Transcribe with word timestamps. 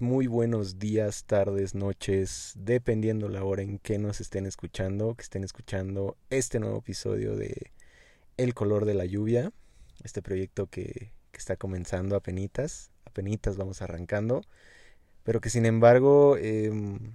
Muy 0.00 0.28
buenos 0.28 0.78
días, 0.78 1.24
tardes, 1.24 1.74
noches, 1.74 2.52
dependiendo 2.56 3.28
la 3.28 3.42
hora 3.42 3.62
en 3.62 3.78
que 3.78 3.98
nos 3.98 4.20
estén 4.20 4.46
escuchando, 4.46 5.14
que 5.14 5.22
estén 5.22 5.42
escuchando 5.42 6.16
este 6.30 6.60
nuevo 6.60 6.78
episodio 6.78 7.34
de 7.34 7.72
El 8.36 8.54
color 8.54 8.84
de 8.84 8.94
la 8.94 9.06
lluvia, 9.06 9.52
este 10.04 10.22
proyecto 10.22 10.66
que, 10.66 11.10
que 11.32 11.38
está 11.38 11.56
comenzando 11.56 12.14
a 12.14 12.20
penitas, 12.20 12.90
a 13.06 13.10
penitas 13.10 13.56
vamos 13.56 13.82
arrancando, 13.82 14.42
pero 15.24 15.40
que 15.40 15.50
sin 15.50 15.66
embargo 15.66 16.36
em, 16.36 17.14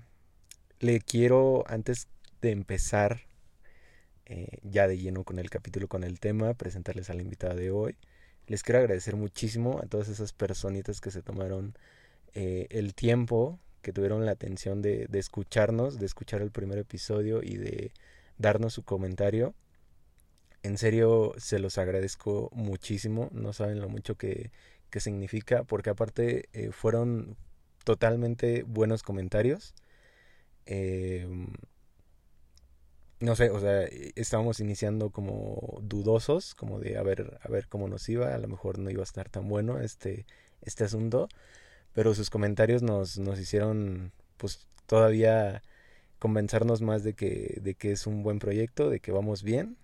le 0.79 0.99
quiero, 0.99 1.63
antes 1.67 2.07
de 2.41 2.51
empezar 2.51 3.21
eh, 4.25 4.59
ya 4.63 4.87
de 4.87 4.97
lleno 4.97 5.23
con 5.23 5.39
el 5.39 5.49
capítulo, 5.49 5.87
con 5.87 6.03
el 6.03 6.19
tema, 6.19 6.53
presentarles 6.53 7.09
a 7.09 7.13
la 7.13 7.21
invitada 7.21 7.55
de 7.55 7.71
hoy. 7.71 7.95
Les 8.47 8.63
quiero 8.63 8.79
agradecer 8.79 9.15
muchísimo 9.15 9.79
a 9.81 9.85
todas 9.85 10.09
esas 10.09 10.33
personitas 10.33 10.99
que 10.99 11.11
se 11.11 11.21
tomaron 11.21 11.75
eh, 12.33 12.67
el 12.69 12.93
tiempo, 12.95 13.59
que 13.81 13.93
tuvieron 13.93 14.25
la 14.25 14.31
atención 14.31 14.81
de, 14.81 15.07
escucharnos, 15.13 15.99
de 15.99 16.05
escuchar 16.05 16.41
el 16.41 16.51
primer 16.51 16.77
episodio 16.77 17.41
y 17.43 17.57
de 17.57 17.91
darnos 18.37 18.73
su 18.73 18.83
comentario. 18.83 19.53
En 20.63 20.77
serio, 20.77 21.33
se 21.37 21.59
los 21.59 21.77
agradezco 21.77 22.49
muchísimo. 22.53 23.29
No 23.33 23.51
saben 23.51 23.81
lo 23.81 23.89
mucho 23.89 24.15
que, 24.15 24.51
que 24.89 24.99
significa, 24.99 25.63
porque 25.65 25.89
aparte 25.89 26.49
eh, 26.53 26.71
fueron 26.71 27.35
totalmente 27.83 28.63
buenos 28.63 29.03
comentarios. 29.03 29.73
Eh, 30.65 31.27
no 33.23 33.35
sé, 33.37 33.49
o 33.51 33.59
sea, 33.59 33.83
estábamos 34.15 34.59
iniciando 34.59 35.09
como 35.09 35.79
dudosos, 35.81 36.55
como 36.55 36.79
de 36.79 36.97
a 36.97 37.03
ver, 37.03 37.39
a 37.41 37.47
ver 37.47 37.67
cómo 37.69 37.87
nos 37.87 38.07
iba, 38.09 38.33
a 38.33 38.37
lo 38.37 38.49
mejor 38.49 38.79
no 38.79 38.89
iba 38.89 39.01
a 39.01 39.03
estar 39.03 39.29
tan 39.29 39.47
bueno 39.47 39.79
este, 39.79 40.25
este 40.61 40.83
asunto, 40.83 41.29
pero 41.93 42.15
sus 42.15 42.29
comentarios 42.29 42.83
nos, 42.83 43.17
nos 43.17 43.39
hicieron 43.39 44.11
pues 44.37 44.67
todavía 44.85 45.61
convencernos 46.19 46.81
más 46.81 47.03
de 47.03 47.13
que, 47.13 47.59
de 47.61 47.75
que 47.75 47.91
es 47.91 48.07
un 48.07 48.23
buen 48.23 48.39
proyecto, 48.39 48.89
de 48.89 48.99
que 48.99 49.11
vamos 49.11 49.43
bien 49.43 49.77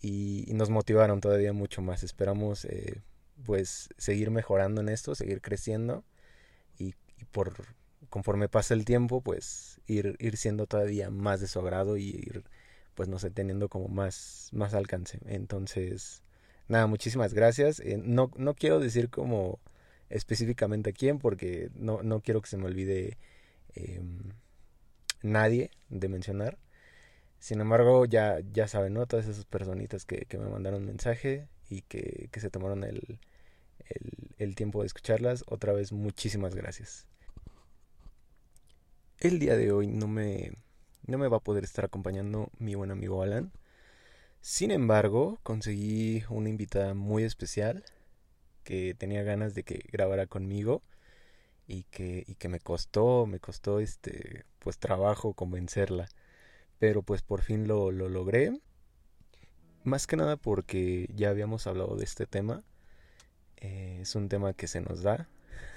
y, 0.00 0.52
nos 0.54 0.68
motivaron 0.68 1.20
todavía 1.20 1.52
mucho 1.52 1.80
más. 1.80 2.02
Esperamos 2.02 2.64
eh, 2.64 3.00
pues 3.44 3.88
seguir 3.96 4.30
mejorando 4.30 4.80
en 4.80 4.88
esto, 4.88 5.14
seguir 5.14 5.40
creciendo 5.40 6.04
y, 6.76 6.94
y 7.18 7.24
por 7.30 7.54
conforme 8.10 8.48
pasa 8.48 8.74
el 8.74 8.84
tiempo, 8.84 9.22
pues 9.22 9.80
ir, 9.86 10.16
ir 10.18 10.36
siendo 10.36 10.66
todavía 10.66 11.10
más 11.10 11.40
de 11.40 11.48
su 11.48 11.60
agrado 11.60 11.96
y 11.96 12.08
ir, 12.08 12.44
pues 12.94 13.08
no 13.08 13.18
sé, 13.18 13.30
teniendo 13.30 13.68
como 13.68 13.88
más, 13.88 14.50
más 14.52 14.74
alcance. 14.74 15.18
Entonces, 15.26 16.22
nada, 16.68 16.86
muchísimas 16.86 17.32
gracias. 17.32 17.80
Eh, 17.80 17.98
no, 18.02 18.30
no 18.36 18.54
quiero 18.54 18.80
decir 18.80 19.08
como 19.08 19.60
específicamente 20.12 20.90
a 20.90 20.92
quién, 20.92 21.18
porque 21.18 21.70
no, 21.74 22.02
no 22.02 22.20
quiero 22.20 22.40
que 22.40 22.48
se 22.48 22.56
me 22.56 22.66
olvide 22.66 23.18
eh, 23.74 24.00
nadie 25.22 25.70
de 25.88 26.08
mencionar. 26.08 26.58
Sin 27.38 27.60
embargo, 27.60 28.04
ya, 28.04 28.38
ya 28.52 28.68
saben, 28.68 28.94
¿no? 28.94 29.06
Todas 29.06 29.26
esas 29.26 29.44
personitas 29.44 30.04
que, 30.04 30.26
que 30.26 30.38
me 30.38 30.48
mandaron 30.48 30.84
mensaje 30.84 31.48
y 31.68 31.82
que, 31.82 32.28
que 32.30 32.40
se 32.40 32.50
tomaron 32.50 32.84
el, 32.84 33.18
el, 33.88 34.12
el 34.38 34.54
tiempo 34.54 34.80
de 34.80 34.86
escucharlas. 34.86 35.44
Otra 35.48 35.72
vez, 35.72 35.92
muchísimas 35.92 36.54
gracias. 36.54 37.06
El 39.18 39.38
día 39.38 39.56
de 39.56 39.72
hoy 39.72 39.86
no 39.86 40.06
me, 40.08 40.52
no 41.06 41.18
me 41.18 41.28
va 41.28 41.38
a 41.38 41.40
poder 41.40 41.64
estar 41.64 41.84
acompañando 41.84 42.50
mi 42.58 42.74
buen 42.74 42.90
amigo 42.90 43.22
Alan. 43.22 43.52
Sin 44.40 44.70
embargo, 44.70 45.38
conseguí 45.42 46.24
una 46.28 46.48
invitada 46.48 46.94
muy 46.94 47.24
especial 47.24 47.84
que 48.64 48.94
tenía 48.94 49.22
ganas 49.22 49.54
de 49.54 49.64
que 49.64 49.80
grabara 49.92 50.26
conmigo 50.26 50.82
y 51.66 51.84
que, 51.84 52.24
y 52.26 52.34
que 52.36 52.48
me 52.48 52.60
costó, 52.60 53.26
me 53.26 53.40
costó 53.40 53.80
este, 53.80 54.44
pues 54.58 54.78
trabajo 54.78 55.34
convencerla. 55.34 56.08
Pero 56.78 57.02
pues 57.02 57.22
por 57.22 57.42
fin 57.42 57.68
lo, 57.68 57.92
lo 57.92 58.08
logré. 58.08 58.52
Más 59.84 60.06
que 60.06 60.16
nada 60.16 60.36
porque 60.36 61.08
ya 61.14 61.30
habíamos 61.30 61.66
hablado 61.66 61.96
de 61.96 62.04
este 62.04 62.26
tema. 62.26 62.64
Eh, 63.58 63.98
es 64.02 64.14
un 64.16 64.28
tema 64.28 64.54
que 64.54 64.66
se 64.68 64.80
nos 64.80 65.02
da, 65.02 65.28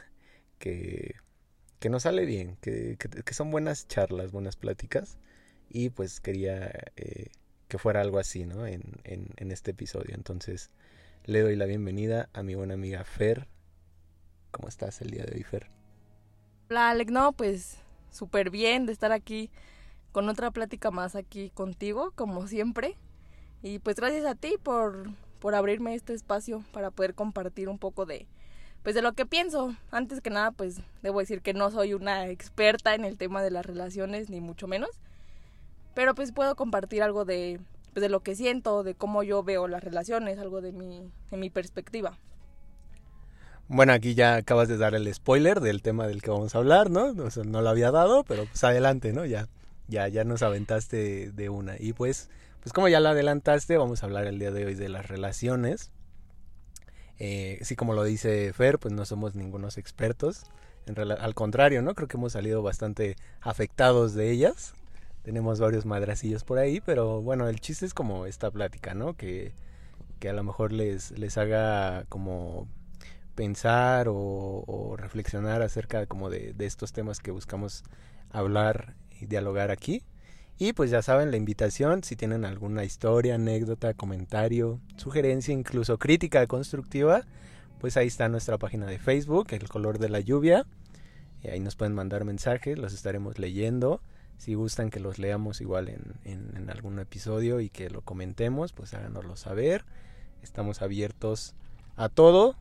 que 0.59 1.15
que 1.79 1.89
nos 1.89 2.01
sale 2.01 2.25
bien, 2.25 2.57
que, 2.61 2.97
que, 2.97 3.33
son 3.35 3.51
buenas 3.51 3.87
charlas, 3.87 4.31
buenas 4.31 4.55
pláticas. 4.55 5.19
Y 5.69 5.89
pues 5.89 6.19
quería 6.19 6.71
eh, 6.95 7.29
que 7.67 7.77
fuera 7.77 8.01
algo 8.01 8.17
así, 8.17 8.45
¿no? 8.45 8.65
En, 8.65 8.81
en, 9.03 9.27
en, 9.37 9.51
este 9.51 9.69
episodio. 9.71 10.15
Entonces 10.15 10.71
le 11.27 11.41
doy 11.41 11.55
la 11.55 11.65
bienvenida 11.65 12.29
a 12.33 12.43
mi 12.43 12.53
buena 12.53 12.75
amiga 12.75 13.03
Fer. 13.03 13.47
¿Cómo 14.51 14.67
estás 14.67 15.01
el 15.01 15.09
día 15.09 15.23
de 15.23 15.35
hoy, 15.35 15.43
Fer? 15.43 15.71
Hola, 16.69 16.91
Alec. 16.91 17.09
No, 17.09 17.33
pues 17.33 17.77
súper 18.11 18.51
bien 18.51 18.85
de 18.85 18.93
estar 18.93 19.11
aquí 19.11 19.49
con 20.11 20.29
otra 20.29 20.51
plática 20.51 20.91
más 20.91 21.15
aquí 21.15 21.49
contigo, 21.49 22.11
como 22.15 22.47
siempre. 22.47 22.95
Y 23.63 23.79
pues 23.79 23.95
gracias 23.95 24.25
a 24.25 24.35
ti 24.35 24.57
por, 24.61 25.09
por 25.39 25.55
abrirme 25.55 25.95
este 25.95 26.13
espacio 26.13 26.63
para 26.71 26.91
poder 26.91 27.15
compartir 27.15 27.69
un 27.69 27.79
poco 27.79 28.05
de, 28.05 28.27
pues 28.83 28.93
de 28.93 29.01
lo 29.01 29.13
que 29.13 29.25
pienso. 29.25 29.75
Antes 29.89 30.21
que 30.21 30.29
nada, 30.29 30.51
pues 30.51 30.81
debo 31.01 31.19
decir 31.19 31.41
que 31.41 31.55
no 31.55 31.71
soy 31.71 31.95
una 31.95 32.27
experta 32.27 32.93
en 32.93 33.03
el 33.03 33.17
tema 33.17 33.41
de 33.41 33.49
las 33.49 33.65
relaciones, 33.65 34.29
ni 34.29 34.41
mucho 34.41 34.67
menos. 34.67 34.91
Pero 35.95 36.13
pues 36.13 36.31
puedo 36.31 36.55
compartir 36.55 37.01
algo 37.01 37.25
de, 37.25 37.59
pues, 37.95 38.01
de 38.01 38.09
lo 38.09 38.19
que 38.19 38.35
siento, 38.35 38.83
de 38.83 38.93
cómo 38.93 39.23
yo 39.23 39.41
veo 39.41 39.69
las 39.69 39.81
relaciones, 39.81 40.37
algo 40.37 40.59
de 40.59 40.73
mi, 40.73 41.09
de 41.31 41.37
mi 41.37 41.49
perspectiva. 41.49 42.17
Bueno, 43.69 43.93
aquí 43.93 44.15
ya 44.15 44.35
acabas 44.35 44.67
de 44.67 44.75
dar 44.75 44.95
el 44.95 45.11
spoiler 45.13 45.61
del 45.61 45.81
tema 45.81 46.05
del 46.05 46.21
que 46.21 46.29
vamos 46.29 46.53
a 46.53 46.57
hablar, 46.57 46.91
¿no? 46.91 47.13
No 47.13 47.61
lo 47.61 47.69
había 47.69 47.91
dado, 47.91 48.25
pero 48.25 48.47
pues 48.47 48.61
adelante, 48.65 49.13
¿no? 49.13 49.23
Ya, 49.23 49.47
ya, 49.87 50.09
ya 50.09 50.25
nos 50.25 50.43
aventaste 50.43 51.31
de 51.31 51.47
una. 51.47 51.77
Y 51.79 51.93
pues, 51.93 52.29
pues 52.59 52.73
como 52.73 52.89
ya 52.89 52.99
lo 52.99 53.07
adelantaste, 53.07 53.77
vamos 53.77 54.03
a 54.03 54.07
hablar 54.07 54.27
el 54.27 54.39
día 54.39 54.51
de 54.51 54.65
hoy 54.65 54.75
de 54.75 54.89
las 54.89 55.07
relaciones. 55.07 55.89
Eh, 57.17 57.59
sí, 57.61 57.77
como 57.77 57.93
lo 57.93 58.03
dice 58.03 58.51
Fer, 58.51 58.77
pues 58.77 58.93
no 58.93 59.05
somos 59.05 59.35
ningunos 59.35 59.77
expertos. 59.77 60.43
Al 60.97 61.33
contrario, 61.33 61.81
¿no? 61.81 61.95
Creo 61.95 62.09
que 62.09 62.17
hemos 62.17 62.33
salido 62.33 62.61
bastante 62.61 63.15
afectados 63.39 64.15
de 64.15 64.31
ellas. 64.31 64.73
Tenemos 65.25 65.59
varios 65.59 65.87
madracillos 65.87 66.43
por 66.43 66.59
ahí, 66.59 66.81
pero 66.81 67.19
bueno, 67.19 67.49
el 67.49 67.59
chiste 67.59 67.87
es 67.87 67.95
como 67.95 68.27
esta 68.27 68.51
plática, 68.51 68.93
¿no? 68.93 69.15
Que, 69.15 69.53
que 70.19 70.29
a 70.29 70.33
lo 70.33 70.43
mejor 70.43 70.71
les, 70.71 71.17
les 71.17 71.39
haga 71.39 72.05
como 72.09 72.67
pensar 73.33 74.05
o, 74.07 74.95
reflexionar 74.99 75.63
acerca 75.63 76.05
como 76.05 76.29
de, 76.29 76.53
de 76.53 76.67
estos 76.67 76.93
temas 76.93 77.21
que 77.21 77.31
buscamos 77.31 77.83
hablar 78.29 78.93
y 79.19 79.25
dialogar 79.25 79.71
aquí. 79.71 80.03
Y 80.59 80.73
pues 80.73 80.91
ya 80.91 81.01
saben 81.01 81.31
la 81.31 81.37
invitación, 81.37 82.03
si 82.03 82.15
tienen 82.15 82.45
alguna 82.45 82.83
historia, 82.83 83.33
anécdota, 83.33 83.95
comentario, 83.95 84.79
sugerencia, 84.95 85.55
incluso 85.55 85.97
crítica 85.97 86.45
constructiva, 86.45 87.23
pues 87.79 87.97
ahí 87.97 88.05
está 88.05 88.29
nuestra 88.29 88.59
página 88.59 88.85
de 88.85 88.99
Facebook, 88.99 89.47
El 89.49 89.67
color 89.69 89.97
de 89.97 90.09
la 90.09 90.19
lluvia. 90.19 90.67
Y 91.41 91.47
ahí 91.47 91.59
nos 91.59 91.75
pueden 91.75 91.95
mandar 91.95 92.25
mensajes, 92.25 92.77
los 92.77 92.93
estaremos 92.93 93.39
leyendo. 93.39 94.01
Si 94.37 94.53
gustan 94.53 94.89
que 94.89 94.99
los 94.99 95.17
leamos 95.17 95.61
igual 95.61 95.89
en, 95.89 96.69
algún 96.69 96.99
episodio 96.99 97.59
y 97.59 97.69
que 97.69 97.89
lo 97.89 98.01
comentemos, 98.01 98.73
pues 98.73 98.93
háganoslo 98.93 99.37
saber. 99.37 99.85
Estamos 100.41 100.81
abiertos 100.81 101.55
a 101.95 102.09
todo. 102.09 102.55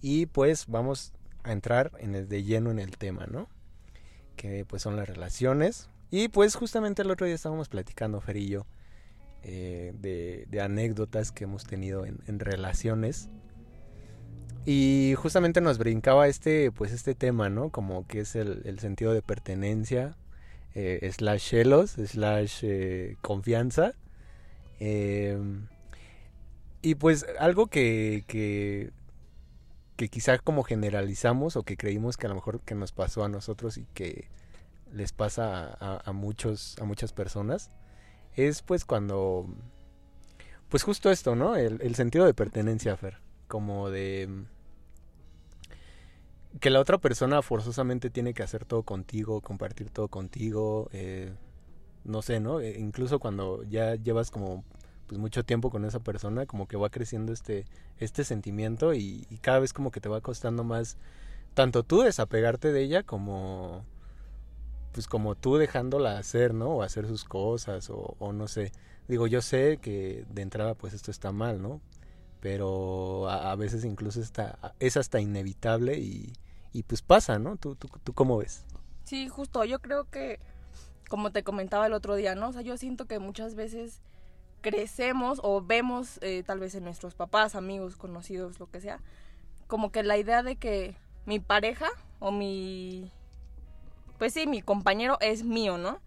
Y 0.00 0.26
pues 0.26 0.66
vamos 0.66 1.12
a 1.42 1.52
entrar 1.52 1.92
en 1.98 2.14
el 2.14 2.28
de 2.28 2.42
lleno 2.42 2.70
en 2.70 2.78
el 2.78 2.96
tema, 2.96 3.26
¿no? 3.26 3.48
Que 4.36 4.64
pues 4.64 4.82
son 4.82 4.96
las 4.96 5.08
relaciones, 5.08 5.88
y 6.10 6.28
pues 6.28 6.54
justamente 6.54 7.02
el 7.02 7.10
otro 7.10 7.26
día 7.26 7.34
estábamos 7.34 7.68
platicando, 7.68 8.20
Fer 8.20 8.36
y 8.36 8.48
yo, 8.48 8.66
eh, 9.42 9.92
de, 10.00 10.46
de, 10.48 10.60
anécdotas 10.60 11.32
que 11.32 11.42
hemos 11.42 11.64
tenido 11.64 12.06
en, 12.06 12.38
relaciones. 12.38 13.28
Y 14.64 15.14
justamente 15.16 15.60
nos 15.60 15.78
brincaba 15.78 16.28
este, 16.28 16.70
pues 16.70 16.92
este 16.92 17.16
tema, 17.16 17.48
¿no? 17.48 17.70
Como 17.70 18.06
que 18.06 18.20
es 18.20 18.36
el 18.36 18.78
sentido 18.78 19.12
de 19.12 19.22
pertenencia, 19.22 20.16
eh, 20.74 21.10
slash 21.12 21.50
celos, 21.50 21.90
slash 21.92 22.60
eh, 22.62 23.16
confianza. 23.20 23.94
y 26.82 26.94
pues 26.96 27.26
algo 27.38 27.68
que, 27.68 28.24
que, 28.26 28.90
que 29.96 30.08
quizá 30.08 30.38
como 30.38 30.62
generalizamos 30.64 31.56
o 31.56 31.62
que 31.62 31.76
creímos 31.76 32.16
que 32.16 32.26
a 32.26 32.28
lo 32.28 32.34
mejor 32.34 32.60
que 32.60 32.74
nos 32.74 32.92
pasó 32.92 33.24
a 33.24 33.28
nosotros 33.28 33.78
y 33.78 33.86
que 33.94 34.28
les 34.92 35.12
pasa 35.12 35.76
a, 35.80 36.02
a, 36.04 36.12
muchos 36.12 36.76
a 36.80 36.84
muchas 36.84 37.12
personas 37.12 37.70
es 38.36 38.62
pues 38.62 38.84
cuando 38.84 39.46
pues 40.68 40.82
justo 40.82 41.10
esto 41.10 41.34
no 41.36 41.56
el, 41.56 41.80
el, 41.82 41.94
sentido 41.94 42.26
de 42.26 42.34
pertenencia 42.34 42.96
Fer 42.96 43.18
como 43.48 43.90
de 43.90 44.28
que 46.60 46.70
la 46.70 46.80
otra 46.80 46.98
persona 46.98 47.42
forzosamente 47.42 48.10
tiene 48.10 48.34
que 48.34 48.42
hacer 48.42 48.64
todo 48.64 48.82
contigo 48.82 49.40
compartir 49.40 49.90
todo 49.90 50.08
contigo 50.08 50.88
eh, 50.92 51.32
no 52.04 52.22
sé 52.22 52.40
no 52.40 52.60
e 52.60 52.78
incluso 52.78 53.18
cuando 53.18 53.62
ya 53.64 53.96
llevas 53.96 54.30
como 54.30 54.64
pues 55.06 55.18
mucho 55.18 55.44
tiempo 55.44 55.70
con 55.70 55.84
esa 55.84 56.00
persona 56.00 56.46
como 56.46 56.68
que 56.68 56.76
va 56.76 56.90
creciendo 56.90 57.32
este 57.32 57.66
este 57.98 58.24
sentimiento 58.24 58.94
y, 58.94 59.26
cada 59.42 59.58
vez 59.58 59.72
como 59.72 59.90
que 59.90 60.00
te 60.00 60.08
va 60.08 60.20
costando 60.20 60.64
más 60.64 60.96
tanto 61.54 61.82
tú 61.82 62.02
desapegarte 62.02 62.72
de 62.72 62.82
ella 62.82 63.02
como 63.02 63.84
pues 64.94 65.08
como 65.08 65.34
tú 65.34 65.56
dejándola 65.56 66.18
hacer, 66.18 66.54
¿no? 66.54 66.68
O 66.68 66.82
hacer 66.82 67.08
sus 67.08 67.24
cosas 67.24 67.90
o, 67.90 68.14
o 68.20 68.32
no 68.32 68.46
sé. 68.46 68.70
Digo, 69.08 69.26
yo 69.26 69.42
sé 69.42 69.78
que 69.78 70.24
de 70.30 70.42
entrada 70.42 70.74
pues 70.74 70.94
esto 70.94 71.10
está 71.10 71.32
mal, 71.32 71.60
¿no? 71.60 71.80
Pero 72.40 73.28
a, 73.28 73.54
veces 73.56 73.84
incluso 73.84 74.20
está, 74.20 74.74
es 74.78 74.96
hasta 74.96 75.20
inevitable 75.20 75.98
y, 75.98 76.32
y 76.74 76.82
pues 76.82 77.00
pasa, 77.02 77.38
¿no? 77.38 77.56
¿Tú, 77.56 77.76
tú, 77.76 77.88
¿Tú 78.02 78.12
cómo 78.12 78.36
ves? 78.36 78.66
Sí, 79.04 79.28
justo, 79.28 79.64
yo 79.64 79.78
creo 79.78 80.10
que, 80.10 80.40
como 81.08 81.30
te 81.30 81.44
comentaba 81.44 81.86
el 81.86 81.92
otro 81.92 82.16
día, 82.16 82.34
¿no? 82.34 82.48
O 82.48 82.52
sea, 82.52 82.62
yo 82.62 82.76
siento 82.76 83.06
que 83.06 83.20
muchas 83.20 83.54
veces 83.54 84.02
crecemos 84.60 85.40
o 85.44 85.62
vemos 85.62 86.18
eh, 86.20 86.42
tal 86.44 86.58
vez 86.58 86.74
en 86.74 86.82
nuestros 86.82 87.14
papás, 87.14 87.54
amigos, 87.54 87.96
conocidos, 87.96 88.58
lo 88.58 88.68
que 88.68 88.80
sea, 88.80 89.00
como 89.68 89.92
que 89.92 90.02
la 90.02 90.18
idea 90.18 90.42
de 90.42 90.56
que 90.56 90.96
mi 91.26 91.38
pareja 91.38 91.86
o 92.18 92.32
mi, 92.32 93.12
pues 94.18 94.34
sí, 94.34 94.48
mi 94.48 94.60
compañero 94.60 95.16
es 95.20 95.44
mío, 95.44 95.78
¿no? 95.78 96.00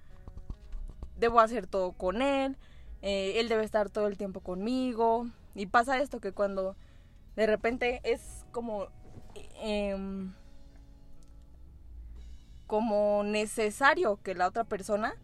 Debo 1.16 1.40
hacer 1.40 1.66
todo 1.66 1.94
con 1.94 2.22
él, 2.22 2.58
eh, 3.02 3.40
él 3.40 3.48
debe 3.48 3.64
estar 3.64 3.90
todo 3.90 4.08
el 4.08 4.18
tiempo 4.18 4.42
conmigo. 4.42 5.28
Y 5.56 5.68
pasa 5.68 6.00
esto 6.00 6.20
que 6.20 6.34
cuando 6.34 6.76
de 7.38 7.48
repente 7.48 8.02
es 8.04 8.46
como... 8.52 8.90
Em, 9.62 10.34
como 12.68 13.24
necesario 13.24 14.20
que 14.22 14.36
la 14.36 14.48
otra 14.48 14.66
persona 14.66 15.16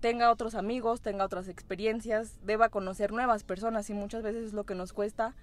tenga 0.00 0.32
otros 0.32 0.56
amigos, 0.56 1.00
tenga 1.00 1.24
otras 1.24 1.48
experiencias, 1.48 2.36
deba 2.42 2.68
conocer 2.68 3.12
nuevas 3.12 3.44
personas 3.44 3.88
y 3.88 3.94
muchas 3.94 4.24
veces 4.24 4.46
es 4.46 4.52
lo 4.52 4.64
que 4.64 4.74
nos 4.74 4.92
cuesta 4.92 5.34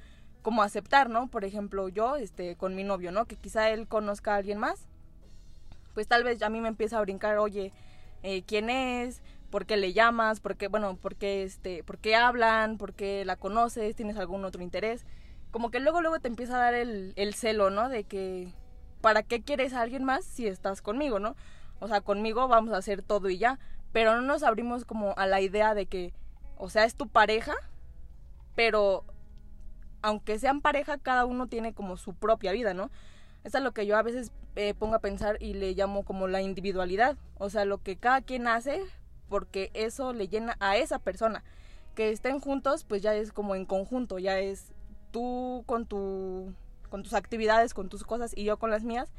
como 0.42 0.64
aceptar, 0.64 1.10
¿no? 1.10 1.28
Por 1.30 1.46
ejemplo, 1.46 1.90
yo 1.90 2.18
este 2.18 2.56
con 2.56 2.76
mi 2.76 2.84
novio, 2.84 3.12
¿no? 3.12 3.26
Que 3.26 3.38
quizá 3.38 3.70
él 3.70 3.88
conozca 3.88 4.34
a 4.34 4.38
alguien 4.38 4.58
más. 4.58 4.88
Pues 5.94 6.08
tal 6.08 6.24
vez 6.24 6.42
a 6.42 6.50
mí 6.50 6.62
me 6.62 6.68
empieza 6.68 6.98
a 6.98 7.02
brincar, 7.02 7.38
"Oye, 7.38 7.72
eh, 8.24 8.44
¿quién 8.44 8.70
es? 8.70 9.22
¿Por 9.50 9.66
qué 9.66 9.78
le 9.78 9.94
llamas? 9.94 10.40
¿Por 10.42 10.56
qué, 10.58 10.68
bueno, 10.68 10.98
por 10.98 11.16
qué 11.16 11.44
este, 11.44 11.84
por 11.84 11.98
qué 11.98 12.16
hablan? 12.16 12.78
¿Por 12.78 12.94
qué 12.94 13.26
la 13.26 13.38
conoces? 13.38 13.96
¿Tienes 13.96 14.18
algún 14.18 14.46
otro 14.46 14.62
interés?" 14.62 15.06
Como 15.52 15.72
que 15.72 15.80
luego 15.80 16.02
luego 16.02 16.20
te 16.20 16.28
empieza 16.28 16.56
a 16.56 16.60
dar 16.60 16.74
el, 16.74 17.14
el 17.16 17.34
celo, 17.34 17.70
¿no? 17.70 17.90
De 17.90 18.04
que 18.04 18.54
¿para 19.02 19.24
qué 19.24 19.42
quieres 19.42 19.74
a 19.74 19.82
alguien 19.82 20.04
más 20.04 20.26
si 20.26 20.48
estás 20.48 20.82
conmigo, 20.82 21.20
no? 21.20 21.36
O 21.80 21.88
sea, 21.88 22.02
conmigo 22.02 22.48
vamos 22.48 22.74
a 22.74 22.78
hacer 22.78 23.02
todo 23.02 23.30
y 23.30 23.38
ya, 23.38 23.60
pero 23.92 24.16
no 24.16 24.22
nos 24.22 24.44
abrimos 24.44 24.86
como 24.86 25.14
a 25.18 25.26
la 25.26 25.42
idea 25.42 25.74
de 25.74 25.86
que, 25.86 26.14
o 26.58 26.70
sea, 26.70 26.84
es 26.84 26.96
tu 26.96 27.08
pareja, 27.08 27.54
pero 28.56 29.06
aunque 30.02 30.40
sean 30.40 30.62
pareja, 30.62 30.98
cada 30.98 31.26
uno 31.26 31.48
tiene 31.48 31.74
como 31.74 31.98
su 31.98 32.14
propia 32.14 32.52
vida, 32.52 32.74
¿no? 32.74 32.90
Eso 33.44 33.58
es 33.58 33.64
lo 33.64 33.72
que 33.72 33.86
yo 33.86 33.98
a 33.98 34.04
veces 34.04 34.32
eh, 34.56 34.74
pongo 34.74 34.96
a 34.96 35.00
pensar 35.00 35.38
y 35.42 35.54
le 35.54 35.74
llamo 35.74 36.04
como 36.04 36.28
la 36.28 36.42
individualidad, 36.42 37.18
o 37.38 37.50
sea, 37.50 37.66
lo 37.66 37.82
que 37.82 37.96
cada 37.96 38.22
quien 38.22 38.48
hace 38.48 38.84
porque 39.30 39.70
eso 39.74 40.12
le 40.12 40.28
llena 40.28 40.58
a 40.60 40.76
esa 40.76 41.00
persona. 41.00 41.44
Que 41.96 42.10
estén 42.10 42.40
juntos, 42.40 42.84
pues 42.84 43.02
ya 43.02 43.16
es 43.16 43.32
como 43.32 43.56
en 43.56 43.66
conjunto, 43.66 44.20
ya 44.20 44.40
es 44.40 44.74
tú 45.12 45.64
con 45.66 45.86
tu 45.86 46.54
con 46.90 47.04
tus 47.04 47.14
actividades, 47.14 47.74
con 47.74 47.90
tus 47.90 48.04
cosas 48.04 48.32
y 48.36 48.44
yo 48.44 48.58
con 48.58 48.72
las 48.72 48.84
mías 48.84 49.10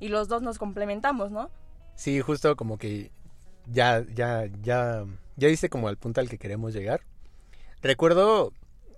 y 0.00 0.08
los 0.08 0.28
dos 0.28 0.42
nos 0.42 0.58
complementamos, 0.58 1.30
¿no? 1.30 1.50
Sí, 1.96 2.20
justo 2.20 2.56
como 2.56 2.78
que 2.78 3.10
ya 3.66 4.04
ya 4.14 4.46
ya 4.62 5.04
ya 5.36 5.48
dice 5.48 5.68
como 5.68 5.88
al 5.88 5.96
punto 5.96 6.20
al 6.20 6.28
que 6.28 6.38
queremos 6.38 6.74
llegar. 6.74 7.00
Recuerdo 7.82 8.52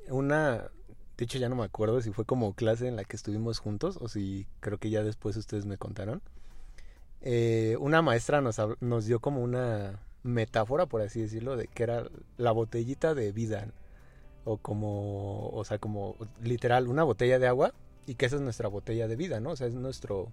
una 0.08 0.70
de 1.16 1.24
hecho 1.24 1.38
ya 1.38 1.48
no 1.48 1.56
me 1.56 1.64
acuerdo 1.64 2.00
si 2.00 2.12
fue 2.12 2.24
como 2.24 2.52
clase 2.54 2.88
en 2.88 2.96
la 2.96 3.04
que 3.04 3.16
estuvimos 3.16 3.58
juntos 3.58 3.98
o 4.00 4.08
si 4.08 4.46
creo 4.60 4.78
que 4.78 4.90
ya 4.90 5.02
después 5.02 5.36
ustedes 5.36 5.66
me 5.66 5.78
contaron. 5.78 6.22
Eh, 7.22 7.76
una 7.80 8.02
maestra 8.02 8.40
nos, 8.40 8.60
nos 8.80 9.06
dio 9.06 9.20
como 9.20 9.42
una 9.42 10.00
metáfora, 10.22 10.86
por 10.86 11.00
así 11.00 11.20
decirlo, 11.20 11.56
de 11.56 11.68
que 11.68 11.82
era 11.82 12.04
la 12.36 12.52
botellita 12.52 13.14
de 13.14 13.32
vida. 13.32 13.68
O 14.44 14.58
como, 14.58 15.48
o 15.48 15.64
sea, 15.64 15.78
como 15.78 16.16
literal, 16.42 16.86
una 16.86 17.02
botella 17.02 17.38
de 17.38 17.48
agua 17.48 17.72
y 18.06 18.14
que 18.14 18.26
esa 18.26 18.36
es 18.36 18.42
nuestra 18.42 18.68
botella 18.68 19.08
de 19.08 19.16
vida, 19.16 19.40
¿no? 19.40 19.50
O 19.50 19.56
sea, 19.56 19.66
es 19.66 19.74
nuestro, 19.74 20.28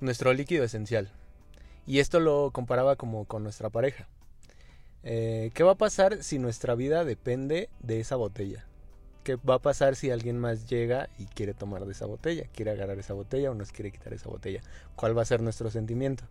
nuestro 0.00 0.32
líquido 0.32 0.64
esencial. 0.64 1.10
Y 1.86 2.00
esto 2.00 2.20
lo 2.20 2.50
comparaba 2.52 2.96
como 2.96 3.24
con 3.24 3.42
nuestra 3.42 3.70
pareja. 3.70 4.08
Eh, 5.02 5.50
¿Qué 5.54 5.62
va 5.62 5.72
a 5.72 5.76
pasar 5.76 6.22
si 6.22 6.38
nuestra 6.38 6.74
vida 6.74 7.04
depende 7.04 7.70
de 7.80 8.00
esa 8.00 8.16
botella? 8.16 8.64
¿Qué 9.24 9.36
va 9.36 9.54
a 9.54 9.58
pasar 9.58 9.96
si 9.96 10.10
alguien 10.10 10.38
más 10.38 10.68
llega 10.68 11.08
y 11.18 11.26
quiere 11.26 11.54
tomar 11.54 11.84
de 11.84 11.92
esa 11.92 12.06
botella? 12.06 12.46
¿Quiere 12.54 12.72
agarrar 12.72 12.98
esa 12.98 13.14
botella 13.14 13.50
o 13.50 13.54
nos 13.54 13.72
quiere 13.72 13.90
quitar 13.90 14.12
esa 14.12 14.28
botella? 14.28 14.60
¿Cuál 14.96 15.16
va 15.16 15.22
a 15.22 15.26
ser 15.26 15.42
nuestro 15.42 15.70
sentimiento? 15.70 16.24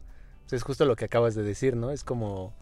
Pues 0.44 0.54
es 0.54 0.64
justo 0.64 0.86
lo 0.86 0.96
que 0.96 1.06
acabas 1.06 1.36
de 1.36 1.44
decir, 1.44 1.75
¿no? 1.75 1.92
Es 1.92 2.04
como, 2.04 2.54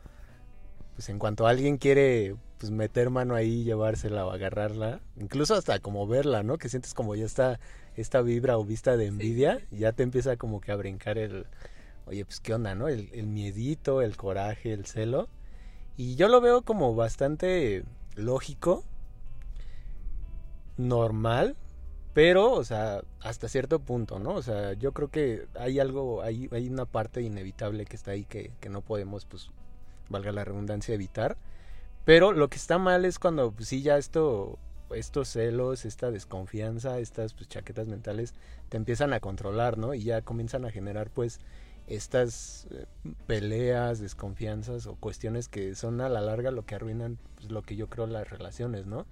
pues 0.97 1.09
en 1.09 1.19
cuanto 1.19 1.45
alguien 1.45 1.77
quiere 1.77 2.35
pues 2.57 2.71
meter 2.71 3.11
mano 3.11 3.35
ahí, 3.35 3.63
llevársela 3.63 4.25
o 4.25 4.31
agarrarla, 4.31 4.99
incluso 5.15 5.53
hasta 5.53 5.77
como 5.77 6.07
verla, 6.07 6.41
¿no? 6.41 6.57
Que 6.57 6.69
sientes 6.69 6.95
como 6.95 7.13
ya 7.13 7.25
está 7.25 7.59
esta 7.95 8.23
vibra 8.23 8.57
o 8.57 8.65
vista 8.65 8.97
de 8.97 9.05
envidia, 9.05 9.61
ya 9.69 9.91
te 9.91 10.01
empieza 10.01 10.37
como 10.37 10.59
que 10.59 10.71
a 10.71 10.75
brincar 10.75 11.19
el, 11.19 11.45
oye, 12.07 12.25
pues 12.25 12.39
qué 12.39 12.55
onda, 12.55 12.73
¿no? 12.73 12.87
El, 12.87 13.11
el 13.13 13.27
miedito, 13.27 14.01
el 14.01 14.17
coraje, 14.17 14.73
el 14.73 14.87
celo. 14.87 15.29
Y 15.97 16.15
yo 16.15 16.29
lo 16.29 16.41
veo 16.41 16.63
como 16.63 16.95
bastante 16.95 17.83
lógico, 18.15 18.83
normal, 20.77 21.57
pero, 22.15 22.53
o 22.53 22.63
sea, 22.63 23.03
hasta 23.21 23.49
cierto 23.49 23.77
punto, 23.81 24.17
¿no? 24.17 24.33
O 24.33 24.41
sea, 24.41 24.73
yo 24.73 24.93
creo 24.93 25.09
que 25.09 25.47
hay 25.59 25.79
algo, 25.79 26.23
hay, 26.23 26.49
hay 26.51 26.69
una 26.69 26.85
parte 26.85 27.21
inevitable 27.21 27.85
que 27.85 27.95
está 27.95 28.11
ahí 28.11 28.25
que, 28.25 28.53
que 28.59 28.69
no 28.69 28.81
podemos, 28.81 29.25
pues, 29.25 29.51
valga 30.09 30.31
la 30.31 30.45
redundancia, 30.45 30.93
evitar. 30.93 31.37
Pero 32.05 32.31
lo 32.31 32.47
que 32.47 32.57
está 32.57 32.77
mal 32.77 33.05
es 33.05 33.19
cuando 33.19 33.51
pues, 33.51 33.67
sí 33.69 33.81
ya 33.81 33.97
esto, 33.97 34.57
estos 34.91 35.29
celos, 35.29 35.85
esta 35.85 36.11
desconfianza, 36.11 36.99
estas 36.99 37.33
pues, 37.33 37.49
chaquetas 37.49 37.87
mentales 37.87 38.33
te 38.69 38.77
empiezan 38.77 39.13
a 39.13 39.19
controlar, 39.19 39.77
¿no? 39.77 39.93
Y 39.93 40.03
ya 40.03 40.21
comienzan 40.21 40.65
a 40.65 40.71
generar 40.71 41.09
pues 41.09 41.39
estas 41.87 42.67
eh, 42.71 42.85
peleas, 43.25 43.99
desconfianzas 43.99 44.87
o 44.87 44.95
cuestiones 44.95 45.47
que 45.49 45.75
son 45.75 46.01
a 46.01 46.09
la 46.09 46.21
larga 46.21 46.51
lo 46.51 46.65
que 46.65 46.75
arruinan 46.75 47.17
pues, 47.35 47.51
lo 47.51 47.61
que 47.61 47.75
yo 47.75 47.87
creo 47.89 48.07
las 48.07 48.29
relaciones, 48.29 48.85
¿no? 48.85 49.05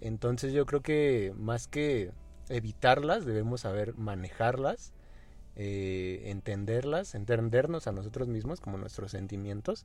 Entonces 0.00 0.52
yo 0.52 0.66
creo 0.66 0.82
que 0.82 1.34
más 1.36 1.66
que 1.66 2.12
evitarlas, 2.48 3.24
debemos 3.26 3.62
saber 3.62 3.94
manejarlas, 3.96 4.92
eh, 5.56 6.22
entenderlas, 6.26 7.14
entendernos 7.14 7.86
a 7.86 7.92
nosotros 7.92 8.28
mismos 8.28 8.60
como 8.60 8.78
nuestros 8.78 9.10
sentimientos 9.10 9.84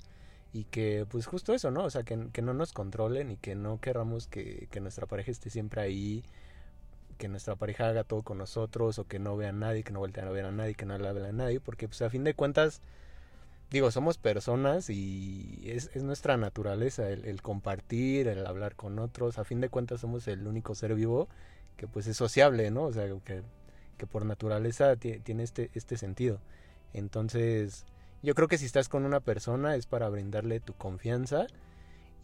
y 0.53 0.65
que 0.65 1.05
pues 1.09 1.25
justo 1.25 1.53
eso, 1.53 1.71
¿no? 1.71 1.83
O 1.85 1.89
sea, 1.89 2.03
que, 2.03 2.29
que 2.31 2.41
no 2.41 2.53
nos 2.53 2.73
controlen 2.73 3.31
y 3.31 3.37
que 3.37 3.55
no 3.55 3.79
queramos 3.79 4.27
que, 4.27 4.67
que, 4.71 4.79
nuestra 4.79 5.05
pareja 5.07 5.31
esté 5.31 5.49
siempre 5.49 5.81
ahí, 5.81 6.23
que 7.17 7.27
nuestra 7.27 7.55
pareja 7.55 7.87
haga 7.89 8.03
todo 8.03 8.23
con 8.23 8.37
nosotros 8.37 8.99
o 8.99 9.05
que 9.07 9.19
no 9.19 9.37
vea 9.37 9.49
a 9.49 9.53
nadie, 9.53 9.83
que 9.83 9.91
no 9.91 9.99
volteen 9.99 10.27
a 10.27 10.31
ver 10.31 10.45
a 10.45 10.51
nadie, 10.51 10.75
que 10.75 10.85
no 10.85 10.97
le 10.97 11.07
hable 11.07 11.27
a 11.27 11.31
nadie, 11.33 11.59
porque 11.59 11.87
pues 11.87 12.01
a 12.01 12.09
fin 12.09 12.23
de 12.23 12.33
cuentas, 12.33 12.81
digo, 13.71 13.91
somos 13.91 14.17
personas 14.17 14.89
y 14.89 15.63
es, 15.65 15.91
es 15.93 16.03
nuestra 16.03 16.37
naturaleza 16.37 17.09
el, 17.09 17.25
el, 17.25 17.41
compartir, 17.41 18.27
el 18.27 18.45
hablar 18.45 18.75
con 18.75 18.99
otros, 18.99 19.37
a 19.39 19.43
fin 19.43 19.61
de 19.61 19.69
cuentas 19.69 20.01
somos 20.01 20.27
el 20.27 20.47
único 20.47 20.75
ser 20.75 20.95
vivo 20.95 21.27
que 21.77 21.87
pues 21.87 22.07
es 22.07 22.17
sociable, 22.17 22.71
¿no? 22.71 22.83
O 22.83 22.93
sea, 22.93 23.07
que, 23.23 23.43
que 23.97 24.07
por 24.07 24.25
naturaleza 24.25 24.95
tiene 24.95 25.43
este, 25.43 25.69
este 25.73 25.97
sentido. 25.97 26.39
Entonces, 26.93 27.85
yo 28.25 28.35
creo 28.35 28.47
que 28.47 28.57
si 28.57 28.65
estás 28.65 28.89
con 28.89 29.05
una 29.05 29.19
persona 29.19 29.75
es 29.75 29.85
para 29.85 30.09
brindarle 30.09 30.59
tu 30.59 30.73
confianza 30.73 31.47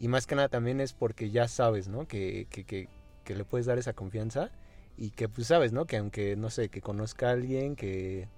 y 0.00 0.08
más 0.08 0.26
que 0.26 0.34
nada 0.34 0.48
también 0.48 0.80
es 0.80 0.92
porque 0.92 1.30
ya 1.30 1.46
sabes, 1.46 1.88
¿no? 1.88 2.08
Que, 2.08 2.48
que, 2.50 2.64
que, 2.64 2.88
que 3.24 3.36
le 3.36 3.44
puedes 3.44 3.66
dar 3.66 3.78
esa 3.78 3.92
confianza 3.92 4.50
y 4.96 5.10
que 5.10 5.28
pues 5.28 5.46
sabes, 5.46 5.72
¿no? 5.72 5.86
Que 5.86 5.96
aunque, 5.96 6.34
no 6.36 6.50
sé, 6.50 6.68
que 6.68 6.80
conozca 6.80 7.28
a 7.28 7.32
alguien, 7.32 7.76
que, 7.76 8.28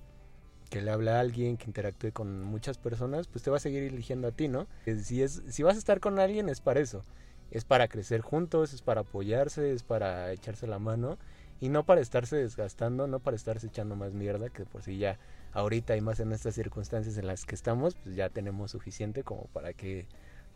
que 0.68 0.82
le 0.82 0.90
hable 0.90 1.10
a 1.10 1.20
alguien, 1.20 1.56
que 1.56 1.64
interactúe 1.64 2.12
con 2.12 2.42
muchas 2.42 2.76
personas, 2.76 3.28
pues 3.28 3.42
te 3.42 3.50
va 3.50 3.56
a 3.56 3.60
seguir 3.60 3.82
eligiendo 3.82 4.28
a 4.28 4.32
ti, 4.32 4.48
¿no? 4.48 4.66
Si, 5.02 5.22
es, 5.22 5.42
si 5.48 5.62
vas 5.62 5.76
a 5.76 5.78
estar 5.78 6.00
con 6.00 6.18
alguien 6.18 6.50
es 6.50 6.60
para 6.60 6.80
eso, 6.80 7.02
es 7.50 7.64
para 7.64 7.88
crecer 7.88 8.20
juntos, 8.20 8.74
es 8.74 8.82
para 8.82 9.00
apoyarse, 9.00 9.72
es 9.72 9.82
para 9.82 10.32
echarse 10.32 10.66
la 10.66 10.78
mano 10.78 11.18
y 11.60 11.70
no 11.70 11.84
para 11.84 12.02
estarse 12.02 12.36
desgastando, 12.36 13.06
no 13.06 13.20
para 13.20 13.36
estarse 13.36 13.68
echando 13.68 13.96
más 13.96 14.12
mierda, 14.12 14.50
que 14.50 14.66
por 14.66 14.82
si 14.82 14.98
ya 14.98 15.18
ahorita 15.54 15.96
y 15.96 16.00
más 16.00 16.20
en 16.20 16.32
estas 16.32 16.54
circunstancias 16.54 17.16
en 17.16 17.26
las 17.26 17.46
que 17.46 17.54
estamos, 17.54 17.94
pues 17.94 18.14
ya 18.16 18.28
tenemos 18.28 18.72
suficiente 18.72 19.22
como 19.22 19.44
para 19.46 19.72
que 19.72 20.06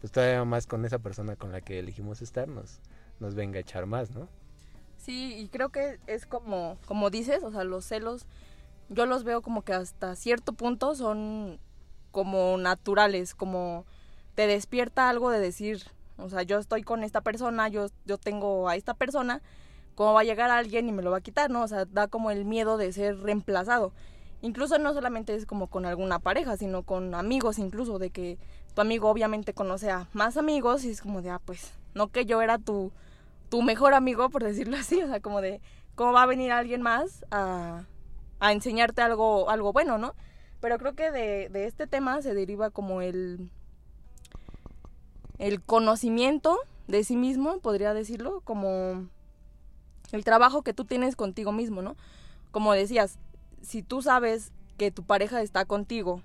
pues 0.01 0.13
todavía 0.13 0.45
más 0.45 0.67
con 0.67 0.85
esa 0.85 0.99
persona 0.99 1.37
con 1.37 1.51
la 1.53 1.61
que 1.61 1.79
elegimos 1.79 2.21
estar 2.21 2.47
nos, 2.49 2.81
nos 3.19 3.35
venga 3.35 3.59
a 3.59 3.61
echar 3.61 3.87
más, 3.87 4.11
¿no? 4.11 4.29
Sí, 4.97 5.35
y 5.37 5.49
creo 5.49 5.71
que 5.71 5.99
es 6.07 6.27
como, 6.27 6.77
como 6.87 7.11
dices, 7.11 7.43
o 7.43 7.51
sea, 7.51 7.65
los 7.65 7.85
celos, 7.85 8.27
yo 8.89 9.07
los 9.07 9.25
veo 9.25 9.43
como 9.43 9.63
que 9.63 9.73
hasta 9.73 10.15
cierto 10.17 10.53
punto 10.53 10.95
son 10.95 11.59
como 12.11 12.59
naturales, 12.59 13.35
como 13.35 13.87
te 14.35 14.47
despierta 14.47 15.09
algo 15.09 15.31
de 15.31 15.41
decir, 15.41 15.85
o 16.17 16.29
sea, 16.29 16.43
yo 16.43 16.59
estoy 16.59 16.83
con 16.83 17.05
esta 17.05 17.21
persona, 17.21 17.69
yo, 17.69 17.87
yo 18.05 18.19
tengo 18.19 18.69
a 18.69 18.77
esta 18.77 18.95
persona, 18.95 19.41
cómo 19.95 20.13
va 20.13 20.21
a 20.21 20.25
llegar 20.25 20.51
alguien 20.51 20.89
y 20.89 20.93
me 20.93 21.03
lo 21.03 21.11
va 21.11 21.19
a 21.19 21.23
quitar, 21.23 21.51
¿no? 21.51 21.63
O 21.63 21.69
sea, 21.69 21.85
da 21.85 22.09
como 22.09 22.31
el 22.31 22.45
miedo 22.45 22.77
de 22.77 22.93
ser 22.93 23.19
reemplazado. 23.19 23.93
Incluso 24.41 24.79
no 24.79 24.95
solamente 24.95 25.35
es 25.35 25.47
como 25.47 25.67
con 25.67 25.85
alguna 25.85 26.21
pareja, 26.21 26.57
sino 26.57 26.83
con 26.85 27.15
amigos 27.15 27.59
incluso, 27.59 27.99
de 27.99 28.11
que 28.11 28.39
tu 28.75 28.81
amigo 28.81 29.11
obviamente 29.11 29.53
conoce 29.53 29.91
a 29.91 30.09
más 30.13 30.37
amigos 30.37 30.85
y 30.85 30.91
es 30.91 31.01
como 31.01 31.23
de, 31.23 31.31
ah, 31.31 31.41
pues, 31.45 31.73
no 31.95 32.09
que 32.09 32.25
yo 32.25 32.41
era 32.41 32.59
tu, 32.59 32.93
tu 33.49 33.63
mejor 33.63 33.95
amigo, 33.95 34.31
por 34.31 34.45
decirlo 34.45 34.77
así, 34.77 35.03
o 35.03 35.09
sea, 35.09 35.21
como 35.21 35.41
de, 35.41 35.61
¿cómo 35.97 36.13
va 36.13 36.23
a 36.23 36.27
venir 36.27 36.53
alguien 36.53 36.83
más 36.83 37.25
a, 37.31 37.85
a 38.39 38.53
enseñarte 38.53 39.03
algo, 39.03 39.51
algo 39.51 39.73
bueno, 39.73 39.99
¿no? 39.99 40.15
Pero 40.61 40.79
creo 40.79 40.95
que 40.95 41.11
de, 41.11 41.49
de 41.49 41.67
este 41.67 41.87
tema 41.87 42.23
se 42.23 42.35
deriva 42.35 42.71
como 42.71 43.03
el, 43.03 43.51
el 45.39 45.61
conocimiento 45.61 46.59
de 46.87 47.05
sí 47.05 47.17
mismo, 47.17 47.59
podría 47.59 47.95
decirlo, 47.95 48.41
como 48.43 49.09
el 50.13 50.25
trabajo 50.25 50.63
que 50.63 50.73
tú 50.73 50.85
tienes 50.85 51.17
contigo 51.17 51.53
mismo, 51.53 51.83
¿no? 51.83 51.97
Como 52.51 52.73
decías, 52.73 53.19
si 53.63 53.83
tú 53.83 54.03
sabes 54.03 54.53
que 54.77 54.91
tu 54.91 55.03
pareja 55.03 55.43
está 55.43 55.65
contigo 55.65 56.23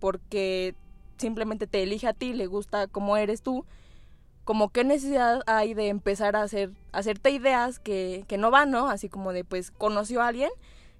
porque 0.00 0.74
simplemente 1.16 1.66
te 1.66 1.82
elige 1.82 2.06
a 2.06 2.12
ti, 2.12 2.32
le 2.32 2.46
gusta 2.46 2.86
como 2.86 3.16
eres 3.16 3.42
tú, 3.42 3.64
como 4.44 4.68
qué 4.68 4.84
necesidad 4.84 5.42
hay 5.46 5.74
de 5.74 5.88
empezar 5.88 6.36
a 6.36 6.42
hacer, 6.42 6.70
hacerte 6.92 7.30
ideas 7.30 7.78
que, 7.78 8.24
que 8.28 8.36
no 8.36 8.50
van, 8.50 8.70
¿no? 8.70 8.88
Así 8.88 9.08
como 9.08 9.32
de, 9.32 9.44
pues, 9.44 9.70
conoció 9.70 10.20
a 10.20 10.28
alguien, 10.28 10.50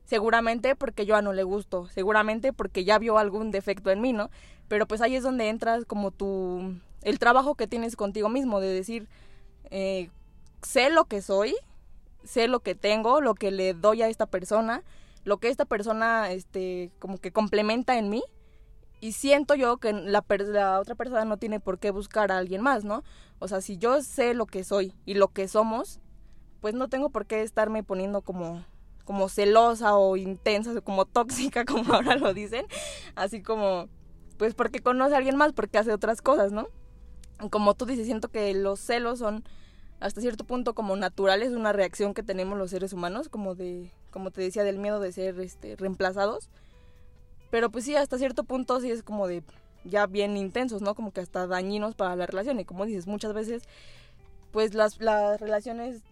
seguramente 0.05 0.77
porque 0.77 1.05
yo 1.05 1.17
a 1.17 1.23
no 1.23 1.33
le 1.33 1.43
gusto, 1.43 1.89
seguramente 1.89 2.53
porque 2.53 2.85
ya 2.85 2.99
vio 2.99 3.19
algún 3.19 3.51
defecto 3.51 3.91
en 3.91 4.01
mí, 4.01 4.13
¿no? 4.13 4.31
Pero 4.69 4.87
pues 4.87 5.01
ahí 5.03 5.15
es 5.15 5.23
donde 5.23 5.49
entras 5.49 5.85
como 5.85 6.11
tu, 6.11 6.75
el 7.03 7.19
trabajo 7.19 7.55
que 7.55 7.67
tienes 7.67 7.97
contigo 7.97 8.29
mismo, 8.29 8.61
de 8.61 8.69
decir, 8.69 9.09
eh, 9.71 10.09
sé 10.63 10.89
lo 10.91 11.05
que 11.05 11.21
soy, 11.21 11.55
sé 12.25 12.49
lo 12.49 12.61
que 12.61 12.75
tengo, 12.75 13.21
lo 13.21 13.35
que 13.35 13.51
le 13.51 13.75
doy 13.75 14.03
a 14.03 14.09
esta 14.09 14.27
persona, 14.27 14.83
lo 15.25 15.39
que 15.39 15.49
esta 15.49 15.65
persona, 15.65 16.31
este, 16.31 16.93
como 16.99 17.19
que 17.19 17.33
complementa 17.33 17.99
en 17.99 18.11
mí, 18.11 18.23
y 19.01 19.13
siento 19.13 19.55
yo 19.55 19.77
que 19.79 19.93
la, 19.93 20.25
la 20.47 20.81
otra 20.81 20.95
persona 20.95 21.25
no 21.25 21.37
tiene 21.37 21.61
por 21.61 21.79
qué 21.79 21.91
buscar 21.91 22.33
a 22.33 22.39
alguien 22.39 22.63
más, 22.63 22.85
¿no? 22.85 23.03
O 23.39 23.49
sea, 23.49 23.61
si 23.61 23.77
yo 23.77 24.01
sé 24.03 24.33
lo 24.33 24.47
que 24.47 24.65
soy 24.65 24.95
y 25.05 25.15
lo 25.15 25.29
que 25.29 25.47
somos, 25.49 26.01
pues 26.61 26.75
no 26.75 26.89
tengo 26.89 27.11
por 27.11 27.27
qué 27.27 27.43
estarme 27.43 27.83
poniendo 27.83 28.23
como 28.23 28.65
como 29.05 29.29
celosa 29.29 29.97
o 29.97 30.17
intensa 30.17 30.73
o 30.73 30.83
como 30.83 31.05
tóxica 31.05 31.65
como 31.67 31.93
ahora 31.93 32.17
lo 32.17 32.33
dicen, 32.33 32.67
así 33.15 33.43
como 33.43 33.91
pues 34.39 34.55
porque 34.55 34.81
conoce 34.81 35.15
a 35.15 35.19
alguien 35.19 35.37
más, 35.37 35.53
porque 35.53 35.79
hace 35.79 35.93
otras 35.93 36.23
cosas, 36.23 36.53
¿no? 36.53 36.69
Como 37.51 37.75
tú 37.75 37.85
dices, 37.87 38.07
siento 38.07 38.29
que 38.29 38.55
los 38.55 38.81
celos 38.81 39.19
son 39.19 39.45
hasta 40.01 40.21
cierto 40.21 40.45
punto 40.45 40.75
como 40.75 40.97
naturales, 40.97 41.53
una 41.53 41.73
reacción 41.73 42.15
que 42.15 42.23
tenemos 42.23 42.59
los 42.59 42.71
seres 42.71 42.93
humanos, 42.93 43.29
como 43.29 43.55
de 43.55 43.93
como 44.15 44.31
te 44.31 44.43
decía 44.43 44.63
del 44.63 44.79
miedo 44.79 45.01
de 45.01 45.11
ser 45.11 45.41
este 45.41 45.75
reemplazados. 45.75 46.49
Pero 47.51 47.69
pues 47.69 47.85
sí, 47.85 47.97
hasta 47.97 48.17
cierto 48.17 48.45
punto 48.45 48.81
sí 48.81 48.93
es 48.93 49.03
como 49.03 49.27
de 49.27 49.43
ya 49.83 50.07
bien 50.07 50.37
intensos, 50.37 50.83
¿no? 50.83 50.95
Como 50.95 51.13
que 51.13 51.21
hasta 51.21 51.49
dañinos 51.49 51.97
para 51.97 52.15
la 52.15 52.25
relación 52.25 52.61
y 52.61 52.65
como 52.65 52.87
dices, 52.87 53.09
muchas 53.09 53.33
veces 53.35 53.65
pues 54.53 54.73
las, 54.73 55.01
las 55.01 55.41
relaciones 55.41 56.03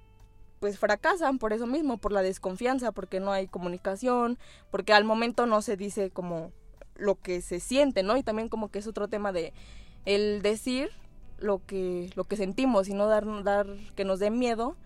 pues 0.59 0.81
fracasan 0.81 1.39
por 1.39 1.53
eso 1.53 1.69
mismo, 1.69 1.97
por 1.97 2.11
la 2.11 2.23
desconfianza, 2.23 2.91
porque 2.91 3.21
no 3.21 3.31
hay 3.31 3.47
comunicación, 3.47 4.37
porque 4.73 4.93
al 4.93 5.05
momento 5.05 5.47
no 5.47 5.63
se 5.63 5.77
dice 5.77 6.11
como 6.11 6.51
lo 6.97 7.15
que 7.15 7.41
se 7.41 7.61
siente, 7.61 8.03
¿no? 8.03 8.17
Y 8.17 8.25
también 8.25 8.49
como 8.49 8.69
que 8.69 8.81
es 8.81 8.89
otro 8.89 9.07
tema 9.07 9.31
de 9.31 9.53
el 10.07 10.43
decir 10.43 10.91
lo 11.39 11.65
que 11.65 12.11
lo 12.17 12.25
que 12.25 12.37
sentimos 12.37 12.89
y 12.89 12.95
no 12.95 13.07
dar 13.07 13.45
dar 13.45 13.67
que 13.95 14.05
nos 14.05 14.19
dé 14.19 14.33
miedo 14.33 14.77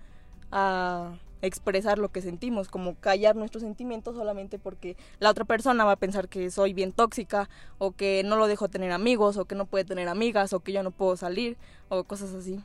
a 0.53 1.17
expresar 1.43 1.99
lo 1.99 2.11
que 2.11 2.23
sentimos, 2.23 2.69
como 2.69 2.95
callar 2.97 3.37
nuestros 3.37 3.63
sentimientos 3.63 4.17
solamente 4.17 4.59
porque 4.59 4.97
la 5.19 5.31
otra 5.31 5.45
persona 5.45 5.85
va 5.85 5.93
a 5.93 5.97
pensar 5.97 6.29
que 6.29 6.51
soy 6.51 6.73
bien 6.73 6.93
tóxica 6.93 7.49
o 7.79 7.93
que 7.93 8.23
no 8.25 8.37
lo 8.37 8.47
dejo 8.47 8.69
tener 8.69 8.93
amigos 8.93 9.37
o 9.37 9.45
que 9.45 9.55
no 9.55 9.67
puede 9.67 9.85
tener 9.85 10.09
amigas 10.09 10.53
o 10.53 10.61
que 10.61 10.73
yo 10.73 10.83
no 10.83 10.91
puedo 10.91 11.17
salir 11.17 11.57
o 11.89 12.05
cosas 12.05 12.33
así. 12.33 12.61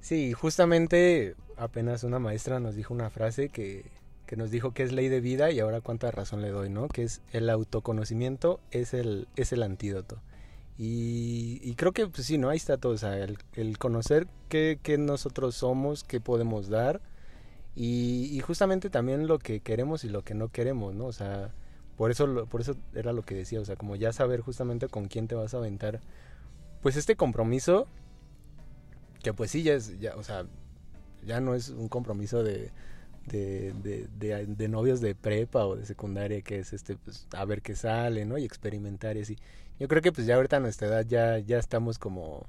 Sí, 0.00 0.32
justamente 0.32 1.34
apenas 1.56 2.04
una 2.04 2.18
maestra 2.18 2.60
nos 2.60 2.76
dijo 2.76 2.94
una 2.94 3.10
frase 3.10 3.48
que, 3.48 3.90
que 4.26 4.36
nos 4.36 4.50
dijo 4.50 4.72
que 4.72 4.82
es 4.82 4.92
ley 4.92 5.08
de 5.08 5.20
vida 5.20 5.50
y 5.50 5.60
ahora 5.60 5.80
cuánta 5.80 6.10
razón 6.10 6.42
le 6.42 6.50
doy, 6.50 6.68
¿no? 6.68 6.88
Que 6.88 7.02
es 7.02 7.22
el 7.32 7.50
autoconocimiento 7.50 8.60
es 8.70 8.94
el, 8.94 9.28
es 9.36 9.52
el 9.52 9.62
antídoto. 9.62 10.20
Y, 10.78 11.74
creo 11.76 11.92
que 11.92 12.06
pues 12.06 12.26
sí, 12.26 12.36
¿no? 12.36 12.50
Ahí 12.50 12.58
está 12.58 12.76
todo, 12.76 12.92
o 12.92 12.98
sea, 12.98 13.16
el, 13.16 13.38
el 13.54 13.78
conocer 13.78 14.26
qué, 14.50 14.78
qué, 14.82 14.98
nosotros 14.98 15.54
somos, 15.54 16.04
qué 16.04 16.20
podemos 16.20 16.68
dar 16.68 17.00
y, 17.76 18.30
y, 18.32 18.40
justamente 18.40 18.90
también 18.90 19.26
lo 19.26 19.38
que 19.38 19.60
queremos 19.60 20.04
y 20.04 20.08
lo 20.08 20.22
que 20.24 20.34
no 20.34 20.48
queremos, 20.48 20.94
¿no? 20.94 21.06
O 21.06 21.12
sea, 21.12 21.52
por 21.96 22.10
eso, 22.10 22.46
por 22.46 22.60
eso 22.62 22.76
era 22.94 23.12
lo 23.12 23.22
que 23.22 23.34
decía, 23.34 23.60
o 23.60 23.64
sea, 23.64 23.76
como 23.76 23.96
ya 23.96 24.12
saber 24.12 24.40
justamente 24.40 24.88
con 24.88 25.08
quién 25.08 25.28
te 25.28 25.34
vas 25.34 25.54
a 25.54 25.58
aventar, 25.58 26.00
pues 26.82 26.96
este 26.96 27.16
compromiso, 27.16 27.86
que 29.22 29.32
pues 29.34 29.50
sí, 29.50 29.62
ya 29.62 29.74
es, 29.74 29.98
ya, 30.00 30.16
o 30.16 30.22
sea, 30.22 30.46
ya 31.24 31.40
no 31.40 31.54
es 31.54 31.68
un 31.70 31.88
compromiso 31.88 32.42
de, 32.42 32.70
de, 33.26 33.72
de, 34.18 34.46
de, 34.46 34.68
novios 34.68 35.00
de 35.00 35.14
prepa 35.14 35.66
o 35.66 35.76
de 35.76 35.84
secundaria 35.84 36.40
que 36.42 36.60
es 36.60 36.72
este 36.72 36.96
pues 36.96 37.26
a 37.32 37.44
ver 37.44 37.60
qué 37.62 37.74
sale 37.74 38.24
no 38.24 38.38
y 38.38 38.44
experimentar 38.44 39.16
y 39.16 39.22
así 39.22 39.36
yo 39.80 39.88
creo 39.88 40.00
que 40.00 40.12
pues 40.12 40.26
ya 40.26 40.36
ahorita 40.36 40.58
a 40.58 40.60
nuestra 40.60 40.88
edad 40.88 41.04
ya 41.06 41.38
ya 41.38 41.58
estamos 41.58 41.98
como 41.98 42.46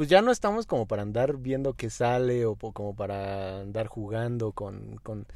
pues 0.00 0.08
ya 0.08 0.22
no 0.22 0.30
estamos 0.30 0.64
como 0.64 0.86
para 0.86 1.02
andar 1.02 1.36
viendo 1.36 1.74
qué 1.74 1.90
sale 1.90 2.46
o 2.46 2.56
como 2.56 2.96
para 2.96 3.60
andar 3.60 3.86
jugando 3.86 4.52
con 4.52 5.26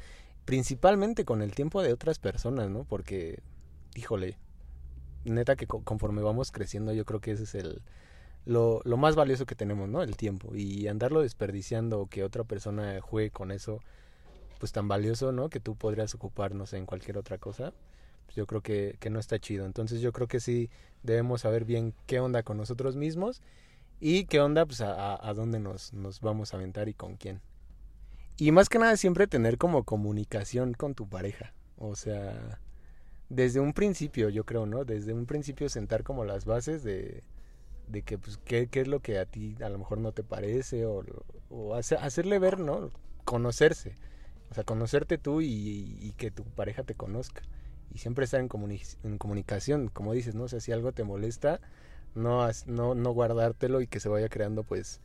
principalmente 0.46 1.26
con 1.26 1.42
el 1.42 1.54
tiempo 1.54 1.82
de 1.82 1.92
otras 1.92 2.18
personas 2.18 2.70
no 2.70 2.84
porque 2.84 3.42
híjole 3.94 4.38
neta 5.26 5.56
que 5.56 5.66
conforme 5.66 6.22
vamos 6.22 6.50
creciendo 6.50 6.94
yo 6.94 7.04
creo 7.04 7.20
que 7.20 7.32
ese 7.32 7.42
es 7.42 7.54
el 7.56 7.82
lo, 8.46 8.80
más 8.96 9.16
valioso 9.16 9.44
que 9.44 9.54
tenemos, 9.54 9.88
¿no? 9.88 10.02
El 10.02 10.16
tiempo. 10.16 10.54
Y 10.54 10.88
andarlo 10.88 11.20
desperdiciando 11.22 12.00
o 12.00 12.06
que 12.06 12.24
otra 12.24 12.44
persona 12.44 13.00
juegue 13.00 13.30
con 13.30 13.50
eso, 13.50 13.80
pues 14.60 14.70
tan 14.72 14.86
valioso, 14.86 15.32
¿no? 15.32 15.48
Que 15.48 15.60
tú 15.60 15.76
podrías 15.76 16.14
ocuparnos 16.14 16.72
en 16.74 16.84
cualquier 16.84 17.16
otra 17.16 17.38
cosa, 17.38 17.72
pues 18.26 18.36
yo 18.36 18.46
creo 18.46 18.60
que, 18.60 18.96
que 19.00 19.08
no 19.08 19.18
está 19.18 19.38
chido. 19.38 19.64
Entonces 19.64 20.02
yo 20.02 20.12
creo 20.12 20.28
que 20.28 20.40
sí 20.40 20.68
debemos 21.02 21.42
saber 21.42 21.64
bien 21.64 21.94
qué 22.06 22.20
onda 22.20 22.42
con 22.42 22.58
nosotros 22.58 22.96
mismos 22.96 23.42
y 24.00 24.24
qué 24.26 24.40
onda, 24.40 24.66
pues 24.66 24.80
a, 24.80 25.28
a 25.28 25.34
dónde 25.34 25.60
nos, 25.60 25.92
nos 25.92 26.20
vamos 26.20 26.52
a 26.52 26.56
aventar 26.56 26.88
y 26.88 26.94
con 26.94 27.16
quién. 27.16 27.40
Y 28.36 28.50
más 28.52 28.68
que 28.68 28.78
nada 28.78 28.96
siempre 28.96 29.26
tener 29.26 29.58
como 29.58 29.84
comunicación 29.84 30.74
con 30.74 30.94
tu 30.94 31.08
pareja. 31.08 31.54
O 31.76 31.94
sea, 31.96 32.60
desde 33.28 33.60
un 33.60 33.72
principio, 33.72 34.28
yo 34.28 34.44
creo, 34.44 34.66
¿no? 34.66 34.84
Desde 34.84 35.12
un 35.12 35.26
principio 35.26 35.68
sentar 35.68 36.02
como 36.02 36.24
las 36.24 36.44
bases 36.44 36.82
de 36.82 37.22
de 37.88 38.02
que 38.02 38.18
pues 38.18 38.38
qué, 38.38 38.68
qué 38.68 38.80
es 38.80 38.88
lo 38.88 39.00
que 39.00 39.18
a 39.18 39.26
ti 39.26 39.56
a 39.62 39.68
lo 39.68 39.78
mejor 39.78 39.98
no 39.98 40.12
te 40.12 40.22
parece 40.22 40.86
o, 40.86 41.04
o 41.50 41.74
hacerle 41.74 42.38
ver, 42.38 42.58
¿no? 42.58 42.90
Conocerse. 43.24 43.96
O 44.50 44.54
sea, 44.54 44.64
conocerte 44.64 45.18
tú 45.18 45.40
y, 45.40 45.98
y, 46.00 46.12
que 46.12 46.30
tu 46.30 46.44
pareja 46.44 46.84
te 46.84 46.94
conozca. 46.94 47.42
Y 47.92 47.98
siempre 47.98 48.24
estar 48.24 48.40
en, 48.40 48.48
comuni 48.48 48.80
en 49.02 49.18
comunicación, 49.18 49.88
como 49.88 50.12
dices, 50.12 50.34
¿no? 50.34 50.44
O 50.44 50.48
sea, 50.48 50.60
si 50.60 50.72
algo 50.72 50.92
te 50.92 51.04
molesta, 51.04 51.60
no, 52.14 52.46
no, 52.66 52.94
no 52.94 53.10
guardártelo 53.10 53.80
y 53.80 53.86
que 53.86 54.00
se 54.00 54.08
vaya 54.08 54.28
creando 54.28 54.62
pues 54.62 55.00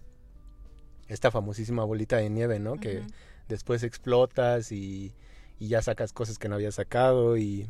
esta 1.08 1.32
famosísima 1.32 1.84
bolita 1.84 2.18
de 2.18 2.30
nieve, 2.30 2.60
¿no? 2.60 2.74
Uh 2.74 2.76
-huh. 2.76 2.80
Que 2.80 3.04
después 3.48 3.84
explotas 3.84 4.72
y, 4.72 5.14
y 5.60 5.68
ya 5.68 5.82
sacas 5.82 6.14
cosas 6.14 6.38
que 6.38 6.50
no 6.50 6.56
habías 6.56 6.76
sacado 6.76 7.38
y... 7.38 7.70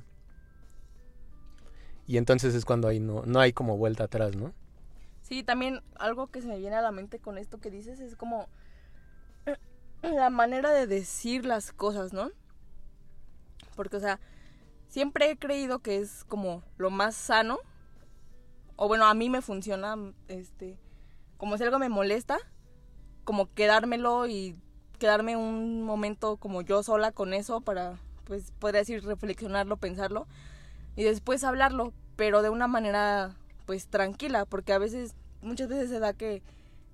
Y 2.06 2.18
entonces 2.18 2.56
es 2.56 2.66
cuando 2.66 2.88
hay 2.88 3.00
no, 3.00 3.24
no 3.26 3.40
hay 3.40 3.54
como 3.54 3.78
vuelta 3.78 4.06
atrás, 4.06 4.36
¿no? 4.36 4.54
Sí, 5.22 5.44
también 5.44 5.82
algo 5.96 6.28
que 6.28 6.42
se 6.42 6.48
me 6.48 6.58
viene 6.58 6.76
a 6.76 6.82
la 6.82 6.92
mente 6.92 7.20
con 7.20 7.38
esto 7.38 7.60
que 7.60 7.70
dices 7.70 8.00
es 8.00 8.16
como 8.16 8.48
la 10.02 10.32
manera 10.32 10.72
de 10.72 10.88
decir 10.88 11.46
las 11.46 11.72
cosas, 11.72 12.12
¿no? 12.12 12.32
Porque, 13.76 13.98
o 13.98 14.00
sea, 14.00 14.20
siempre 14.88 15.30
he 15.30 15.38
creído 15.38 15.80
que 15.80 15.98
es 16.00 16.24
como 16.26 16.64
lo 16.78 16.90
más 16.90 17.16
sano, 17.16 17.60
o 18.82 18.88
bueno, 18.88 19.06
a 19.08 19.14
mí 19.14 19.30
me 19.30 19.42
funciona, 19.42 19.98
este, 20.30 20.80
como 21.36 21.58
si 21.58 21.64
algo 21.66 21.80
me 21.80 21.90
molesta, 21.90 22.38
como 23.26 23.54
quedármelo 23.54 24.26
y 24.26 24.56
quedarme 25.00 25.36
un 25.36 25.84
momento 25.84 26.38
como 26.38 26.62
yo 26.62 26.82
sola 26.82 27.12
con 27.12 27.34
eso 27.34 27.60
para, 27.60 28.00
pues, 28.24 28.54
podría 28.58 28.80
decir, 28.80 29.04
reflexionarlo, 29.04 29.76
pensarlo, 29.76 30.28
y 30.96 31.04
después 31.04 31.44
hablarlo, 31.44 31.92
pero 32.16 32.42
de 32.42 32.48
una 32.48 32.68
manera 32.68 33.36
pues 33.66 33.88
tranquila, 33.88 34.46
porque 34.46 34.72
a 34.72 34.78
veces, 34.78 35.14
muchas 35.42 35.68
veces 35.68 35.90
se 35.90 36.00
da 36.00 36.14
que 36.14 36.42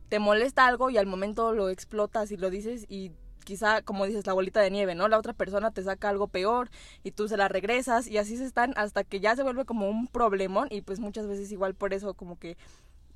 te 0.09 0.17
molesta 0.17 0.65
algo 0.65 0.89
y 0.89 0.97
al 0.97 1.05
momento 1.05 1.53
lo 1.53 1.69
explotas 1.69 2.31
y 2.31 2.37
lo 2.37 2.49
dices 2.49 2.87
y 2.89 3.11
quizá, 3.45 3.81
como 3.81 4.05
dices, 4.05 4.27
la 4.27 4.33
bolita 4.33 4.59
de 4.59 4.71
nieve, 4.71 4.95
¿no? 4.95 5.07
La 5.07 5.17
otra 5.17 5.31
persona 5.31 5.71
te 5.71 5.83
saca 5.83 6.09
algo 6.09 6.27
peor 6.27 6.69
y 7.03 7.11
tú 7.11 7.29
se 7.29 7.37
la 7.37 7.47
regresas 7.47 8.07
y 8.07 8.17
así 8.17 8.35
se 8.35 8.43
están 8.43 8.73
hasta 8.75 9.05
que 9.05 9.21
ya 9.21 9.35
se 9.37 9.43
vuelve 9.43 9.63
como 9.63 9.87
un 9.87 10.07
problemón 10.07 10.67
y 10.69 10.81
pues 10.81 10.99
muchas 10.99 11.27
veces 11.27 11.51
igual 11.53 11.75
por 11.75 11.93
eso 11.93 12.13
como 12.13 12.37
que 12.37 12.57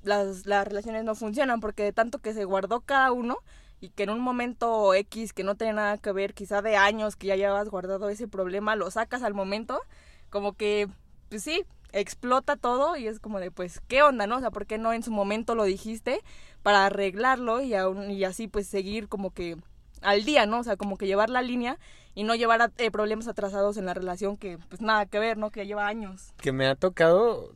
las, 0.03 0.45
las 0.45 0.65
relaciones 0.65 1.03
no 1.03 1.15
funcionan 1.15 1.59
porque 1.59 1.83
de 1.83 1.91
tanto 1.91 2.19
que 2.19 2.33
se 2.33 2.45
guardó 2.45 2.79
cada 2.81 3.11
uno 3.11 3.39
y 3.81 3.89
que 3.89 4.03
en 4.03 4.09
un 4.11 4.19
momento 4.19 4.93
X 4.93 5.33
que 5.33 5.43
no 5.43 5.55
tiene 5.55 5.73
nada 5.73 5.97
que 5.97 6.11
ver, 6.11 6.33
quizá 6.33 6.61
de 6.61 6.75
años 6.75 7.15
que 7.15 7.27
ya 7.27 7.35
llevas 7.35 7.69
guardado 7.69 8.09
ese 8.09 8.27
problema, 8.27 8.75
lo 8.75 8.91
sacas 8.91 9.23
al 9.23 9.33
momento, 9.33 9.81
como 10.29 10.53
que, 10.53 10.87
pues 11.29 11.43
sí, 11.43 11.65
explota 11.91 12.55
todo 12.55 12.97
y 12.97 13.07
es 13.07 13.19
como 13.19 13.39
de, 13.39 13.51
pues, 13.51 13.81
¿qué 13.87 14.03
onda, 14.03 14.27
no? 14.27 14.37
O 14.37 14.39
sea, 14.39 14.51
¿por 14.51 14.65
qué 14.65 14.77
no 14.77 14.93
en 14.93 15.03
su 15.03 15.11
momento 15.11 15.55
lo 15.55 15.63
dijiste 15.63 16.21
para 16.61 16.85
arreglarlo 16.85 17.61
y, 17.61 17.73
aún, 17.73 18.11
y 18.11 18.23
así 18.25 18.47
pues 18.47 18.67
seguir 18.67 19.07
como 19.07 19.31
que 19.31 19.57
al 20.01 20.25
día, 20.25 20.45
¿no? 20.45 20.59
O 20.59 20.63
sea, 20.63 20.77
como 20.77 20.97
que 20.97 21.07
llevar 21.07 21.29
la 21.29 21.41
línea 21.41 21.77
y 22.15 22.23
no 22.23 22.35
llevar 22.35 22.61
a, 22.61 22.71
eh, 22.77 22.91
problemas 22.91 23.27
atrasados 23.27 23.77
en 23.77 23.85
la 23.85 23.93
relación 23.93 24.37
que 24.37 24.57
pues 24.57 24.81
nada 24.81 25.05
que 25.05 25.19
ver, 25.19 25.37
¿no? 25.37 25.51
Que 25.51 25.65
lleva 25.65 25.87
años. 25.87 26.33
Que 26.37 26.51
me 26.51 26.67
ha 26.67 26.75
tocado, 26.75 27.55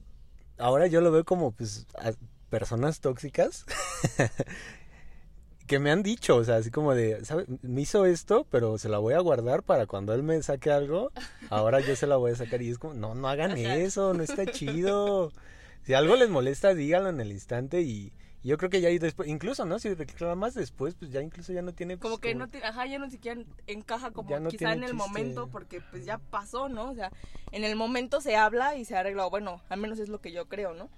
ahora 0.57 0.87
yo 0.87 1.01
lo 1.01 1.11
veo 1.11 1.23
como 1.25 1.51
pues 1.51 1.87
a 1.97 2.11
personas 2.49 2.99
tóxicas 2.99 3.65
que 5.67 5.79
me 5.79 5.91
han 5.91 6.03
dicho, 6.03 6.35
o 6.35 6.43
sea, 6.43 6.57
así 6.57 6.71
como 6.71 6.93
de, 6.93 7.23
¿sabe? 7.25 7.45
Me 7.61 7.81
hizo 7.81 8.05
esto, 8.05 8.45
pero 8.49 8.77
se 8.77 8.89
la 8.89 8.99
voy 8.99 9.13
a 9.13 9.19
guardar 9.19 9.63
para 9.63 9.85
cuando 9.87 10.13
él 10.13 10.23
me 10.23 10.41
saque 10.43 10.71
algo, 10.71 11.11
ahora 11.49 11.79
yo 11.79 11.95
se 11.95 12.07
la 12.07 12.17
voy 12.17 12.31
a 12.31 12.35
sacar 12.35 12.61
y 12.61 12.69
es 12.69 12.77
como, 12.77 12.93
no, 12.93 13.15
no 13.15 13.27
hagan 13.27 13.57
eso, 13.57 14.13
no 14.13 14.23
está 14.23 14.45
chido. 14.45 15.31
Si 15.83 15.93
algo 15.93 16.15
les 16.15 16.29
molesta, 16.29 16.73
díganlo 16.73 17.09
en 17.09 17.19
el 17.19 17.31
instante 17.31 17.81
y 17.81 18.13
yo 18.43 18.57
creo 18.57 18.69
que 18.69 18.81
ya 18.81 18.89
después, 18.89 19.29
incluso, 19.29 19.65
¿no? 19.65 19.79
Si 19.79 19.93
reclamas 19.93 20.53
después, 20.53 20.95
pues 20.95 21.11
ya 21.11 21.21
incluso 21.21 21.53
ya 21.53 21.61
no 21.61 21.73
tiene... 21.73 21.97
Pues, 21.97 22.01
como 22.01 22.19
que 22.19 22.35
no 22.35 22.49
tiene, 22.49 22.67
ajá, 22.67 22.85
ya 22.85 22.99
no 22.99 23.09
siquiera 23.09 23.41
encaja 23.67 24.11
como 24.11 24.49
quizá 24.49 24.73
en 24.73 24.83
el 24.83 24.93
momento, 24.93 25.47
porque 25.47 25.79
pues 25.79 26.05
ya 26.05 26.17
pasó, 26.17 26.67
¿no? 26.67 26.89
O 26.89 26.93
sea, 26.93 27.11
en 27.51 27.63
el 27.63 27.77
momento 27.77 28.19
se 28.19 28.35
habla 28.35 28.75
y 28.75 28.83
se 28.83 28.97
arregla, 28.97 29.25
bueno, 29.27 29.61
al 29.69 29.79
menos 29.79 29.97
es 29.99 30.09
lo 30.09 30.19
que 30.19 30.33
yo 30.33 30.47
creo, 30.49 30.73
¿no? 30.73 30.89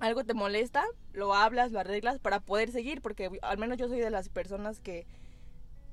Algo 0.00 0.24
te 0.24 0.32
molesta, 0.32 0.84
lo 1.12 1.34
hablas, 1.34 1.72
lo 1.72 1.80
arreglas 1.80 2.18
para 2.18 2.40
poder 2.40 2.70
seguir, 2.70 3.02
porque 3.02 3.30
al 3.42 3.58
menos 3.58 3.76
yo 3.76 3.88
soy 3.88 3.98
de 3.98 4.10
las 4.10 4.30
personas 4.30 4.80
que 4.80 5.06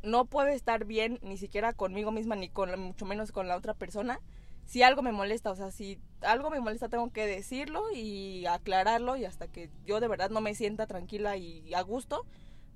no 0.01 0.25
puede 0.25 0.53
estar 0.53 0.85
bien 0.85 1.19
ni 1.23 1.37
siquiera 1.37 1.73
conmigo 1.73 2.11
misma 2.11 2.35
ni 2.35 2.49
con 2.49 2.77
mucho 2.79 3.05
menos 3.05 3.31
con 3.31 3.47
la 3.47 3.57
otra 3.57 3.73
persona 3.73 4.19
si 4.65 4.83
algo 4.83 5.01
me 5.01 5.11
molesta, 5.11 5.51
o 5.51 5.55
sea, 5.55 5.71
si 5.71 5.99
algo 6.21 6.49
me 6.49 6.59
molesta 6.59 6.89
tengo 6.89 7.11
que 7.11 7.27
decirlo 7.27 7.91
y 7.93 8.45
aclararlo 8.45 9.15
y 9.17 9.25
hasta 9.25 9.47
que 9.47 9.69
yo 9.85 9.99
de 9.99 10.07
verdad 10.07 10.29
no 10.29 10.41
me 10.41 10.55
sienta 10.55 10.87
tranquila 10.87 11.37
y 11.37 11.73
a 11.73 11.81
gusto, 11.81 12.25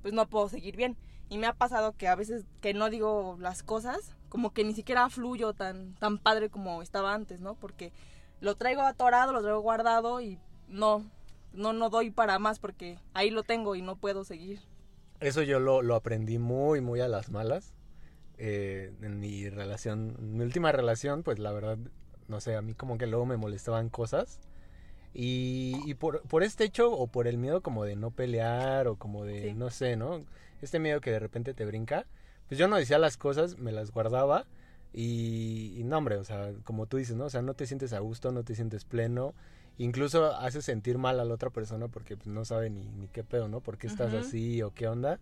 pues 0.01 0.13
no 0.13 0.27
puedo 0.27 0.49
seguir 0.49 0.75
bien. 0.75 0.97
Y 1.29 1.37
me 1.37 1.47
ha 1.47 1.53
pasado 1.53 1.93
que 1.93 2.07
a 2.07 2.15
veces 2.15 2.45
que 2.61 2.73
no 2.73 2.89
digo 2.89 3.37
las 3.39 3.63
cosas, 3.63 4.15
como 4.29 4.53
que 4.53 4.63
ni 4.63 4.73
siquiera 4.73 5.09
fluyo 5.09 5.53
tan, 5.53 5.95
tan 5.95 6.17
padre 6.17 6.49
como 6.49 6.81
estaba 6.81 7.13
antes, 7.13 7.41
¿no? 7.41 7.55
Porque 7.55 7.91
lo 8.39 8.55
traigo 8.55 8.81
atorado, 8.81 9.33
lo 9.33 9.41
traigo 9.41 9.59
guardado 9.59 10.21
y 10.21 10.39
no, 10.67 11.03
no, 11.53 11.73
no 11.73 11.89
doy 11.89 12.11
para 12.11 12.39
más 12.39 12.59
porque 12.59 12.99
ahí 13.13 13.29
lo 13.29 13.43
tengo 13.43 13.75
y 13.75 13.81
no 13.81 13.95
puedo 13.95 14.23
seguir. 14.23 14.61
Eso 15.19 15.41
yo 15.41 15.59
lo, 15.59 15.81
lo 15.81 15.95
aprendí 15.95 16.37
muy, 16.37 16.79
muy 16.79 17.01
a 17.01 17.07
las 17.07 17.29
malas 17.29 17.73
eh, 18.37 18.91
en 19.01 19.19
mi 19.19 19.49
relación, 19.49 20.15
mi 20.19 20.43
última 20.43 20.71
relación, 20.71 21.23
pues 21.23 21.39
la 21.39 21.51
verdad, 21.51 21.77
no 22.27 22.39
sé, 22.39 22.55
a 22.55 22.61
mí 22.61 22.73
como 22.73 22.97
que 22.97 23.07
luego 23.07 23.25
me 23.25 23.37
molestaban 23.37 23.89
cosas. 23.89 24.39
Y, 25.13 25.81
y 25.85 25.95
por, 25.95 26.21
por 26.23 26.43
este 26.43 26.63
hecho 26.65 26.91
o 26.91 27.07
por 27.07 27.27
el 27.27 27.37
miedo 27.37 27.61
como 27.61 27.83
de 27.85 27.95
no 27.95 28.11
pelear 28.11 28.87
o 28.87 28.97
como 28.97 29.25
de, 29.25 29.53
no 29.55 29.69
sé, 29.71 29.95
¿no? 29.95 30.23
Este 30.61 30.79
miedo 30.79 31.01
que 31.01 31.11
de 31.11 31.19
repente 31.19 31.53
te 31.53 31.65
brinca, 31.65 32.05
pues 32.47 32.59
yo 32.59 32.67
no 32.67 32.75
decía 32.75 32.99
las 32.99 33.17
cosas, 33.17 33.57
me 33.57 33.71
las 33.71 33.91
guardaba 33.91 34.45
y, 34.93 35.73
y 35.77 35.83
no, 35.83 35.97
hombre, 35.97 36.17
o 36.17 36.23
sea, 36.23 36.53
como 36.63 36.85
tú 36.85 36.97
dices, 36.97 37.15
¿no? 37.15 37.25
O 37.25 37.29
sea, 37.29 37.41
no 37.41 37.55
te 37.55 37.65
sientes 37.65 37.93
a 37.93 37.99
gusto, 37.99 38.31
no 38.31 38.43
te 38.43 38.53
sientes 38.55 38.85
pleno, 38.85 39.33
incluso 39.77 40.35
hace 40.35 40.61
sentir 40.61 40.97
mal 40.97 41.19
a 41.19 41.25
la 41.25 41.33
otra 41.33 41.49
persona 41.49 41.87
porque 41.87 42.15
pues, 42.15 42.27
no 42.27 42.45
sabe 42.45 42.69
ni, 42.69 42.87
ni 42.89 43.07
qué 43.07 43.23
pedo, 43.23 43.47
¿no? 43.47 43.61
¿Por 43.61 43.77
qué 43.77 43.87
estás 43.87 44.13
así 44.13 44.61
o 44.61 44.71
qué 44.73 44.87
onda? 44.87 45.19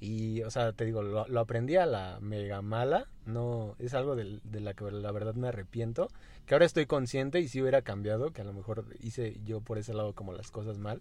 Y, 0.00 0.42
o 0.42 0.50
sea, 0.50 0.72
te 0.72 0.84
digo, 0.84 1.02
lo, 1.02 1.40
aprendí 1.40 1.76
a 1.76 1.86
la 1.86 2.18
mega 2.20 2.62
mala. 2.62 3.08
No, 3.26 3.74
es 3.78 3.94
algo 3.94 4.16
de, 4.16 4.40
la 4.60 4.74
que 4.74 4.90
la 4.90 5.12
verdad 5.12 5.34
me 5.34 5.48
arrepiento. 5.48 6.08
Que 6.46 6.54
ahora 6.54 6.66
estoy 6.66 6.86
consciente 6.86 7.40
y 7.40 7.48
si 7.48 7.60
hubiera 7.60 7.82
cambiado, 7.82 8.32
que 8.32 8.42
a 8.42 8.44
lo 8.44 8.52
mejor 8.52 8.84
hice 9.00 9.40
yo 9.44 9.60
por 9.60 9.78
ese 9.78 9.94
lado 9.94 10.14
como 10.14 10.32
las 10.32 10.50
cosas 10.50 10.78
mal. 10.78 11.00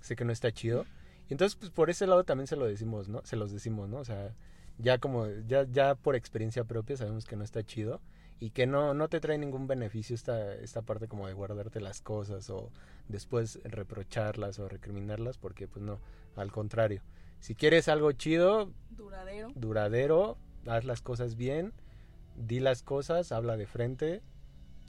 Sé 0.00 0.16
que 0.16 0.24
no 0.24 0.32
está 0.32 0.52
chido. 0.52 0.86
Y 1.28 1.34
entonces, 1.34 1.56
pues 1.56 1.70
por 1.70 1.90
ese 1.90 2.06
lado 2.06 2.24
también 2.24 2.46
se 2.46 2.56
lo 2.56 2.66
decimos, 2.66 3.08
¿no? 3.08 3.20
Se 3.24 3.36
los 3.36 3.52
decimos, 3.52 3.88
¿no? 3.88 3.98
O 3.98 4.04
sea, 4.04 4.34
ya 4.78 4.98
como, 4.98 5.26
ya, 5.46 5.64
ya 5.70 5.94
por 5.94 6.16
experiencia 6.16 6.64
propia 6.64 6.96
sabemos 6.96 7.26
que 7.26 7.36
no 7.36 7.44
está 7.44 7.62
chido 7.62 8.00
y 8.40 8.50
que 8.50 8.66
no, 8.66 8.94
no 8.94 9.08
te 9.08 9.20
trae 9.20 9.36
ningún 9.36 9.66
beneficio 9.66 10.14
esta, 10.14 10.54
esta 10.54 10.80
parte 10.80 11.08
como 11.08 11.26
de 11.26 11.34
guardarte 11.34 11.80
las 11.80 12.00
cosas 12.00 12.48
o 12.48 12.70
después 13.08 13.60
reprocharlas 13.64 14.58
o 14.58 14.68
recriminarlas, 14.68 15.36
porque 15.36 15.68
pues 15.68 15.84
no, 15.84 16.00
al 16.36 16.50
contrario. 16.50 17.02
Si 17.40 17.54
quieres 17.54 17.88
algo 17.88 18.12
chido, 18.12 18.70
duradero, 18.90 19.50
duradero, 19.54 20.38
haz 20.66 20.84
las 20.84 21.00
cosas 21.00 21.36
bien, 21.36 21.72
di 22.36 22.60
las 22.60 22.82
cosas, 22.82 23.32
habla 23.32 23.56
de 23.56 23.66
frente 23.66 24.22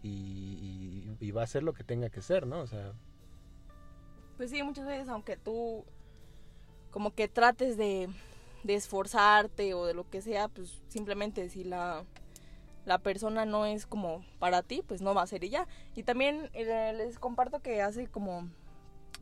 y, 0.04 1.32
va 1.32 1.44
a 1.44 1.48
ser 1.48 1.64
lo 1.64 1.74
que 1.74 1.86
tenga 1.86 2.10
que 2.10 2.22
ser, 2.22 2.46
¿no? 2.46 2.60
O 2.60 2.68
sea... 2.68 2.92
Pues 4.36 4.50
sí, 4.50 4.64
muchas 4.64 4.86
veces 4.86 5.08
aunque 5.08 5.38
tú 5.38 5.86
como 6.90 7.16
que 7.16 7.30
trates 7.30 7.78
de, 7.78 8.10
de 8.64 8.76
esforzarte 8.76 9.74
o 9.74 9.86
de 9.86 9.94
lo 9.94 10.10
que 10.10 10.22
sea, 10.22 10.50
pues 10.50 10.82
simplemente 10.90 11.48
si 11.48 11.64
la, 11.64 12.04
la 12.86 12.98
persona 12.98 13.46
no 13.46 13.66
es 13.66 13.86
como 13.86 14.26
para 14.40 14.62
ti, 14.62 14.84
pues 14.86 15.02
no 15.02 15.14
va 15.14 15.22
a 15.22 15.28
ser 15.28 15.46
ella. 15.46 15.68
Y 15.96 16.04
también 16.04 16.50
eh, 16.54 16.94
les 16.98 17.18
comparto 17.18 17.62
que 17.62 17.82
hace 17.82 18.08
como, 18.08 18.50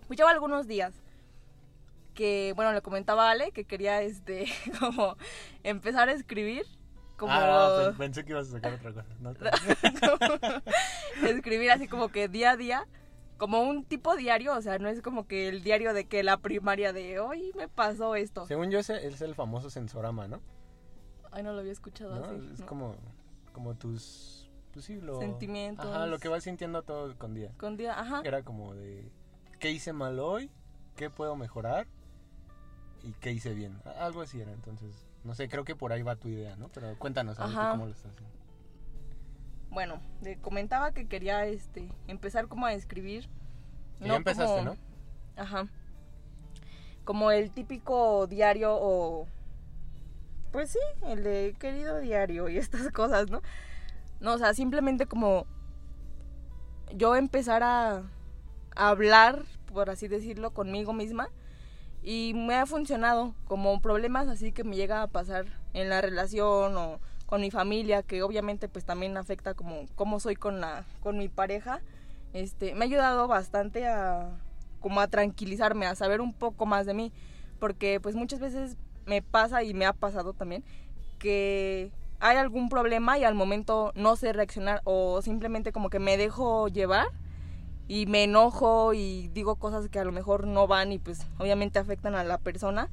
pues 0.07 0.17
lleva 0.17 0.31
algunos 0.31 0.65
días 0.65 0.93
que, 2.19 2.51
bueno, 2.53 2.73
le 2.73 2.82
comentaba 2.82 3.29
a 3.29 3.32
Ale 3.32 3.53
que 3.53 3.63
quería, 3.63 4.01
este, 4.01 4.45
como 4.82 5.15
empezar 5.63 6.10
a 6.10 6.12
escribir. 6.12 6.65
Como... 7.15 7.32
Ah, 7.32 7.93
pensé 7.97 8.25
que 8.25 8.32
ibas 8.32 8.49
a 8.49 8.51
sacar 8.51 8.73
otra 8.73 8.91
cosa. 8.91 10.62
escribir 11.29 11.71
así 11.71 11.88
como 11.88 12.10
que 12.10 12.27
día 12.27 12.51
a 12.51 12.58
día, 12.58 12.88
como 13.38 13.62
un 13.62 13.86
tipo 13.86 14.17
diario, 14.17 14.53
o 14.53 14.62
sea, 14.62 14.79
no 14.79 14.89
es 14.89 15.01
como 15.01 15.27
que 15.27 15.47
el 15.47 15.63
diario 15.63 15.93
de 15.93 16.08
que 16.08 16.21
la 16.23 16.38
primaria 16.38 16.91
de 16.91 17.19
hoy 17.19 17.53
me 17.55 17.69
pasó 17.69 18.15
esto. 18.15 18.45
Según 18.47 18.69
yo, 18.69 18.79
ese 18.79 19.08
es 19.08 19.21
el 19.21 19.34
famoso 19.34 19.69
sensorama, 19.69 20.27
¿no? 20.27 20.41
Ay, 21.32 21.43
no 21.43 21.53
lo 21.53 21.60
había 21.60 21.71
escuchado 21.71 22.21
así. 22.21 22.49
Es 22.53 22.62
como, 22.63 22.95
como 23.53 23.75
tus, 23.75 24.49
pues 24.73 24.84
sí, 24.84 24.99
lo... 24.99 25.19
Sentimientos. 25.19 25.86
Ajá, 25.86 26.05
lo 26.05 26.19
que 26.19 26.27
vas 26.27 26.43
sintiendo 26.43 26.84
todo 26.84 27.17
con 27.17 27.34
día. 27.34 27.53
Con 27.58 27.77
día, 27.77 27.97
ajá. 27.97 28.21
Era 28.25 28.43
como 28.43 28.75
de, 28.75 29.10
¿qué 29.60 29.71
hice 29.71 29.93
mal 29.93 30.19
hoy? 30.19 30.51
¿Qué 30.97 31.10
puedo 31.10 31.38
mejorar? 31.38 31.88
Y 33.03 33.12
qué 33.13 33.31
hice 33.31 33.53
bien. 33.53 33.79
Algo 33.99 34.21
así 34.21 34.39
era, 34.39 34.51
entonces, 34.51 35.05
no 35.23 35.33
sé, 35.35 35.49
creo 35.49 35.63
que 35.63 35.75
por 35.75 35.93
ahí 35.93 36.01
va 36.01 36.15
tu 36.15 36.27
idea, 36.27 36.55
¿no? 36.55 36.69
Pero 36.69 36.97
cuéntanos, 36.97 37.39
a 37.39 37.47
ver 37.47 37.55
cómo 37.71 37.85
lo 37.85 37.91
estás 37.91 38.12
haciendo. 38.12 38.39
Bueno, 39.69 40.01
le 40.21 40.38
comentaba 40.38 40.91
que 40.93 41.07
quería 41.07 41.45
este 41.45 41.89
empezar 42.07 42.47
como 42.47 42.65
a 42.65 42.73
escribir. 42.73 43.29
No 43.99 44.07
ya 44.07 44.15
empezaste, 44.15 44.63
¿no? 44.63 44.75
Ajá. 45.35 45.67
Como 47.03 47.31
el 47.31 47.51
típico 47.51 48.27
diario 48.27 48.71
o 48.73 49.27
pues 50.51 50.71
sí, 50.71 50.79
el 51.05 51.23
de 51.23 51.55
querido 51.59 51.99
diario 51.99 52.49
y 52.49 52.57
estas 52.59 52.91
cosas, 52.91 53.29
¿no? 53.29 53.41
No, 54.19 54.33
o 54.33 54.38
sea, 54.38 54.53
simplemente 54.53 55.05
como 55.05 55.45
yo 56.93 57.15
empezar 57.15 57.63
a 57.63 58.03
hablar, 58.75 59.45
por 59.71 59.89
así 59.89 60.07
decirlo, 60.07 60.51
conmigo 60.51 60.93
misma 60.93 61.29
y 62.01 62.33
me 62.35 62.55
ha 62.55 62.65
funcionado 62.65 63.35
como 63.47 63.81
problemas 63.81 64.27
así 64.27 64.51
que 64.51 64.63
me 64.63 64.75
llega 64.75 65.01
a 65.01 65.07
pasar 65.07 65.45
en 65.73 65.89
la 65.89 66.01
relación 66.01 66.75
o 66.77 66.99
con 67.25 67.41
mi 67.41 67.51
familia 67.51 68.03
que 68.03 68.23
obviamente 68.23 68.67
pues 68.69 68.85
también 68.85 69.17
afecta 69.17 69.53
como 69.53 69.85
cómo 69.95 70.19
soy 70.19 70.35
con 70.35 70.62
la 70.62 70.85
con 71.01 71.17
mi 71.17 71.27
pareja 71.27 71.81
este 72.33 72.73
me 72.73 72.81
ha 72.81 72.88
ayudado 72.88 73.27
bastante 73.27 73.88
a 73.88 74.29
como 74.79 75.01
a 75.01 75.07
tranquilizarme 75.07 75.85
a 75.85 75.95
saber 75.95 76.21
un 76.21 76.33
poco 76.33 76.65
más 76.65 76.85
de 76.85 76.93
mí 76.93 77.12
porque 77.59 77.99
pues 77.99 78.15
muchas 78.15 78.39
veces 78.39 78.77
me 79.05 79.21
pasa 79.21 79.63
y 79.63 79.73
me 79.73 79.85
ha 79.85 79.93
pasado 79.93 80.33
también 80.33 80.63
que 81.19 81.91
hay 82.21 82.38
algún 82.38 82.69
problema 82.69 83.17
y 83.17 83.23
al 83.23 83.35
momento 83.35 83.91
no 83.95 84.15
sé 84.15 84.33
reaccionar 84.33 84.81
o 84.85 85.21
simplemente 85.21 85.71
como 85.71 85.89
que 85.89 85.99
me 85.99 86.17
dejo 86.17 86.67
llevar 86.67 87.07
y 87.89 88.06
me 88.06 88.23
enojo 88.23 88.93
y 88.93 89.30
digo 89.30 89.56
cosas 89.56 89.89
que 89.89 89.97
a 89.97 90.06
lo 90.06 90.12
mejor 90.12 90.45
no 90.45 90.67
van 90.67 90.91
y 90.91 90.99
pues 90.99 91.25
obviamente 91.39 91.80
afectan 91.80 92.13
a 92.13 92.23
la 92.23 92.38
persona. 92.38 92.88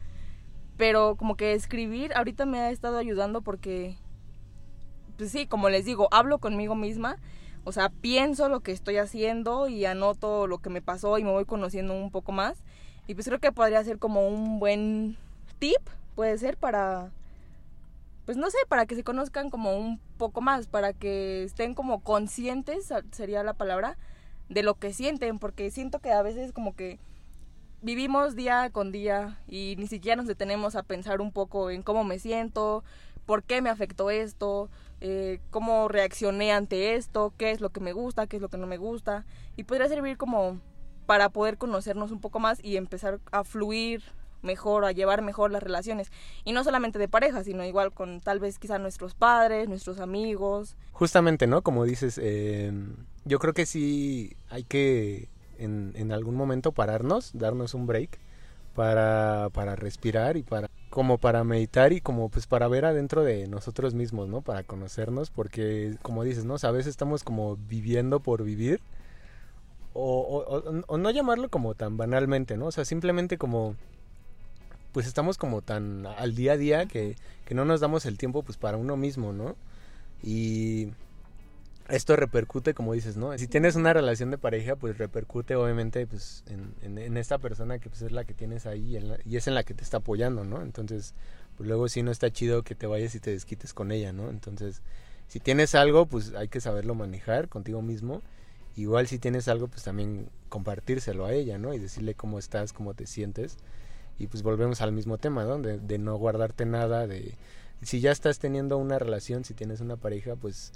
Pero 0.79 1.17
como 1.17 1.37
que 1.37 1.53
escribir 1.53 2.15
ahorita 2.15 2.47
me 2.47 2.61
ha 2.61 2.71
estado 2.71 2.97
ayudando 2.97 3.43
porque, 3.43 3.99
pues 5.19 5.31
sí, 5.31 5.47
como 5.47 5.69
les 5.69 5.85
digo, 5.85 6.09
hablo 6.13 6.39
conmigo 6.39 6.75
misma. 6.75 7.19
O 7.65 7.73
sea, 7.73 7.91
pienso 7.91 8.49
lo 8.49 8.61
que 8.61 8.73
estoy 8.73 8.97
haciendo 8.97 9.69
y 9.69 9.85
anoto 9.85 10.47
lo 10.47 10.59
que 10.59 10.71
me 10.71 10.81
pasó 10.81 11.19
y 11.19 11.25
me 11.25 11.31
voy 11.31 11.45
conociendo 11.45 11.93
un 11.93 12.11
poco 12.11 12.33
más. 12.33 12.63
Y 13.07 13.15
pues 13.15 13.27
creo 13.27 13.39
que 13.39 13.53
podría 13.53 13.85
ser 13.85 13.99
como 13.99 14.27
un 14.27 14.59
buen 14.59 15.19
tip, 15.59 15.81
puede 16.15 16.39
ser, 16.39 16.57
para, 16.57 17.11
pues 18.25 18.39
no 18.39 18.49
sé, 18.51 18.57
para 18.69 18.87
que 18.87 18.95
se 18.95 19.05
conozcan 19.05 19.51
como 19.51 19.77
un 19.77 20.01
poco 20.17 20.41
más, 20.41 20.69
para 20.69 20.95
que 20.95 21.45
estén 21.45 21.75
como 21.75 22.01
conscientes, 22.01 22.93
sería 23.13 23.43
la 23.43 23.53
palabra, 23.53 23.99
de 24.49 24.63
lo 24.63 24.75
que 24.75 24.93
sienten, 24.93 25.39
porque 25.39 25.71
siento 25.71 25.99
que 25.99 26.13
a 26.13 26.23
veces 26.23 26.53
como 26.53 26.75
que 26.75 26.99
vivimos 27.83 28.35
día 28.37 28.71
con 28.71 28.93
día 28.93 29.39
y 29.49 29.77
ni 29.79 29.87
siquiera 29.87 30.17
nos 30.17 30.27
detenemos 30.27 30.77
a 30.77 30.83
pensar 30.83 31.21
un 31.21 31.33
poco 31.33 31.71
en 31.71 31.83
cómo 31.83 32.05
me 32.05 32.19
siento, 32.19 32.85
por 33.27 33.43
qué 33.43 33.61
me 33.61 33.71
afectó 33.71 34.11
esto, 34.11 34.71
eh, 35.01 35.41
cómo 35.51 35.89
reaccioné 35.89 36.53
ante 36.53 36.95
esto, 36.95 37.35
qué 37.37 37.51
es 37.51 37.61
lo 37.61 37.71
que 37.71 37.81
me 37.81 37.93
gusta, 37.93 38.27
qué 38.27 38.37
es 38.37 38.43
lo 38.43 38.49
que 38.49 38.57
no 38.57 38.67
me 38.67 38.79
gusta. 38.79 39.27
Y 39.57 39.65
podría 39.65 39.89
servir 39.89 40.17
como 40.17 40.61
para 41.07 41.29
poder 41.29 41.59
conocernos 41.59 42.11
un 42.13 42.21
poco 42.21 42.39
más 42.39 42.63
y 42.65 42.77
empezar 42.77 43.21
a 43.31 43.45
fluir 43.45 44.03
mejor, 44.43 44.85
a 44.85 44.93
llevar 44.93 45.23
mejor 45.23 45.51
las 45.51 45.63
relaciones. 45.63 46.11
Y 46.45 46.53
no 46.53 46.65
solamente 46.65 46.99
de 46.99 47.09
pareja, 47.09 47.45
sino 47.45 47.65
igual 47.65 47.93
con 47.93 48.21
tal 48.21 48.41
vez 48.41 48.59
quizá 48.59 48.79
nuestros 48.79 49.15
padres, 49.15 49.69
nuestros 49.69 50.01
amigos. 50.01 50.77
Justamente, 50.93 51.47
¿no? 51.47 51.63
Como 51.63 51.85
dices, 51.85 52.19
eh, 52.23 52.73
yo 53.27 53.39
creo 53.39 53.53
que 53.53 53.67
sí 53.67 54.37
hay 54.49 54.63
que 54.65 55.29
en, 55.59 55.93
en 55.97 56.13
algún 56.13 56.37
momento 56.37 56.73
pararnos, 56.73 57.33
darnos 57.35 57.75
un 57.75 57.87
break 57.87 58.19
para, 58.75 59.51
para 59.53 59.77
respirar 59.77 60.37
y 60.37 60.43
para 60.43 60.71
como 60.91 61.19
para 61.19 61.45
meditar 61.45 61.93
y 61.93 62.01
como 62.01 62.31
pues 62.31 62.47
para 62.47 62.69
ver 62.69 62.87
adentro 62.87 63.23
de 63.23 63.49
nosotros 63.49 63.93
mismos, 63.93 64.29
¿no? 64.29 64.41
Para 64.41 64.63
conocernos, 64.63 65.29
porque 65.31 65.97
como 66.01 66.25
dices, 66.25 66.45
¿no? 66.45 66.57
a 66.63 66.71
veces 66.71 66.87
estamos 66.87 67.23
como 67.23 67.57
viviendo 67.57 68.21
por 68.21 68.45
vivir 68.45 68.81
o, 69.93 70.85
o, 70.87 70.99
no 70.99 71.11
llamarlo 71.11 71.49
como 71.49 71.75
tan 71.75 71.97
banalmente, 71.97 72.57
¿no? 72.57 72.67
O 72.67 72.73
sea, 72.73 72.85
simplemente 72.85 73.39
como 73.39 73.77
pues 74.93 75.07
estamos 75.07 75.37
como 75.37 75.63
tan 75.63 76.07
al 76.07 76.35
día 76.35 76.53
a 76.53 76.57
día 76.57 76.87
que, 76.87 77.17
que 77.45 77.55
no 77.55 77.65
nos 77.65 77.81
damos 77.81 78.07
el 78.07 78.17
tiempo 78.17 78.43
pues 78.43 78.57
para 78.57 78.77
uno 78.77 78.97
mismo, 78.97 79.33
¿no? 79.33 79.57
Y 80.23 80.93
esto 81.89 82.17
repercute, 82.17 82.75
como 82.75 82.93
dices, 82.95 83.17
¿no? 83.17 83.37
Si 83.39 83.47
tienes 83.47 83.77
una 83.77 83.93
relación 83.93 84.31
de 84.31 84.39
pareja, 84.39 84.77
pues 84.77 84.99
repercute 84.99 85.55
obviamente 85.55 86.07
pues, 86.07 86.45
en, 86.49 86.99
en, 86.99 87.17
esta 87.17 87.39
persona 87.39 87.79
que 87.79 87.89
pues, 87.89 88.03
es 88.03 88.13
la 88.13 88.25
que 88.25 88.35
tienes 88.35 88.67
ahí 88.67 88.99
y, 89.25 89.37
es 89.37 89.47
en 89.47 89.55
la 89.55 89.63
que 89.63 89.75
te 89.75 89.85
está 89.85 89.99
apoyando, 89.99 90.45
¿no? 90.45 90.63
Entonces, 90.63 91.15
pues 91.57 91.69
luego 91.69 91.89
sí 91.89 92.03
no 92.03 92.11
está 92.11 92.31
chido 92.31 92.63
que 92.63 92.75
te 92.75 92.87
vayas 92.87 93.15
y 93.15 93.21
te 93.21 93.31
desquites 93.31 93.73
con 93.73 93.93
ella, 93.93 94.13
¿no? 94.13 94.31
Entonces, 94.31 94.83
si 95.29 95.39
tienes 95.39 95.75
algo, 95.75 96.07
pues 96.07 96.35
hay 96.35 96.49
que 96.49 96.61
saberlo 96.61 96.95
manejar 96.95 97.49
contigo 97.49 97.83
mismo. 97.83 98.23
Igual 98.75 99.07
si 99.07 99.19
tienes 99.19 99.49
algo, 99.49 99.69
pues 99.69 99.85
también 99.85 100.29
compartírselo 100.49 101.25
a 101.25 101.33
ella, 101.33 101.59
¿no? 101.59 101.73
Y 101.73 101.79
decirle 101.79 102.15
cómo 102.15 102.39
estás, 102.39 102.73
cómo 102.73 102.95
te 102.95 103.07
sientes. 103.07 103.59
Y 104.19 104.27
pues 104.27 104.43
volvemos 104.43 104.81
al 104.81 104.93
mismo 104.93 105.19
tema, 105.19 105.45
¿no? 105.45 105.59
De, 105.59 105.79
de 105.79 105.99
no 105.99 106.17
guardarte 106.17 106.67
nada, 106.67 107.07
de... 107.07 107.37
Si 107.83 108.01
ya 108.01 108.11
estás 108.11 108.39
teniendo 108.39 108.79
una 108.79 108.99
relación, 108.99 109.45
si 109.45 109.53
tienes 109.53 109.81
una 109.81 109.97
pareja, 109.97 110.35
pues 110.35 110.73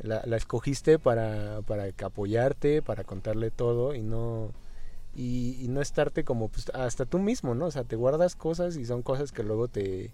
la, 0.00 0.22
la 0.24 0.36
escogiste 0.36 0.98
para, 0.98 1.62
para 1.62 1.84
apoyarte, 2.04 2.82
para 2.82 3.04
contarle 3.04 3.50
todo 3.50 3.94
y 3.94 4.02
no, 4.02 4.52
y, 5.16 5.66
no 5.68 5.80
estarte 5.80 6.24
como 6.24 6.48
pues, 6.48 6.70
hasta 6.70 7.04
tú 7.04 7.18
mismo, 7.18 7.54
¿no? 7.54 7.66
O 7.66 7.70
sea, 7.70 7.84
te 7.84 7.96
guardas 7.96 8.36
cosas 8.36 8.76
y 8.76 8.84
son 8.84 9.02
cosas 9.02 9.32
que 9.32 9.42
luego 9.42 9.68
te 9.68 10.10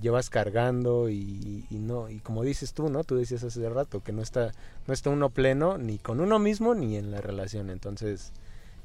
llevas 0.00 0.30
cargando 0.30 1.08
y, 1.08 1.64
y, 1.70 1.78
no 1.78 2.08
y 2.10 2.18
como 2.20 2.42
dices 2.42 2.72
tú, 2.72 2.88
¿no? 2.88 3.04
Tú 3.04 3.16
decías 3.16 3.44
hace 3.44 3.68
rato 3.68 4.02
que 4.02 4.12
no 4.12 4.22
está 4.22 4.52
no 4.86 4.94
está 4.94 5.10
uno 5.10 5.30
pleno 5.30 5.78
ni 5.78 5.98
con 5.98 6.20
uno 6.20 6.38
mismo 6.38 6.74
ni 6.74 6.96
en 6.96 7.10
la 7.10 7.20
relación, 7.20 7.70
entonces 7.70 8.32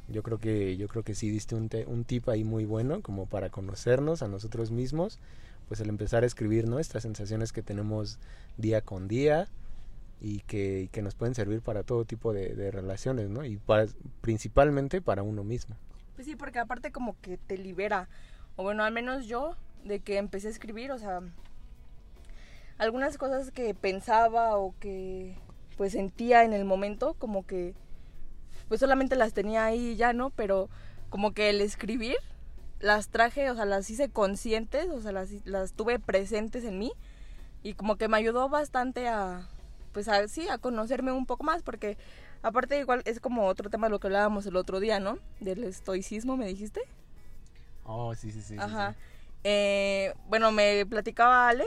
yo 0.10 0.24
creo 0.24 0.38
que 0.38 0.78
yo 0.78 0.88
creo 0.88 1.04
que 1.04 1.16
sí 1.16 1.30
diste 1.30 1.56
un, 1.56 1.70
un 1.88 2.04
tip 2.04 2.30
ahí 2.30 2.44
muy 2.44 2.66
bueno 2.66 3.02
como 3.02 3.26
para 3.26 3.50
conocernos 3.50 4.22
a 4.22 4.28
nosotros 4.28 4.72
mismos, 4.72 5.20
pues 5.68 5.80
el 5.80 5.90
empezar 5.90 6.24
a 6.24 6.28
escribir, 6.28 6.68
¿no? 6.68 6.80
Estas 6.80 7.04
sensaciones 7.04 7.52
que 7.52 7.64
tenemos 7.64 8.20
día 8.58 8.82
con 8.82 9.08
día, 9.08 9.48
y 10.22 10.42
que, 10.42 10.90
que, 10.92 11.02
nos 11.02 11.16
pueden 11.16 11.34
servir 11.34 11.62
para 11.62 11.82
todo 11.82 12.06
tipo 12.06 12.32
de, 12.32 12.70
relaciones, 12.70 13.28
¿no? 13.30 13.44
Y 13.44 13.60
principalmente 14.22 15.02
para 15.02 15.24
uno 15.24 15.44
mismo. 15.44 15.76
Pues 16.16 16.28
sí, 16.28 16.36
porque 16.36 16.60
aparte 16.60 16.92
como 16.92 17.20
que 17.22 17.38
te 17.38 17.58
libera, 17.58 18.08
o 18.56 18.64
bueno, 18.64 18.84
al 18.84 18.94
menos 18.94 19.26
yo, 19.26 19.56
de 19.84 20.00
que 20.00 20.18
empecé 20.18 20.48
a 20.48 20.52
escribir, 20.52 20.92
o 20.92 21.00
sea, 21.00 21.22
algunas 22.78 23.18
cosas 23.18 23.50
que 23.50 23.74
pensaba 23.74 24.58
o 24.58 24.76
que 24.80 25.38
pues 25.76 25.94
sentía 25.94 26.44
en 26.44 26.54
el 26.54 26.66
momento, 26.66 27.16
como 27.16 27.46
que 27.46 27.74
pues 28.68 28.80
solamente 28.80 29.16
las 29.16 29.34
tenía 29.34 29.66
ahí 29.66 29.96
ya, 29.96 30.14
¿no? 30.14 30.30
Pero 30.30 30.70
como 31.10 31.34
que 31.34 31.50
el 31.50 31.62
escribir 31.62 32.18
las 32.80 33.10
traje, 33.10 33.50
o 33.50 33.56
sea, 33.56 33.66
las 33.66 33.90
hice 33.90 34.10
conscientes, 34.10 34.88
o 34.90 35.02
sea, 35.02 35.12
las, 35.12 35.30
las 35.46 35.74
tuve 35.74 35.98
presentes 35.98 36.64
en 36.64 36.78
mí 36.78 36.92
y 37.64 37.74
como 37.74 37.96
que 37.96 38.08
me 38.08 38.18
ayudó 38.18 38.50
bastante 38.50 39.08
a, 39.08 39.48
pues 39.92 40.08
así, 40.08 40.48
a 40.50 40.58
conocerme 40.58 41.12
un 41.12 41.26
poco 41.26 41.44
más, 41.44 41.64
porque 41.64 41.98
aparte 42.42 42.80
igual 42.80 43.02
es 43.06 43.20
como 43.20 43.48
otro 43.48 43.70
tema 43.70 43.88
de 43.88 43.92
lo 43.92 44.00
que 44.00 44.08
hablábamos 44.08 44.46
el 44.46 44.56
otro 44.56 44.80
día, 44.80 45.00
¿no? 45.00 45.20
Del 45.40 45.64
estoicismo, 45.64 46.38
¿me 46.38 46.48
dijiste? 46.48 46.82
Oh, 47.86 48.14
sí, 48.16 48.32
sí, 48.32 48.42
sí. 48.42 48.56
Ajá. 48.58 48.96
Eh, 49.44 50.14
bueno, 50.28 50.52
me 50.52 50.86
platicaba 50.86 51.50
Ale 51.50 51.66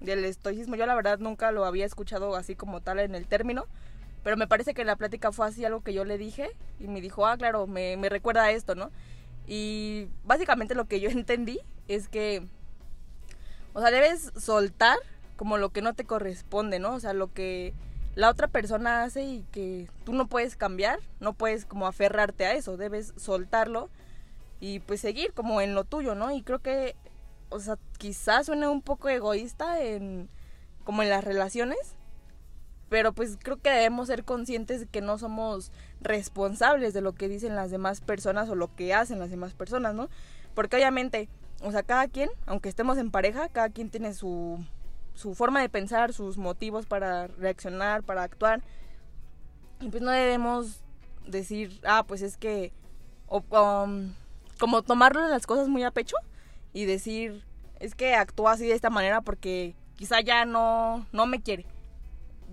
del 0.00 0.24
estoicismo, 0.24 0.76
yo 0.76 0.86
la 0.86 0.94
verdad 0.94 1.18
nunca 1.18 1.50
lo 1.52 1.64
había 1.64 1.86
escuchado 1.86 2.36
así 2.36 2.54
como 2.54 2.80
tal 2.80 3.00
en 3.00 3.14
el 3.14 3.26
término, 3.26 3.66
pero 4.22 4.36
me 4.36 4.46
parece 4.46 4.74
que 4.74 4.84
la 4.84 4.96
plática 4.96 5.32
fue 5.32 5.46
así 5.46 5.64
algo 5.64 5.82
que 5.82 5.92
yo 5.92 6.04
le 6.04 6.18
dije 6.18 6.50
y 6.78 6.88
me 6.88 7.00
dijo, 7.00 7.26
ah, 7.26 7.36
claro, 7.36 7.66
me, 7.66 7.96
me 7.96 8.08
recuerda 8.08 8.44
a 8.44 8.50
esto, 8.50 8.74
¿no? 8.74 8.90
Y 9.46 10.08
básicamente 10.24 10.74
lo 10.74 10.86
que 10.86 11.00
yo 11.00 11.08
entendí 11.10 11.60
es 11.88 12.08
que, 12.08 12.46
o 13.72 13.80
sea, 13.80 13.90
debes 13.90 14.32
soltar 14.36 14.98
como 15.36 15.58
lo 15.58 15.70
que 15.70 15.82
no 15.82 15.94
te 15.94 16.04
corresponde, 16.04 16.78
¿no? 16.78 16.94
O 16.94 17.00
sea, 17.00 17.12
lo 17.12 17.32
que 17.32 17.74
la 18.14 18.30
otra 18.30 18.48
persona 18.48 19.04
hace 19.04 19.22
y 19.22 19.44
que 19.52 19.88
tú 20.04 20.12
no 20.12 20.26
puedes 20.26 20.56
cambiar, 20.56 21.00
no 21.20 21.34
puedes 21.34 21.66
como 21.66 21.86
aferrarte 21.86 22.46
a 22.46 22.54
eso, 22.54 22.76
debes 22.76 23.12
soltarlo 23.16 23.90
y 24.58 24.80
pues 24.80 25.00
seguir 25.02 25.34
como 25.34 25.60
en 25.60 25.74
lo 25.74 25.84
tuyo, 25.84 26.14
¿no? 26.14 26.32
Y 26.32 26.42
creo 26.42 26.60
que, 26.60 26.96
o 27.50 27.60
sea, 27.60 27.76
quizás 27.98 28.46
suene 28.46 28.68
un 28.68 28.80
poco 28.80 29.10
egoísta 29.10 29.82
en 29.82 30.30
como 30.82 31.02
en 31.02 31.10
las 31.10 31.24
relaciones, 31.24 31.96
pero 32.88 33.12
pues 33.12 33.36
creo 33.42 33.56
que 33.56 33.70
debemos 33.70 34.06
ser 34.06 34.24
conscientes 34.24 34.80
de 34.80 34.86
que 34.86 35.00
no 35.00 35.18
somos 35.18 35.72
responsables 36.00 36.94
de 36.94 37.00
lo 37.00 37.12
que 37.12 37.28
dicen 37.28 37.56
las 37.56 37.70
demás 37.70 38.00
personas 38.00 38.48
o 38.48 38.54
lo 38.54 38.74
que 38.74 38.94
hacen 38.94 39.18
las 39.18 39.30
demás 39.30 39.52
personas, 39.52 39.94
¿no? 39.94 40.08
Porque 40.54 40.76
obviamente, 40.76 41.28
o 41.60 41.70
sea, 41.70 41.82
cada 41.82 42.08
quien, 42.08 42.30
aunque 42.46 42.68
estemos 42.68 42.96
en 42.96 43.10
pareja, 43.10 43.48
cada 43.48 43.68
quien 43.68 43.90
tiene 43.90 44.14
su 44.14 44.64
su 45.16 45.34
forma 45.34 45.60
de 45.60 45.68
pensar, 45.68 46.12
sus 46.12 46.36
motivos 46.36 46.86
para 46.86 47.26
reaccionar, 47.26 48.02
para 48.02 48.22
actuar. 48.22 48.62
Y 49.80 49.88
pues 49.88 50.02
no 50.02 50.10
debemos 50.10 50.82
decir, 51.26 51.80
ah, 51.84 52.04
pues 52.06 52.22
es 52.22 52.36
que, 52.36 52.72
o, 53.26 53.38
um, 53.50 54.12
como 54.60 54.82
tomarlo 54.82 55.26
las 55.28 55.46
cosas 55.46 55.68
muy 55.68 55.82
a 55.82 55.90
pecho 55.90 56.16
y 56.72 56.84
decir, 56.84 57.44
es 57.80 57.94
que 57.94 58.14
actúa 58.14 58.52
así 58.52 58.66
de 58.66 58.74
esta 58.74 58.90
manera 58.90 59.22
porque 59.22 59.74
quizá 59.96 60.20
ya 60.20 60.44
no, 60.44 61.06
no 61.12 61.26
me 61.26 61.42
quiere, 61.42 61.66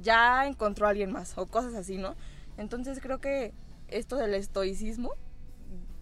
ya 0.02 0.47
encontró 0.47 0.88
a 0.88 0.91
alguien 0.91 1.12
más 1.12 1.38
o 1.38 1.45
cosas 1.45 1.76
así, 1.76 1.97
¿no? 1.97 2.15
Entonces 2.58 2.99
creo 3.02 3.19
que 3.19 3.54
esto 3.89 4.15
del 4.15 4.34
estoicismo 4.34 5.13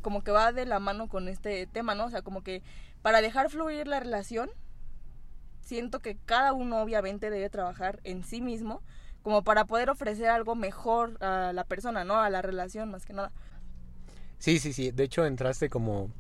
como 0.02 0.24
que 0.24 0.32
va 0.32 0.52
de 0.52 0.66
la 0.66 0.80
mano 0.80 1.08
con 1.10 1.28
este 1.28 1.66
tema, 1.68 1.96
¿no? 1.96 2.06
O 2.06 2.10
sea, 2.10 2.22
como 2.22 2.44
que 2.44 2.62
para 3.02 3.22
dejar 3.22 3.50
fluir 3.50 3.88
la 3.88 4.00
relación 4.00 4.52
siento 5.72 6.02
que 6.02 6.18
cada 6.26 6.52
uno 6.52 6.82
obviamente 6.82 7.30
debe 7.30 7.50
trabajar 7.50 8.02
en 8.04 8.26
sí 8.26 8.42
mismo 8.42 8.82
como 9.24 9.42
para 9.42 9.64
poder 9.64 9.90
ofrecer 9.90 10.28
algo 10.28 10.54
mejor 10.54 11.18
a 11.24 11.54
la 11.54 11.64
persona, 11.64 12.04
¿no? 12.04 12.20
A 12.20 12.30
la 12.30 12.42
relación 12.42 12.92
más 12.92 13.06
que 13.06 13.14
nada. 13.14 13.32
Sí, 14.38 14.60
sí, 14.60 14.74
sí. 14.74 14.92
De 14.92 15.04
hecho 15.06 15.26
entraste 15.26 15.70
como... 15.70 16.12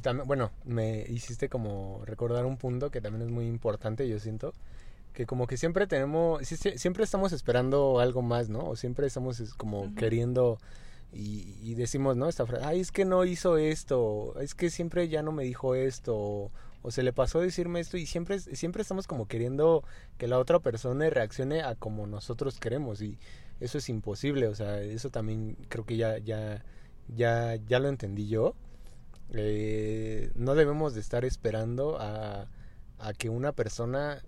También, 0.00 0.28
bueno, 0.28 0.52
me 0.64 1.04
hiciste 1.08 1.48
como 1.48 2.02
recordar 2.04 2.46
un 2.46 2.56
punto 2.56 2.92
que 2.92 3.00
también 3.00 3.22
es 3.22 3.32
muy 3.32 3.48
importante, 3.48 4.08
yo 4.08 4.20
siento, 4.20 4.54
que 5.12 5.26
como 5.26 5.48
que 5.48 5.56
siempre 5.56 5.88
tenemos, 5.88 6.46
siempre 6.46 7.02
estamos 7.02 7.32
esperando 7.32 7.98
algo 7.98 8.22
más, 8.22 8.48
¿no? 8.48 8.60
O 8.60 8.76
siempre 8.76 9.08
estamos 9.08 9.42
como 9.56 9.92
queriendo 9.96 10.58
y, 11.12 11.56
y, 11.62 11.74
decimos, 11.74 12.16
¿no? 12.16 12.28
Esta 12.28 12.46
frase, 12.46 12.64
ay, 12.64 12.78
es 12.78 12.92
que 12.92 13.04
no 13.04 13.24
hizo 13.24 13.56
esto, 13.56 14.38
es 14.40 14.54
que 14.54 14.70
siempre 14.70 15.08
ya 15.08 15.22
no 15.24 15.32
me 15.32 15.42
dijo 15.42 15.74
esto, 15.74 16.52
o 16.88 16.90
se 16.90 17.02
le 17.02 17.12
pasó 17.12 17.40
a 17.40 17.42
decirme 17.42 17.80
esto 17.80 17.98
y 17.98 18.06
siempre, 18.06 18.40
siempre 18.40 18.80
estamos 18.80 19.06
como 19.06 19.28
queriendo 19.28 19.84
que 20.16 20.26
la 20.26 20.38
otra 20.38 20.58
persona 20.58 21.10
reaccione 21.10 21.60
a 21.60 21.74
como 21.74 22.06
nosotros 22.06 22.58
queremos 22.58 23.02
y 23.02 23.18
eso 23.60 23.76
es 23.76 23.90
imposible, 23.90 24.48
o 24.48 24.54
sea, 24.54 24.80
eso 24.80 25.10
también 25.10 25.58
creo 25.68 25.84
que 25.84 25.98
ya, 25.98 26.16
ya, 26.16 26.64
ya, 27.14 27.56
ya 27.56 27.78
lo 27.78 27.88
entendí 27.90 28.26
yo. 28.26 28.54
Eh, 29.34 30.32
no 30.34 30.54
debemos 30.54 30.94
de 30.94 31.00
estar 31.00 31.26
esperando 31.26 31.98
a, 32.00 32.48
a 32.98 33.12
que 33.12 33.28
una 33.28 33.52
persona, 33.52 34.22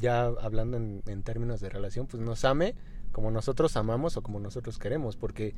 ya 0.00 0.24
hablando 0.24 0.78
en, 0.78 1.02
en 1.06 1.22
términos 1.24 1.60
de 1.60 1.68
relación, 1.68 2.06
pues 2.06 2.22
nos 2.22 2.46
ame 2.46 2.74
como 3.12 3.30
nosotros 3.30 3.76
amamos 3.76 4.16
o 4.16 4.22
como 4.22 4.40
nosotros 4.40 4.78
queremos, 4.78 5.16
porque 5.16 5.54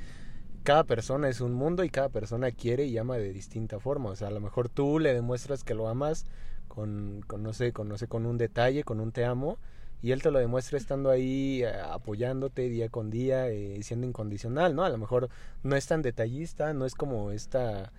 cada 0.66 0.82
persona 0.82 1.28
es 1.28 1.40
un 1.40 1.54
mundo 1.54 1.84
y 1.84 1.90
cada 1.90 2.08
persona 2.08 2.50
quiere 2.50 2.86
y 2.86 2.98
ama 2.98 3.18
de 3.18 3.32
distinta 3.32 3.78
forma. 3.78 4.10
O 4.10 4.16
sea, 4.16 4.26
a 4.26 4.32
lo 4.32 4.40
mejor 4.40 4.68
tú 4.68 4.98
le 4.98 5.14
demuestras 5.14 5.62
que 5.62 5.74
lo 5.74 5.88
amas 5.88 6.26
con, 6.66 7.22
con 7.28 7.44
no 7.44 7.52
sé, 7.52 7.72
con, 7.72 7.88
no 7.88 7.96
sé, 7.96 8.08
con 8.08 8.26
un 8.26 8.36
detalle, 8.36 8.82
con 8.82 8.98
un 8.98 9.12
te 9.12 9.24
amo, 9.24 9.58
y 10.02 10.10
él 10.10 10.22
te 10.22 10.32
lo 10.32 10.40
demuestra 10.40 10.76
estando 10.76 11.10
ahí 11.10 11.62
eh, 11.62 11.70
apoyándote 11.70 12.68
día 12.68 12.88
con 12.88 13.10
día, 13.10 13.48
eh, 13.48 13.80
siendo 13.84 14.08
incondicional, 14.08 14.74
¿no? 14.74 14.82
A 14.82 14.88
lo 14.88 14.98
mejor 14.98 15.28
no 15.62 15.76
es 15.76 15.86
tan 15.86 16.02
detallista, 16.02 16.72
no 16.72 16.84
es 16.84 16.96
como 16.96 17.30
esta 17.30 17.92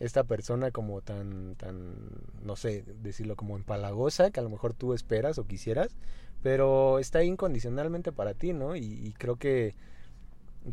esta 0.00 0.24
persona 0.24 0.70
como 0.70 1.02
tan, 1.02 1.56
tan, 1.56 1.94
no 2.42 2.56
sé, 2.56 2.84
decirlo 3.02 3.36
como 3.36 3.56
empalagosa, 3.56 4.30
que 4.30 4.40
a 4.40 4.42
lo 4.42 4.50
mejor 4.50 4.72
tú 4.74 4.94
esperas 4.94 5.38
o 5.38 5.46
quisieras, 5.46 5.94
pero 6.42 6.98
está 6.98 7.22
incondicionalmente 7.22 8.12
para 8.12 8.34
ti, 8.34 8.52
¿no? 8.52 8.76
Y, 8.76 9.14
creo 9.18 9.36
que, 9.36 9.74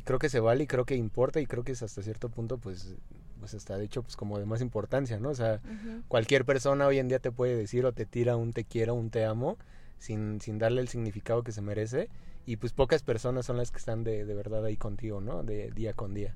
creo 0.04 0.20
que 0.20 0.30
se 0.30 0.40
vale 0.40 0.64
y 0.64 0.68
creo 0.68 0.86
que 0.86 0.96
importa 0.96 1.40
y 1.40 1.46
creo 1.46 1.64
que 1.64 1.74
es 1.74 1.84
hasta 1.84 2.02
cierto 2.02 2.30
punto, 2.30 2.58
pues, 2.58 2.96
pues 3.40 3.54
está 3.54 3.78
de 3.78 3.86
hecho, 3.86 4.04
pues 4.04 4.16
como 4.16 4.40
de 4.40 4.46
más 4.46 4.62
importancia, 4.62 5.20
¿no? 5.20 5.30
O 5.30 5.36
sea, 5.36 5.62
cualquier 6.08 6.46
persona 6.46 6.88
hoy 6.88 7.00
en 7.00 7.08
día 7.08 7.20
te 7.20 7.32
puede 7.32 7.56
decir 7.56 7.86
o 7.86 7.92
te 7.92 8.06
tira 8.06 8.36
un 8.36 8.54
te 8.54 8.64
quiero, 8.64 8.94
un 8.94 9.10
te 9.10 9.26
amo, 9.26 9.58
sin, 10.00 10.40
sin 10.42 10.60
darle 10.60 10.82
el 10.82 10.88
significado 10.88 11.44
que 11.44 11.52
se 11.52 11.62
merece, 11.62 12.10
y 12.46 12.58
pues 12.58 12.74
pocas 12.74 13.04
personas 13.04 13.46
son 13.46 13.58
las 13.58 13.72
que 13.72 13.78
están 13.78 14.04
de, 14.04 14.26
de 14.26 14.34
verdad 14.34 14.66
ahí 14.66 14.78
contigo, 14.78 15.22
¿no? 15.22 15.44
De 15.44 15.72
día 15.72 15.94
con 15.94 16.14
día. 16.14 16.36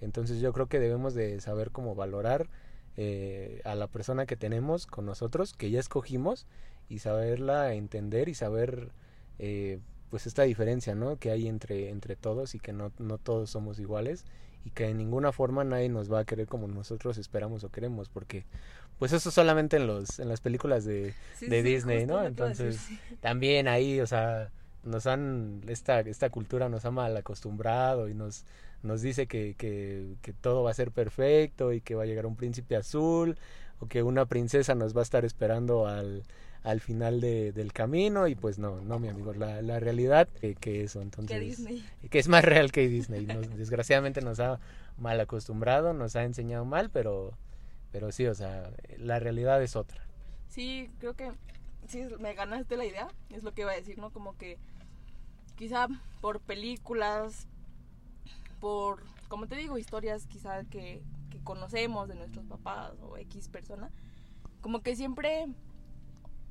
Entonces 0.00 0.40
yo 0.40 0.52
creo 0.52 0.66
que 0.66 0.80
debemos 0.80 1.14
de 1.14 1.40
saber 1.40 1.70
cómo 1.70 1.94
valorar 1.94 2.48
eh, 2.96 3.60
a 3.64 3.74
la 3.74 3.86
persona 3.86 4.26
que 4.26 4.36
tenemos 4.36 4.86
con 4.86 5.06
nosotros, 5.06 5.54
que 5.54 5.70
ya 5.70 5.80
escogimos, 5.80 6.46
y 6.88 6.98
saberla 6.98 7.74
entender 7.74 8.28
y 8.28 8.34
saber 8.34 8.90
eh, 9.38 9.78
pues 10.12 10.26
esta 10.26 10.42
diferencia 10.42 10.94
¿no? 10.94 11.16
que 11.16 11.30
hay 11.30 11.48
entre, 11.48 11.88
entre 11.88 12.16
todos 12.16 12.54
y 12.54 12.58
que 12.58 12.74
no, 12.74 12.92
no 12.98 13.16
todos 13.16 13.48
somos 13.48 13.78
iguales 13.78 14.26
y 14.62 14.68
que 14.68 14.84
de 14.84 14.92
ninguna 14.92 15.32
forma 15.32 15.64
nadie 15.64 15.88
nos 15.88 16.12
va 16.12 16.18
a 16.18 16.24
querer 16.26 16.46
como 16.46 16.68
nosotros 16.68 17.16
esperamos 17.16 17.64
o 17.64 17.70
queremos 17.70 18.10
porque 18.10 18.44
pues 18.98 19.14
eso 19.14 19.30
solamente 19.30 19.78
en 19.78 19.86
los 19.86 20.18
en 20.18 20.28
las 20.28 20.42
películas 20.42 20.84
de, 20.84 21.14
de 21.40 21.62
Disney 21.62 22.04
no 22.04 22.22
entonces 22.26 22.88
también 23.22 23.68
ahí 23.68 24.00
o 24.00 24.06
sea 24.06 24.50
nos 24.84 25.06
han 25.06 25.62
esta 25.66 26.00
esta 26.00 26.28
cultura 26.28 26.68
nos 26.68 26.84
ha 26.84 26.90
mal 26.90 27.16
acostumbrado 27.16 28.10
y 28.10 28.12
nos 28.12 28.44
nos 28.82 29.00
dice 29.00 29.26
que, 29.26 29.54
que, 29.56 30.16
que, 30.20 30.34
todo 30.34 30.62
va 30.62 30.72
a 30.72 30.74
ser 30.74 30.90
perfecto 30.90 31.72
y 31.72 31.80
que 31.80 31.94
va 31.94 32.02
a 32.02 32.06
llegar 32.06 32.26
un 32.26 32.36
príncipe 32.36 32.76
azul 32.76 33.38
o 33.80 33.86
que 33.86 34.02
una 34.02 34.26
princesa 34.26 34.74
nos 34.74 34.94
va 34.94 35.00
a 35.00 35.04
estar 35.04 35.24
esperando 35.24 35.86
al, 35.86 36.24
al 36.62 36.80
final 36.80 37.20
de, 37.20 37.52
del 37.52 37.72
camino 37.72 38.28
y 38.28 38.34
pues 38.34 38.58
no, 38.58 38.80
no 38.80 38.98
mi 38.98 39.08
amigo, 39.08 39.32
la, 39.34 39.62
la 39.62 39.80
realidad 39.80 40.28
que, 40.28 40.54
que 40.54 40.84
eso, 40.84 41.02
entonces... 41.02 41.36
Que 41.36 41.44
Disney. 41.44 41.84
Que 42.10 42.18
es 42.18 42.28
más 42.28 42.44
real 42.44 42.70
que 42.70 42.86
Disney, 42.88 43.26
desgraciadamente 43.56 44.20
nos 44.20 44.40
ha 44.40 44.60
mal 44.98 45.18
acostumbrado, 45.20 45.92
nos 45.92 46.16
ha 46.16 46.24
enseñado 46.24 46.64
mal, 46.64 46.90
pero, 46.90 47.32
pero 47.90 48.12
sí, 48.12 48.26
o 48.26 48.34
sea, 48.34 48.70
la 48.98 49.18
realidad 49.18 49.62
es 49.62 49.76
otra. 49.76 50.06
Sí, 50.48 50.90
creo 50.98 51.14
que 51.14 51.32
sí, 51.88 52.04
me 52.20 52.34
ganaste 52.34 52.76
la 52.76 52.84
idea, 52.84 53.08
es 53.30 53.42
lo 53.42 53.52
que 53.52 53.62
iba 53.62 53.72
a 53.72 53.76
decir, 53.76 53.98
¿no? 53.98 54.10
Como 54.10 54.36
que 54.36 54.58
quizá 55.56 55.88
por 56.20 56.40
películas, 56.40 57.48
por, 58.60 59.02
como 59.28 59.46
te 59.48 59.56
digo, 59.56 59.78
historias 59.78 60.26
quizá 60.26 60.64
que, 60.64 61.02
que 61.30 61.40
conocemos 61.42 62.08
de 62.08 62.14
nuestros 62.14 62.46
papás 62.46 62.92
o 63.00 63.16
X 63.16 63.48
persona, 63.48 63.90
como 64.60 64.82
que 64.82 64.94
siempre, 64.94 65.48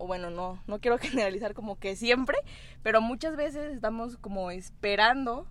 o 0.02 0.08
bueno, 0.08 0.32
no, 0.32 0.60
no 0.66 0.80
quiero 0.80 0.98
generalizar 1.00 1.54
como 1.54 1.78
que 1.78 1.96
siempre, 1.96 2.38
pero 2.82 3.02
muchas 3.02 3.36
veces 3.36 3.74
estamos 3.74 4.18
como 4.18 4.52
esperando 4.52 5.48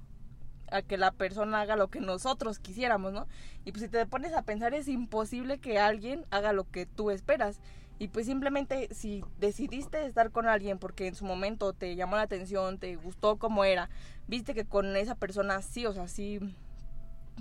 a 0.71 0.83
que 0.83 0.99
la 0.99 1.13
persona 1.13 1.61
haga 1.61 1.77
lo 1.77 1.89
que 1.89 2.01
nosotros 2.01 2.59
quisiéramos, 2.59 3.13
¿no? 3.13 3.27
Y 3.65 3.73
pues 3.73 3.83
si 3.83 3.89
te 3.89 4.05
pones 4.07 4.35
a 4.35 4.43
pensar 4.43 4.75
es 4.75 4.89
imposible 4.89 5.59
que 5.59 5.79
alguien 5.79 6.25
haga 6.31 6.53
lo 6.53 6.69
que 6.71 6.87
tú 6.87 7.11
esperas. 7.11 7.61
Y 7.99 8.09
pues 8.09 8.27
simplemente 8.27 8.89
si 8.93 9.23
decidiste 9.39 10.07
estar 10.07 10.31
con 10.31 10.49
alguien 10.49 10.79
porque 10.79 11.07
en 11.07 11.15
su 11.15 11.25
momento 11.25 11.73
te 11.73 11.97
llamó 11.97 12.17
la 12.17 12.23
atención, 12.23 12.79
te 12.79 12.97
gustó 12.97 13.37
como 13.37 13.65
era, 13.65 13.91
viste 14.27 14.55
que 14.55 14.65
con 14.65 14.97
esa 14.97 15.17
persona 15.17 15.61
sí, 15.61 15.87
o 15.87 15.93
sea, 15.93 16.09
sí, 16.09 16.41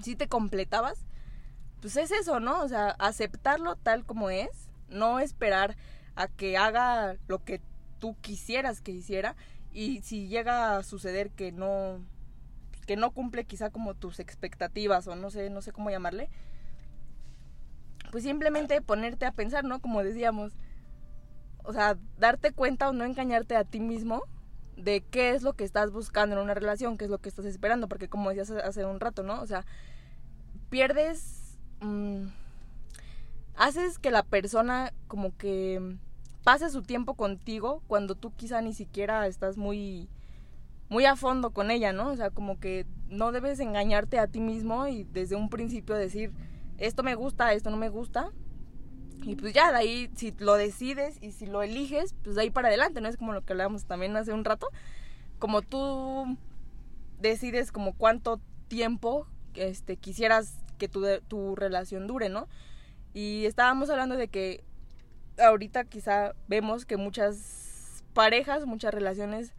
sí 0.03 0.15
te 0.15 0.27
completabas, 0.27 1.05
pues 1.81 1.95
es 1.95 2.11
eso, 2.11 2.39
¿no? 2.39 2.61
O 2.61 2.67
sea, 2.67 2.89
aceptarlo 2.99 3.77
tal 3.77 4.05
como 4.05 4.29
es, 4.29 4.69
no 4.89 5.19
esperar 5.19 5.77
a 6.15 6.27
que 6.27 6.57
haga 6.57 7.17
lo 7.27 7.43
que 7.43 7.61
tú 7.99 8.15
quisieras 8.21 8.81
que 8.81 8.91
hiciera 8.91 9.35
y 9.71 10.01
si 10.01 10.27
llega 10.27 10.77
a 10.77 10.83
suceder 10.83 11.29
que 11.31 11.51
no 11.51 11.99
que 12.85 12.95
no 12.95 13.11
cumple 13.11 13.45
quizá 13.45 13.69
como 13.69 13.93
tus 13.93 14.19
expectativas 14.19 15.07
o 15.07 15.15
no 15.15 15.29
sé, 15.29 15.51
no 15.51 15.61
sé 15.61 15.71
cómo 15.71 15.91
llamarle, 15.91 16.27
pues 18.11 18.23
simplemente 18.23 18.81
ponerte 18.81 19.27
a 19.27 19.31
pensar, 19.31 19.63
¿no? 19.63 19.79
Como 19.79 20.03
decíamos, 20.03 20.53
o 21.63 21.71
sea, 21.71 21.99
darte 22.17 22.51
cuenta 22.51 22.89
o 22.89 22.93
no 22.93 23.05
engañarte 23.05 23.55
a 23.55 23.63
ti 23.63 23.79
mismo 23.79 24.23
de 24.75 25.01
qué 25.01 25.31
es 25.31 25.43
lo 25.43 25.53
que 25.53 25.65
estás 25.65 25.91
buscando 25.91 26.35
en 26.35 26.41
una 26.41 26.55
relación, 26.55 26.97
qué 26.97 27.05
es 27.05 27.11
lo 27.11 27.19
que 27.19 27.29
estás 27.29 27.45
esperando, 27.45 27.87
porque 27.87 28.07
como 28.09 28.29
decías 28.29 28.49
hace 28.49 28.85
un 28.85 28.99
rato, 28.99 29.21
¿no? 29.21 29.39
O 29.39 29.45
sea, 29.45 29.65
pierdes, 30.69 31.59
mm, 31.81 32.27
haces 33.59 33.99
que 33.99 34.09
la 34.09 34.23
persona 34.23 34.93
como 35.07 35.35
que 35.37 35.97
pase 36.45 36.69
su 36.69 36.81
tiempo 36.81 37.15
contigo 37.15 37.83
cuando 37.87 38.15
tú 38.15 38.31
quizá 38.35 38.61
ni 38.61 38.73
siquiera 38.73 39.27
estás 39.27 39.57
muy 39.57 40.07
muy 40.87 41.05
a 41.05 41.17
fondo 41.17 41.51
con 41.51 41.69
ella, 41.69 41.91
¿no? 41.91 42.09
O 42.09 42.15
sea, 42.15 42.31
como 42.31 42.59
que 42.59 42.87
no 43.09 43.31
debes 43.31 43.59
engañarte 43.59 44.17
a 44.17 44.27
ti 44.27 44.39
mismo 44.39 44.87
y 44.87 45.03
desde 45.03 45.35
un 45.35 45.49
principio 45.49 45.93
decir, 45.93 46.31
esto 46.79 47.03
me 47.03 47.13
gusta, 47.13 47.53
esto 47.53 47.69
no 47.69 47.77
me 47.77 47.89
gusta. 47.89 48.31
Y 49.23 49.35
pues 49.35 49.53
ya, 49.53 49.71
de 49.71 49.77
ahí, 49.77 50.09
si 50.15 50.33
lo 50.39 50.55
decides 50.55 51.21
y 51.21 51.33
si 51.33 51.45
lo 51.45 51.61
eliges, 51.61 52.15
pues 52.23 52.37
de 52.37 52.43
ahí 52.43 52.49
para 52.49 52.69
adelante, 52.69 53.01
¿no? 53.01 53.09
Es 53.09 53.17
como 53.17 53.33
lo 53.33 53.43
que 53.43 53.53
hablábamos 53.53 53.85
también 53.85 54.15
hace 54.15 54.33
un 54.33 54.45
rato. 54.45 54.69
Como 55.37 55.61
tú 55.61 56.37
decides 57.19 57.71
como 57.71 57.93
cuánto 57.93 58.39
tiempo 58.69 59.27
este, 59.53 59.97
quisieras 59.97 60.55
que 60.79 60.87
tu, 60.87 61.05
tu 61.27 61.55
relación 61.55 62.07
dure, 62.07 62.29
¿no? 62.29 62.47
Y 63.13 63.45
estábamos 63.45 63.89
hablando 63.89 64.15
de 64.15 64.27
que 64.27 64.63
ahorita 65.37 65.85
quizá 65.85 66.33
vemos 66.47 66.85
que 66.85 66.97
muchas 66.97 68.03
parejas, 68.13 68.65
muchas 68.65 68.93
relaciones 68.93 69.53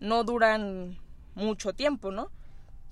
no 0.00 0.24
duran 0.24 0.98
mucho 1.34 1.72
tiempo, 1.72 2.10
¿no? 2.10 2.30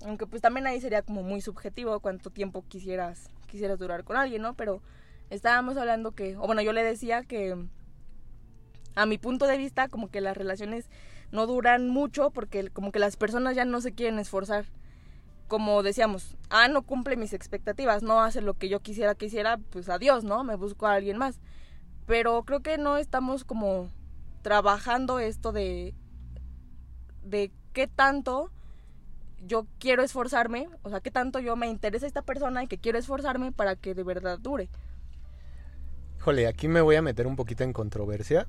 Aunque 0.05 0.25
pues 0.25 0.41
también 0.41 0.65
ahí 0.65 0.81
sería 0.81 1.01
como 1.03 1.23
muy 1.23 1.41
subjetivo 1.41 1.99
cuánto 1.99 2.29
tiempo 2.29 2.65
quisieras 2.67 3.29
quisieras 3.47 3.77
durar 3.77 4.03
con 4.03 4.15
alguien, 4.15 4.41
¿no? 4.41 4.55
Pero 4.55 4.81
estábamos 5.29 5.77
hablando 5.77 6.11
que, 6.13 6.37
o 6.37 6.47
bueno, 6.47 6.61
yo 6.61 6.71
le 6.73 6.83
decía 6.83 7.23
que 7.23 7.55
a 8.95 9.05
mi 9.05 9.17
punto 9.17 9.45
de 9.45 9.57
vista 9.57 9.89
como 9.89 10.09
que 10.09 10.21
las 10.21 10.35
relaciones 10.35 10.89
no 11.31 11.45
duran 11.45 11.89
mucho 11.89 12.31
porque 12.31 12.69
como 12.69 12.91
que 12.91 12.99
las 12.99 13.17
personas 13.17 13.55
ya 13.55 13.65
no 13.65 13.81
se 13.81 13.93
quieren 13.93 14.19
esforzar. 14.19 14.65
Como 15.51 15.83
decíamos, 15.83 16.37
ah, 16.49 16.69
no 16.69 16.83
cumple 16.83 17.17
mis 17.17 17.33
expectativas, 17.33 18.03
no 18.03 18.21
hace 18.21 18.39
lo 18.39 18.53
que 18.53 18.69
yo 18.69 18.79
quisiera 18.79 19.15
que 19.15 19.25
hiciera, 19.25 19.57
pues 19.57 19.89
adiós, 19.89 20.23
¿no? 20.23 20.45
Me 20.45 20.55
busco 20.55 20.87
a 20.87 20.93
alguien 20.93 21.17
más. 21.17 21.41
Pero 22.07 22.43
creo 22.43 22.61
que 22.61 22.77
no 22.77 22.95
estamos 22.95 23.43
como 23.43 23.89
trabajando 24.43 25.19
esto 25.19 25.51
de 25.51 25.93
de 27.21 27.51
qué 27.73 27.87
tanto 27.87 28.49
yo 29.45 29.67
quiero 29.77 30.03
esforzarme, 30.03 30.69
o 30.83 30.89
sea, 30.89 31.01
qué 31.01 31.11
tanto 31.11 31.39
yo 31.39 31.57
me 31.57 31.67
interesa 31.67 32.07
esta 32.07 32.21
persona 32.21 32.63
y 32.63 32.67
que 32.67 32.77
quiero 32.77 32.97
esforzarme 32.97 33.51
para 33.51 33.75
que 33.75 33.93
de 33.93 34.03
verdad 34.03 34.39
dure. 34.39 34.69
Híjole, 36.19 36.47
aquí 36.47 36.69
me 36.69 36.79
voy 36.79 36.95
a 36.95 37.01
meter 37.01 37.27
un 37.27 37.35
poquito 37.35 37.65
en 37.65 37.73
controversia. 37.73 38.47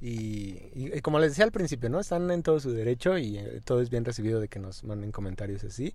Y, 0.00 1.00
como 1.00 1.18
les 1.18 1.30
decía 1.32 1.44
al 1.44 1.50
principio, 1.50 1.90
¿no? 1.90 1.98
Están 1.98 2.30
en 2.30 2.44
todo 2.44 2.60
su 2.60 2.70
derecho 2.70 3.18
y 3.18 3.36
eh, 3.36 3.60
todo 3.64 3.80
es 3.80 3.90
bien 3.90 4.04
recibido 4.04 4.38
de 4.38 4.46
que 4.46 4.60
nos 4.60 4.84
manden 4.84 5.10
comentarios 5.10 5.64
así. 5.64 5.92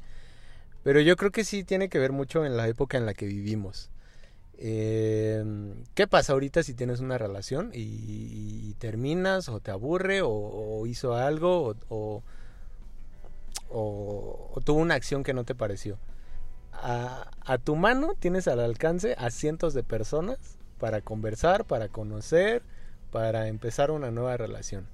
Pero 0.83 0.99
yo 0.99 1.15
creo 1.15 1.31
que 1.31 1.43
sí 1.43 1.63
tiene 1.63 1.89
que 1.89 1.99
ver 1.99 2.11
mucho 2.11 2.45
en 2.45 2.57
la 2.57 2.67
época 2.67 2.97
en 2.97 3.05
la 3.05 3.13
que 3.13 3.25
vivimos. 3.25 3.89
Eh, 4.57 5.43
¿Qué 5.95 6.07
pasa 6.07 6.33
ahorita 6.33 6.61
si 6.63 6.73
tienes 6.73 6.99
una 6.99 7.17
relación 7.17 7.71
y, 7.73 8.75
terminas 8.79 9.47
o 9.49 9.59
te 9.59 9.69
aburre 9.69 10.21
o, 10.23 10.85
hizo 10.87 11.13
algo 11.13 11.75
o 11.89 12.23
tuvo 14.63 14.79
una 14.79 14.95
acción 14.95 15.23
que 15.23 15.33
no 15.33 15.43
te 15.43 15.55
pareció. 15.55 15.97
A, 16.73 17.29
a, 17.45 17.57
tu 17.57 17.75
mano 17.75 18.15
tienes 18.17 18.47
al 18.47 18.59
alcance 18.59 19.15
a 19.17 19.29
cientos 19.29 19.73
de 19.73 19.83
personas 19.83 20.57
para 20.79 21.01
conversar, 21.01 21.65
para 21.65 21.89
conocer, 21.89 22.63
para 23.11 23.47
empezar 23.47 23.91
una 23.91 24.09
nueva 24.09 24.37
relación. 24.37 24.87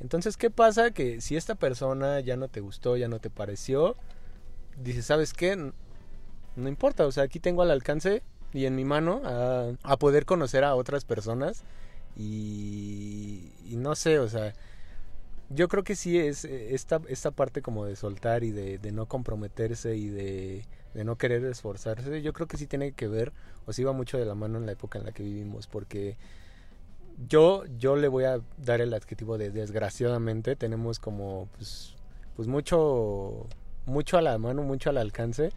Entonces, 0.00 0.36
¿qué 0.36 0.50
pasa? 0.50 0.90
Que 0.90 1.20
si 1.20 1.36
esta 1.36 1.54
persona 1.54 2.20
ya 2.20 2.36
no 2.36 2.48
te 2.48 2.60
gustó, 2.60 2.96
ya 2.96 3.08
no 3.08 3.18
te 3.18 3.30
pareció, 3.30 3.96
dices, 4.76 5.06
¿sabes 5.06 5.32
qué? 5.32 5.56
No 5.56 6.68
importa, 6.68 7.06
o 7.06 7.12
sea, 7.12 7.24
aquí 7.24 7.40
tengo 7.40 7.62
al 7.62 7.70
alcance 7.70 8.22
y 8.52 8.66
en 8.66 8.76
mi 8.76 8.84
mano 8.84 9.22
a, 9.24 9.96
poder 9.96 10.24
conocer 10.24 10.64
a 10.64 10.74
otras 10.74 11.04
personas 11.04 11.64
y, 12.16 13.52
y 13.66 13.76
no 13.76 13.96
sé, 13.96 14.18
o 14.20 14.28
sea, 14.28 14.54
yo 15.50 15.68
creo 15.68 15.84
que 15.84 15.96
sí 15.96 16.18
es 16.18 16.44
eh, 16.44 16.74
esta, 16.74 17.00
esta 17.08 17.30
parte 17.30 17.62
como 17.62 17.84
de 17.84 17.96
soltar 17.96 18.44
y 18.44 18.50
de, 18.50 18.78
no 18.92 19.06
comprometerse 19.06 19.96
y 19.96 20.08
de, 20.08 20.64
no 20.94 21.16
querer 21.16 21.44
esforzarse, 21.44 22.22
yo 22.22 22.32
creo 22.32 22.46
que 22.46 22.56
sí 22.56 22.66
tiene 22.66 22.92
que 22.92 23.08
ver, 23.08 23.32
o 23.66 23.72
sí 23.72 23.84
va 23.84 23.92
mucho 23.92 24.18
de 24.18 24.24
la 24.24 24.34
mano 24.34 24.58
en 24.58 24.66
la 24.66 24.72
época 24.72 24.98
en 24.98 25.04
la 25.04 25.12
que 25.12 25.22
vivimos, 25.22 25.66
porque 25.66 26.16
yo, 27.28 27.64
yo 27.78 27.96
le 27.96 28.08
voy 28.08 28.24
a 28.24 28.40
dar 28.58 28.80
el 28.80 28.94
adjetivo 28.94 29.38
de 29.38 29.50
desgraciadamente, 29.50 30.56
tenemos 30.56 30.98
como 30.98 31.48
pues, 31.56 31.94
pues 32.36 32.48
mucho, 32.48 33.46
mucho 33.86 34.18
a 34.18 34.22
la 34.22 34.38
mano, 34.38 34.62
mucho 34.62 34.90
al 34.90 34.98
alcance, 34.98 35.50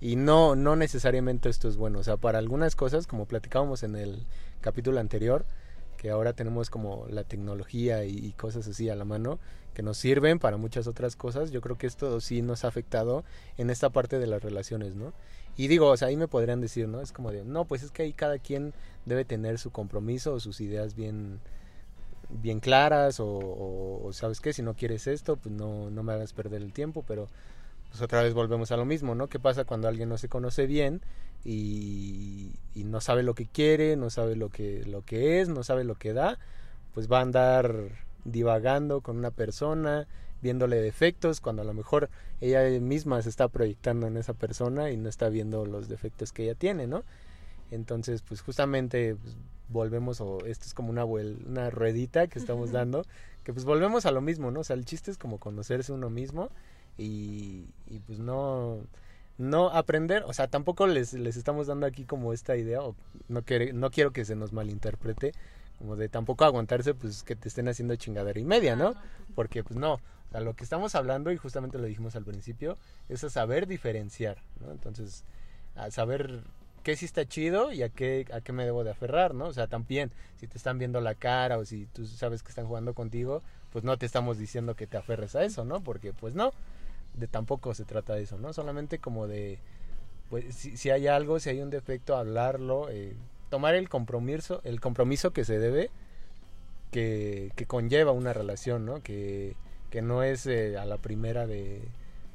Y 0.00 0.16
no, 0.16 0.56
no 0.56 0.76
necesariamente 0.76 1.50
esto 1.50 1.68
es 1.68 1.76
bueno. 1.76 1.98
O 1.98 2.04
sea, 2.04 2.16
para 2.16 2.38
algunas 2.38 2.74
cosas, 2.74 3.06
como 3.06 3.26
platicábamos 3.26 3.82
en 3.82 3.96
el 3.96 4.26
capítulo 4.62 4.98
anterior, 4.98 5.44
que 6.00 6.08
ahora 6.08 6.32
tenemos 6.32 6.70
como 6.70 7.06
la 7.10 7.24
tecnología 7.24 8.04
y, 8.06 8.32
cosas 8.32 8.66
así 8.66 8.88
a 8.88 8.96
la 8.96 9.04
mano 9.04 9.38
que 9.74 9.82
nos 9.82 9.98
sirven 9.98 10.38
para 10.38 10.56
muchas 10.56 10.86
otras 10.86 11.14
cosas, 11.14 11.50
yo 11.50 11.60
creo 11.60 11.76
que 11.76 11.86
esto 11.86 12.22
sí 12.22 12.40
nos 12.40 12.64
ha 12.64 12.68
afectado 12.68 13.22
en 13.58 13.68
esta 13.68 13.90
parte 13.90 14.18
de 14.18 14.26
las 14.26 14.42
relaciones, 14.42 14.96
¿no? 14.96 15.12
Y 15.58 15.68
digo, 15.68 15.88
o 15.88 15.96
sea, 15.98 16.08
ahí 16.08 16.16
me 16.16 16.26
podrían 16.26 16.62
decir, 16.62 16.88
¿no? 16.88 17.02
Es 17.02 17.12
como 17.12 17.30
de, 17.30 17.44
no, 17.44 17.66
pues 17.66 17.82
es 17.82 17.90
que 17.90 18.02
ahí 18.02 18.14
cada 18.14 18.38
quien 18.38 18.72
debe 19.04 19.26
tener 19.26 19.58
su 19.58 19.72
compromiso 19.72 20.32
o 20.32 20.40
sus 20.40 20.62
ideas 20.62 20.94
bien, 20.94 21.38
bien 22.30 22.60
claras 22.60 23.18
o, 23.20 24.08
sabes 24.12 24.40
qué, 24.40 24.54
si 24.54 24.62
no 24.62 24.72
quieres 24.72 25.06
esto, 25.06 25.36
pues 25.36 25.54
no, 25.54 25.90
no 25.90 26.02
me 26.02 26.14
hagas 26.14 26.32
perder 26.32 26.62
el 26.62 26.72
tiempo, 26.72 27.04
pero 27.06 27.28
pues 27.90 28.02
otra 28.02 28.22
vez 28.22 28.34
volvemos 28.34 28.70
a 28.72 28.76
lo 28.76 28.84
mismo, 28.84 29.14
¿no? 29.14 29.26
¿Qué 29.26 29.38
pasa 29.38 29.64
cuando 29.64 29.88
alguien 29.88 30.08
no 30.08 30.16
se 30.16 30.28
conoce 30.28 30.66
bien 30.66 31.02
y, 31.44 32.52
no 32.74 33.00
sabe 33.00 33.22
lo 33.22 33.34
que 33.34 33.46
quiere, 33.46 33.96
no 33.96 34.10
sabe 34.10 34.36
lo 34.36 34.48
que, 34.48 34.84
lo 34.86 35.04
que 35.04 35.40
es, 35.40 35.48
no 35.48 35.62
sabe 35.62 35.84
lo 35.84 35.96
que 35.96 36.12
da? 36.12 36.38
Pues 36.94 37.10
va 37.10 37.18
a 37.18 37.22
andar 37.22 37.74
divagando 38.24 39.00
con 39.00 39.16
una 39.16 39.30
persona, 39.30 40.06
viéndole 40.40 40.76
defectos, 40.80 41.40
cuando 41.40 41.62
a 41.62 41.64
lo 41.64 41.74
mejor 41.74 42.10
ella 42.40 42.62
misma 42.80 43.22
se 43.22 43.28
está 43.28 43.48
proyectando 43.48 44.06
en 44.06 44.16
esa 44.16 44.34
persona 44.34 44.90
y 44.90 44.96
no 44.96 45.08
está 45.08 45.28
viendo 45.28 45.66
los 45.66 45.88
defectos 45.88 46.32
que 46.32 46.44
ella 46.44 46.54
tiene, 46.54 46.86
¿no? 46.86 47.04
Entonces, 47.70 48.22
pues 48.22 48.40
justamente 48.40 49.16
pues, 49.16 49.36
volvemos, 49.68 50.20
o 50.20 50.38
esto 50.46 50.64
es 50.66 50.74
como 50.74 50.90
una, 50.90 51.04
una 51.04 51.70
ruedita 51.70 52.26
que 52.28 52.38
estamos 52.38 52.72
dando, 52.72 53.04
que 53.44 53.52
pues 53.52 53.64
volvemos 53.64 54.06
a 54.06 54.10
lo 54.10 54.20
mismo, 54.20 54.50
¿no? 54.50 54.60
O 54.60 54.64
sea, 54.64 54.74
el 54.74 54.84
chiste 54.84 55.10
es 55.10 55.18
como 55.18 55.38
conocerse 55.38 55.92
uno 55.92 56.10
mismo 56.10 56.50
y, 57.00 57.66
y 57.86 57.98
pues 58.00 58.18
no, 58.18 58.78
no 59.38 59.70
aprender, 59.70 60.22
o 60.26 60.32
sea, 60.32 60.48
tampoco 60.48 60.86
les, 60.86 61.14
les 61.14 61.36
estamos 61.36 61.66
dando 61.66 61.86
aquí 61.86 62.04
como 62.04 62.32
esta 62.32 62.56
idea, 62.56 62.82
o 62.82 62.94
no, 63.28 63.42
quiere, 63.42 63.72
no 63.72 63.90
quiero 63.90 64.12
que 64.12 64.24
se 64.24 64.36
nos 64.36 64.52
malinterprete, 64.52 65.32
como 65.78 65.96
de 65.96 66.10
tampoco 66.10 66.44
aguantarse, 66.44 66.92
pues 66.92 67.22
que 67.22 67.36
te 67.36 67.48
estén 67.48 67.68
haciendo 67.68 67.96
chingadera 67.96 68.38
y 68.38 68.44
media, 68.44 68.76
¿no? 68.76 68.94
Porque 69.34 69.64
pues 69.64 69.78
no, 69.78 69.94
o 69.94 70.30
sea, 70.30 70.40
lo 70.40 70.54
que 70.54 70.62
estamos 70.62 70.94
hablando, 70.94 71.32
y 71.32 71.38
justamente 71.38 71.78
lo 71.78 71.84
dijimos 71.84 72.16
al 72.16 72.24
principio, 72.24 72.76
es 73.08 73.24
a 73.24 73.30
saber 73.30 73.66
diferenciar, 73.66 74.36
¿no? 74.60 74.70
Entonces, 74.70 75.24
a 75.76 75.90
saber 75.90 76.42
qué 76.82 76.96
sí 76.96 77.06
está 77.06 77.24
chido 77.24 77.72
y 77.72 77.82
a 77.82 77.88
qué, 77.88 78.26
a 78.32 78.42
qué 78.42 78.52
me 78.52 78.66
debo 78.66 78.84
de 78.84 78.90
aferrar, 78.90 79.34
¿no? 79.34 79.46
O 79.46 79.52
sea, 79.54 79.68
también, 79.68 80.12
si 80.36 80.46
te 80.46 80.58
están 80.58 80.78
viendo 80.78 81.00
la 81.00 81.14
cara 81.14 81.56
o 81.56 81.64
si 81.64 81.86
tú 81.86 82.04
sabes 82.06 82.42
que 82.42 82.50
están 82.50 82.66
jugando 82.66 82.92
contigo, 82.92 83.42
pues 83.72 83.84
no 83.84 83.96
te 83.96 84.04
estamos 84.04 84.36
diciendo 84.36 84.74
que 84.74 84.86
te 84.86 84.98
aferres 84.98 85.34
a 85.34 85.44
eso, 85.44 85.64
¿no? 85.64 85.80
Porque 85.80 86.12
pues 86.12 86.34
no, 86.34 86.52
de 87.14 87.26
tampoco 87.26 87.74
se 87.74 87.84
trata 87.84 88.14
de 88.14 88.22
eso, 88.22 88.38
¿no? 88.38 88.52
Solamente 88.52 88.98
como 88.98 89.26
de, 89.26 89.58
pues 90.28 90.54
si, 90.54 90.76
si 90.76 90.90
hay 90.90 91.06
algo, 91.06 91.40
si 91.40 91.50
hay 91.50 91.60
un 91.60 91.70
defecto, 91.70 92.16
hablarlo, 92.16 92.88
eh, 92.90 93.16
tomar 93.48 93.74
el 93.74 93.88
compromiso, 93.88 94.60
el 94.64 94.80
compromiso 94.80 95.32
que 95.32 95.44
se 95.44 95.58
debe, 95.58 95.90
que, 96.90 97.52
que 97.56 97.66
conlleva 97.66 98.12
una 98.12 98.32
relación, 98.32 98.84
¿no? 98.86 99.02
Que, 99.02 99.56
que 99.90 100.02
no 100.02 100.22
es 100.22 100.46
eh, 100.46 100.78
a 100.78 100.84
la 100.84 100.98
primera 100.98 101.46
de, 101.46 101.82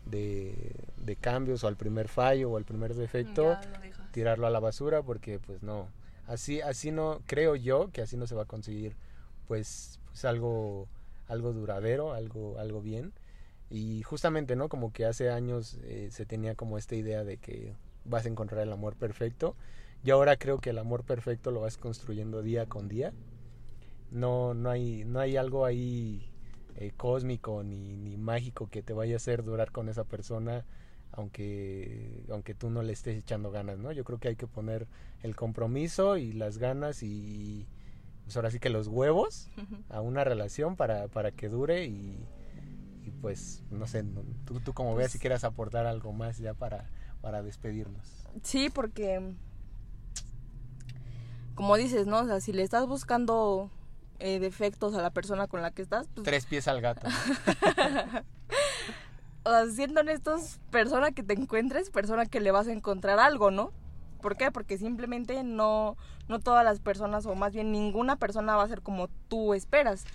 de, 0.05 0.75
de, 0.97 1.15
cambios 1.15 1.63
o 1.63 1.67
al 1.67 1.77
primer 1.77 2.07
fallo 2.07 2.51
o 2.51 2.57
al 2.57 2.65
primer 2.65 2.93
defecto 2.93 3.57
tirarlo 4.11 4.45
a 4.45 4.49
la 4.49 4.59
basura 4.59 5.01
porque 5.01 5.39
pues 5.39 5.63
no 5.63 5.87
así 6.27 6.61
así 6.61 6.91
no 6.91 7.21
creo 7.25 7.55
yo 7.55 7.89
que 7.91 8.01
así 8.01 8.17
no 8.17 8.27
se 8.27 8.35
va 8.35 8.43
a 8.43 8.45
conseguir 8.45 8.95
pues, 9.47 9.99
pues 10.05 10.25
algo 10.25 10.87
algo 11.27 11.53
duradero 11.53 12.13
algo 12.13 12.59
algo 12.59 12.81
bien 12.81 13.13
y 13.69 14.03
justamente 14.03 14.55
no 14.55 14.69
como 14.69 14.93
que 14.93 15.05
hace 15.05 15.29
años 15.29 15.79
eh, 15.83 16.09
se 16.11 16.25
tenía 16.25 16.55
como 16.55 16.77
esta 16.77 16.95
idea 16.95 17.23
de 17.23 17.37
que 17.37 17.73
vas 18.03 18.25
a 18.25 18.29
encontrar 18.29 18.61
el 18.61 18.71
amor 18.71 18.95
perfecto 18.95 19.55
y 20.03 20.11
ahora 20.11 20.37
creo 20.37 20.59
que 20.59 20.69
el 20.69 20.77
amor 20.77 21.03
perfecto 21.03 21.51
lo 21.51 21.61
vas 21.61 21.77
construyendo 21.77 22.43
día 22.43 22.67
con 22.67 22.87
día. 22.87 23.11
No 24.11 24.53
no 24.53 24.69
hay 24.69 25.03
no 25.05 25.19
hay 25.19 25.35
algo 25.35 25.65
ahí 25.65 26.29
eh, 26.75 26.91
cósmico 26.95 27.63
ni, 27.63 27.95
ni 27.95 28.17
mágico 28.17 28.69
que 28.69 28.83
te 28.83 28.93
vaya 28.93 29.15
a 29.15 29.17
hacer 29.17 29.43
durar 29.43 29.71
con 29.71 29.89
esa 29.89 30.03
persona 30.03 30.65
aunque 31.11 32.23
aunque 32.29 32.53
tú 32.53 32.69
no 32.69 32.83
le 32.83 32.93
estés 32.93 33.17
echando 33.17 33.49
ganas, 33.49 33.79
¿no? 33.79 33.91
Yo 33.91 34.03
creo 34.03 34.19
que 34.19 34.27
hay 34.27 34.35
que 34.35 34.47
poner 34.47 34.87
el 35.23 35.35
compromiso 35.35 36.17
y 36.17 36.33
las 36.33 36.59
ganas 36.59 37.01
y 37.01 37.67
pues 38.25 38.35
ahora 38.35 38.51
sí 38.51 38.59
que 38.59 38.69
los 38.69 38.87
huevos 38.87 39.49
a 39.89 40.01
una 40.01 40.23
relación 40.23 40.75
para, 40.75 41.07
para 41.07 41.31
que 41.31 41.47
dure 41.47 41.85
y, 41.85 42.25
y 43.05 43.11
pues 43.11 43.63
no 43.69 43.87
sé, 43.87 44.03
tú, 44.45 44.59
tú 44.59 44.73
como 44.73 44.95
veas 44.95 45.11
si 45.11 45.17
pues 45.17 45.21
quieras 45.21 45.43
aportar 45.43 45.85
algo 45.85 46.11
más 46.11 46.39
ya 46.39 46.53
para, 46.53 46.89
para 47.21 47.43
despedirnos. 47.43 48.27
Sí, 48.41 48.69
porque 48.69 49.35
como 51.53 51.77
dices, 51.77 52.07
¿no? 52.07 52.19
O 52.19 52.25
sea, 52.25 52.41
si 52.41 52.51
le 52.51 52.63
estás 52.63 52.87
buscando 52.87 53.69
eh, 54.19 54.39
defectos 54.39 54.95
a 54.95 55.01
la 55.01 55.11
persona 55.11 55.47
con 55.47 55.61
la 55.61 55.71
que 55.71 55.81
estás, 55.81 56.07
pues... 56.13 56.25
Tres 56.25 56.45
pies 56.45 56.67
al 56.67 56.81
gato. 56.81 57.07
o 59.43 59.49
sea, 59.49 59.65
siendo 59.67 60.01
honestos, 60.01 60.59
persona 60.71 61.11
que 61.11 61.23
te 61.23 61.33
encuentres, 61.33 61.89
persona 61.89 62.25
que 62.25 62.41
le 62.41 62.51
vas 62.51 62.67
a 62.67 62.73
encontrar 62.73 63.19
algo, 63.19 63.51
¿no? 63.51 63.71
¿Por 64.21 64.35
qué? 64.35 64.51
Porque 64.51 64.77
simplemente 64.77 65.43
no, 65.43 65.95
no 66.27 66.39
todas 66.39 66.65
las 66.65 66.79
personas, 66.79 67.25
o 67.25 67.35
más 67.35 67.53
bien 67.53 67.71
ninguna 67.71 68.17
persona 68.17 68.55
va 68.55 68.63
a 68.63 68.67
ser 68.67 68.81
como 68.81 69.07
tú 69.27 69.53
esperas. 69.53 70.05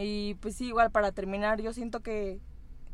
Y 0.00 0.34
pues 0.34 0.56
sí, 0.56 0.66
igual 0.68 0.90
para 0.90 1.12
terminar, 1.12 1.60
yo 1.60 1.72
siento 1.72 2.00
que 2.00 2.40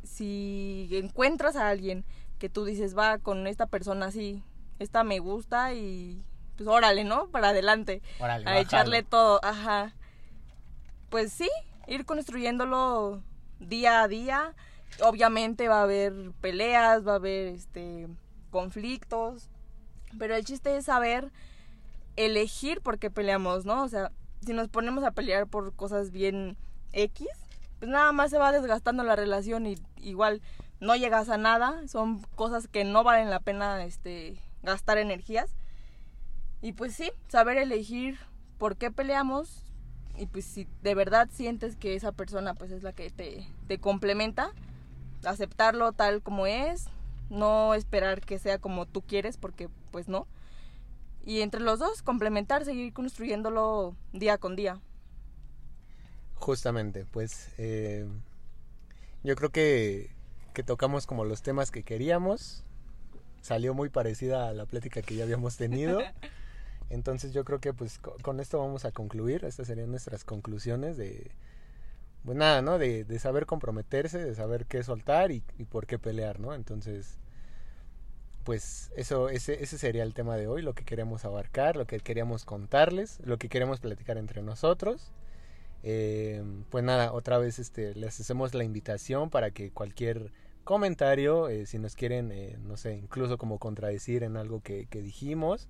si 0.03 0.88
encuentras 0.90 1.57
a 1.57 1.69
alguien 1.69 2.05
que 2.38 2.49
tú 2.49 2.64
dices, 2.64 2.97
va 2.97 3.19
con 3.19 3.47
esta 3.47 3.66
persona 3.66 4.07
así, 4.07 4.42
esta 4.79 5.05
me 5.05 5.19
gusta 5.19 5.73
y 5.75 6.23
pues 6.57 6.69
órale, 6.69 7.05
¿no? 7.05 7.29
Para 7.29 7.51
adelante. 7.51 8.03
a 8.21 8.59
echarle 8.59 9.03
todo, 9.03 9.40
ajá. 9.42 9.95
Pues 11.11 11.33
sí, 11.33 11.49
ir 11.87 12.05
construyéndolo 12.05 13.23
día 13.59 14.03
a 14.03 14.09
día 14.09 14.55
obviamente 15.03 15.69
va 15.69 15.81
a 15.81 15.83
haber 15.83 16.33
peleas, 16.40 17.07
va 17.07 17.12
a 17.12 17.16
haber 17.16 17.49
este 17.49 18.09
conflictos, 18.51 19.49
pero 20.19 20.35
el 20.35 20.45
chiste 20.45 20.77
es 20.77 20.87
saber 20.87 21.31
elegir 22.16 22.81
por 22.81 22.99
qué 22.99 23.11
peleamos, 23.11 23.64
¿no? 23.64 23.83
O 23.83 23.88
sea, 23.88 24.12
si 24.45 24.53
nos 24.53 24.69
ponemos 24.69 25.05
a 25.05 25.11
pelear 25.11 25.47
por 25.47 25.75
cosas 25.75 26.11
bien 26.11 26.57
X, 26.96 27.28
pues 27.78 27.90
nada 27.90 28.12
más 28.12 28.30
se 28.30 28.38
va 28.38 28.52
desgastando 28.52 29.04
la 29.04 29.16
relación 29.16 29.66
y 29.66 29.76
igual 29.98 30.40
no 30.80 30.96
llegas 30.96 31.28
a 31.28 31.37
nada, 31.37 31.87
son 31.88 32.20
cosas 32.35 32.68
que 32.68 32.85
no 32.85 33.04
valen 33.04 33.30
la 33.30 33.40
pena 33.40 33.85
este 33.85 34.40
gastar 34.62 34.98
energías. 34.98 35.54
Y 36.62 36.72
pues 36.72 36.94
sí, 36.94 37.12
saber 37.28 37.59
elegir 37.59 38.18
por 38.59 38.76
qué 38.76 38.90
peleamos 38.90 39.62
y 40.16 40.26
pues 40.26 40.46
si 40.46 40.66
de 40.82 40.94
verdad 40.94 41.28
sientes 41.30 41.76
que 41.76 41.94
esa 41.94 42.12
persona 42.12 42.54
pues 42.54 42.70
es 42.70 42.82
la 42.82 42.92
que 42.92 43.11
te, 43.11 43.46
te 43.68 43.78
complementa, 43.78 44.52
aceptarlo 45.24 45.92
tal 45.92 46.22
como 46.22 46.46
es, 46.46 46.87
no 47.28 47.74
esperar 47.74 48.20
que 48.22 48.38
sea 48.38 48.59
como 48.59 48.87
tú 48.87 49.02
quieres, 49.02 49.37
porque 49.37 49.68
pues 49.90 50.09
no. 50.09 50.26
Y 51.24 51.40
entre 51.40 51.61
los 51.61 51.78
dos, 51.78 52.02
complementar, 52.02 52.64
seguir 52.64 52.92
construyéndolo 52.92 53.96
día 54.12 54.38
con 54.38 54.56
día. 54.56 54.80
Justamente, 56.37 57.05
pues 57.05 57.49
eh, 57.59 58.07
yo 59.25 59.35
creo 59.37 59.51
que, 59.51 60.11
que 60.55 60.62
tocamos 60.62 61.07
como 61.07 61.25
los 61.25 61.42
temas 61.42 61.70
que 61.70 61.83
queríamos. 61.83 62.64
Salió 63.40 63.75
muy 63.75 63.89
parecida 63.89 64.49
a 64.49 64.53
la 64.53 64.66
plática 64.66 65.03
que 65.03 65.16
ya 65.16 65.24
habíamos 65.24 65.57
tenido. 65.57 66.01
Entonces 66.91 67.32
yo 67.32 67.45
creo 67.45 67.59
que 67.59 67.72
pues 67.72 67.99
con 67.99 68.39
esto 68.41 68.59
vamos 68.59 68.84
a 68.84 68.93
concluir. 68.93 69.45
Estas 69.45 69.66
serían 69.66 69.91
nuestras 69.91 70.24
conclusiones 70.24 70.97
de, 70.97 71.32
pues 72.24 72.37
nada, 72.37 72.62
¿no? 72.62 72.78
De, 72.78 73.05
de 73.05 73.18
saber 73.18 73.47
comprometerse, 73.47 74.18
de 74.18 74.34
saber 74.34 74.66
qué 74.66 74.82
soltar 74.82 75.30
y, 75.30 75.43
y, 75.59 75.64
por 75.64 75.87
qué 75.87 75.99
pelear, 75.99 76.39
¿no? 76.39 76.55
Entonces, 76.55 77.18
pues 78.45 78.93
eso, 78.97 79.28
ese, 79.28 79.62
ese 79.62 79.78
sería 79.78 80.03
el 80.03 80.14
tema 80.14 80.37
de 80.37 80.47
hoy, 80.47 80.62
lo 80.62 80.74
que 80.74 80.84
queremos 80.84 81.24
abarcar, 81.24 81.76
lo 81.76 81.87
que 81.87 81.99
queríamos 82.01 82.45
contarles, 82.45 83.18
lo 83.24 83.39
que 83.39 83.49
queremos 83.49 83.80
platicar 83.80 84.18
entre 84.18 84.43
nosotros. 84.43 85.12
Eh, 85.89 86.43
pues 86.70 86.82
nada, 86.82 87.12
otra 87.12 87.39
vez 87.39 87.61
este, 87.61 87.95
les 87.95 88.18
hacemos 88.18 88.55
la 88.55 88.64
invitación 88.64 89.30
para 89.30 89.53
que 89.53 89.70
cualquier 89.70 90.32
comentario, 90.64 91.49
eh, 91.49 91.64
si 91.64 91.78
nos 91.78 91.95
quieren, 91.95 92.32
eh, 92.32 92.59
no 92.61 92.76
sé, 92.76 92.97
incluso 92.97 93.39
como 93.39 93.61
contradecir 93.61 94.24
en 94.24 94.37
algo 94.37 94.62
que, 94.62 94.89
dijimos, 94.91 95.68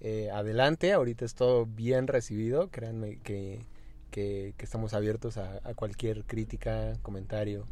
eh, 0.00 0.30
adelante, 0.30 0.92
ahorita 0.92 1.24
es 1.24 1.34
todo 1.34 1.64
bien 1.64 2.06
recibido, 2.06 2.68
créanme 2.70 3.18
que 3.20 3.66
que, 4.10 4.54
estamos 4.58 4.94
abiertos 4.94 5.38
a, 5.38 5.60
cualquier 5.74 6.24
crítica, 6.24 6.98
comentario. 7.02 7.64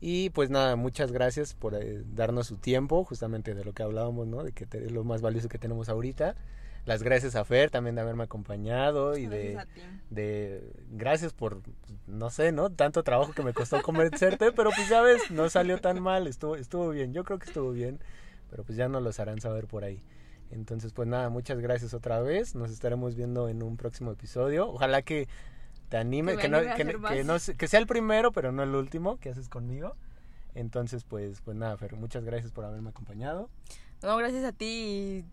Y 0.00 0.30
pues 0.30 0.50
nada, 0.50 0.76
muchas 0.76 1.12
gracias 1.12 1.54
por 1.54 1.74
darnos 2.14 2.48
su 2.48 2.56
tiempo, 2.56 3.04
justamente 3.04 3.54
de 3.54 3.64
lo 3.64 3.72
que 3.72 3.82
hablábamos, 3.82 4.26
¿no? 4.26 4.42
De 4.44 4.52
que 4.52 4.66
es 4.70 4.92
lo 4.92 5.04
más 5.04 5.22
valioso 5.22 5.48
que 5.48 5.58
tenemos 5.58 5.88
ahorita. 5.88 6.36
Las 6.84 7.02
gracias 7.02 7.36
a 7.36 7.44
Fer 7.44 7.70
también 7.70 7.94
de 7.94 8.00
haberme 8.00 8.24
acompañado 8.24 9.16
y 9.16 9.26
de, 9.26 9.56
de 10.10 10.72
gracias 10.90 11.32
por, 11.32 11.62
no 12.06 12.28
sé, 12.30 12.50
¿no? 12.50 12.70
Tanto 12.70 13.04
trabajo 13.04 13.32
que 13.32 13.42
me 13.42 13.52
costó 13.54 13.80
convencerte, 13.82 14.50
pero 14.52 14.70
pues 14.74 14.88
ya 14.88 15.00
ves, 15.00 15.30
no 15.30 15.48
salió 15.48 15.78
tan 15.78 16.02
mal, 16.02 16.26
estuvo, 16.26 16.56
estuvo 16.56 16.88
bien, 16.90 17.12
yo 17.12 17.22
creo 17.22 17.38
que 17.38 17.46
estuvo 17.46 17.70
bien. 17.70 18.00
pero 18.52 18.64
pues 18.64 18.76
ya 18.76 18.86
nos 18.86 19.02
los 19.02 19.18
harán 19.18 19.40
saber 19.40 19.66
por 19.66 19.82
ahí. 19.82 20.02
Entonces, 20.50 20.92
pues 20.92 21.08
nada, 21.08 21.30
muchas 21.30 21.58
gracias 21.58 21.94
otra 21.94 22.20
vez. 22.20 22.54
Nos 22.54 22.70
estaremos 22.70 23.14
viendo 23.14 23.48
en 23.48 23.62
un 23.62 23.78
próximo 23.78 24.12
episodio. 24.12 24.68
Ojalá 24.68 25.00
que 25.00 25.26
te 25.88 25.96
anime, 25.96 26.36
que, 26.36 26.50
no, 26.50 26.58
que, 26.60 27.24
no, 27.24 27.36
que 27.56 27.68
sea 27.68 27.80
el 27.80 27.86
primero, 27.86 28.32
pero 28.32 28.52
no 28.52 28.62
el 28.62 28.74
último 28.74 29.18
que 29.18 29.30
haces 29.30 29.48
conmigo. 29.48 29.96
Entonces, 30.54 31.04
pues, 31.04 31.40
pues 31.40 31.56
nada, 31.56 31.78
Fer, 31.78 31.96
muchas 31.96 32.24
gracias 32.24 32.52
por 32.52 32.66
haberme 32.66 32.90
acompañado. 32.90 33.48
No, 34.02 34.18
gracias 34.18 34.44
a 34.44 34.52
ti. 34.52 35.24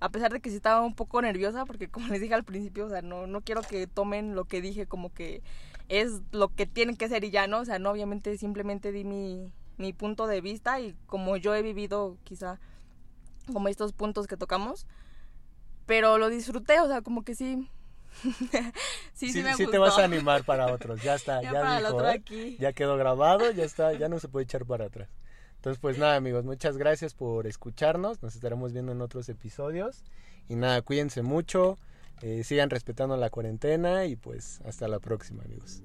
A 0.00 0.10
pesar 0.10 0.32
de 0.32 0.40
que 0.40 0.50
sí 0.50 0.56
estaba 0.56 0.82
un 0.82 0.94
poco 0.94 1.20
nerviosa, 1.20 1.64
porque 1.64 1.88
como 1.88 2.08
les 2.08 2.20
dije 2.20 2.34
al 2.34 2.44
principio, 2.44 2.86
o 2.86 2.88
sea, 2.88 3.02
no, 3.02 3.26
no 3.26 3.40
quiero 3.40 3.62
que 3.62 3.86
tomen 3.86 4.34
lo 4.34 4.44
que 4.44 4.60
dije 4.60 4.86
como 4.86 5.12
que 5.12 5.42
es 5.88 6.20
lo 6.32 6.48
que 6.54 6.66
tienen 6.66 6.96
que 6.96 7.08
ser 7.08 7.24
y 7.24 7.30
ya, 7.30 7.46
¿no? 7.46 7.60
O 7.60 7.64
sea, 7.64 7.78
no, 7.78 7.90
obviamente 7.90 8.36
simplemente 8.38 8.92
di 8.92 9.04
mi, 9.04 9.50
mi 9.76 9.92
punto 9.92 10.26
de 10.26 10.40
vista 10.40 10.80
y 10.80 10.94
como 11.06 11.36
yo 11.36 11.54
he 11.54 11.62
vivido 11.62 12.16
quizá 12.24 12.60
como 13.52 13.68
estos 13.68 13.92
puntos 13.92 14.26
que 14.26 14.36
tocamos, 14.36 14.86
pero 15.86 16.18
lo 16.18 16.28
disfruté, 16.28 16.80
o 16.80 16.86
sea, 16.86 17.00
como 17.00 17.24
que 17.24 17.34
sí. 17.34 17.68
sí, 19.14 19.32
sí, 19.32 19.42
sí, 19.56 19.66
te 19.66 19.78
vas 19.78 19.98
a 19.98 20.04
animar 20.04 20.44
para 20.44 20.72
otros, 20.72 21.02
ya 21.02 21.14
está, 21.14 21.40
ya, 21.42 21.80
¿eh? 22.30 22.56
ya 22.58 22.72
quedó 22.72 22.96
grabado, 22.96 23.50
ya 23.52 23.64
está, 23.64 23.92
ya 23.92 24.08
no 24.08 24.18
se 24.18 24.28
puede 24.28 24.44
echar 24.44 24.66
para 24.66 24.86
atrás. 24.86 25.08
Entonces, 25.58 25.80
pues 25.80 25.98
nada, 25.98 26.14
amigos, 26.14 26.44
muchas 26.44 26.76
gracias 26.76 27.14
por 27.14 27.48
escucharnos, 27.48 28.22
nos 28.22 28.36
estaremos 28.36 28.72
viendo 28.72 28.92
en 28.92 29.00
otros 29.00 29.28
episodios 29.28 30.04
y 30.48 30.54
nada, 30.54 30.82
cuídense 30.82 31.22
mucho, 31.22 31.78
eh, 32.22 32.44
sigan 32.44 32.70
respetando 32.70 33.16
la 33.16 33.28
cuarentena 33.28 34.04
y 34.04 34.14
pues 34.14 34.60
hasta 34.64 34.86
la 34.86 35.00
próxima, 35.00 35.42
amigos. 35.42 35.82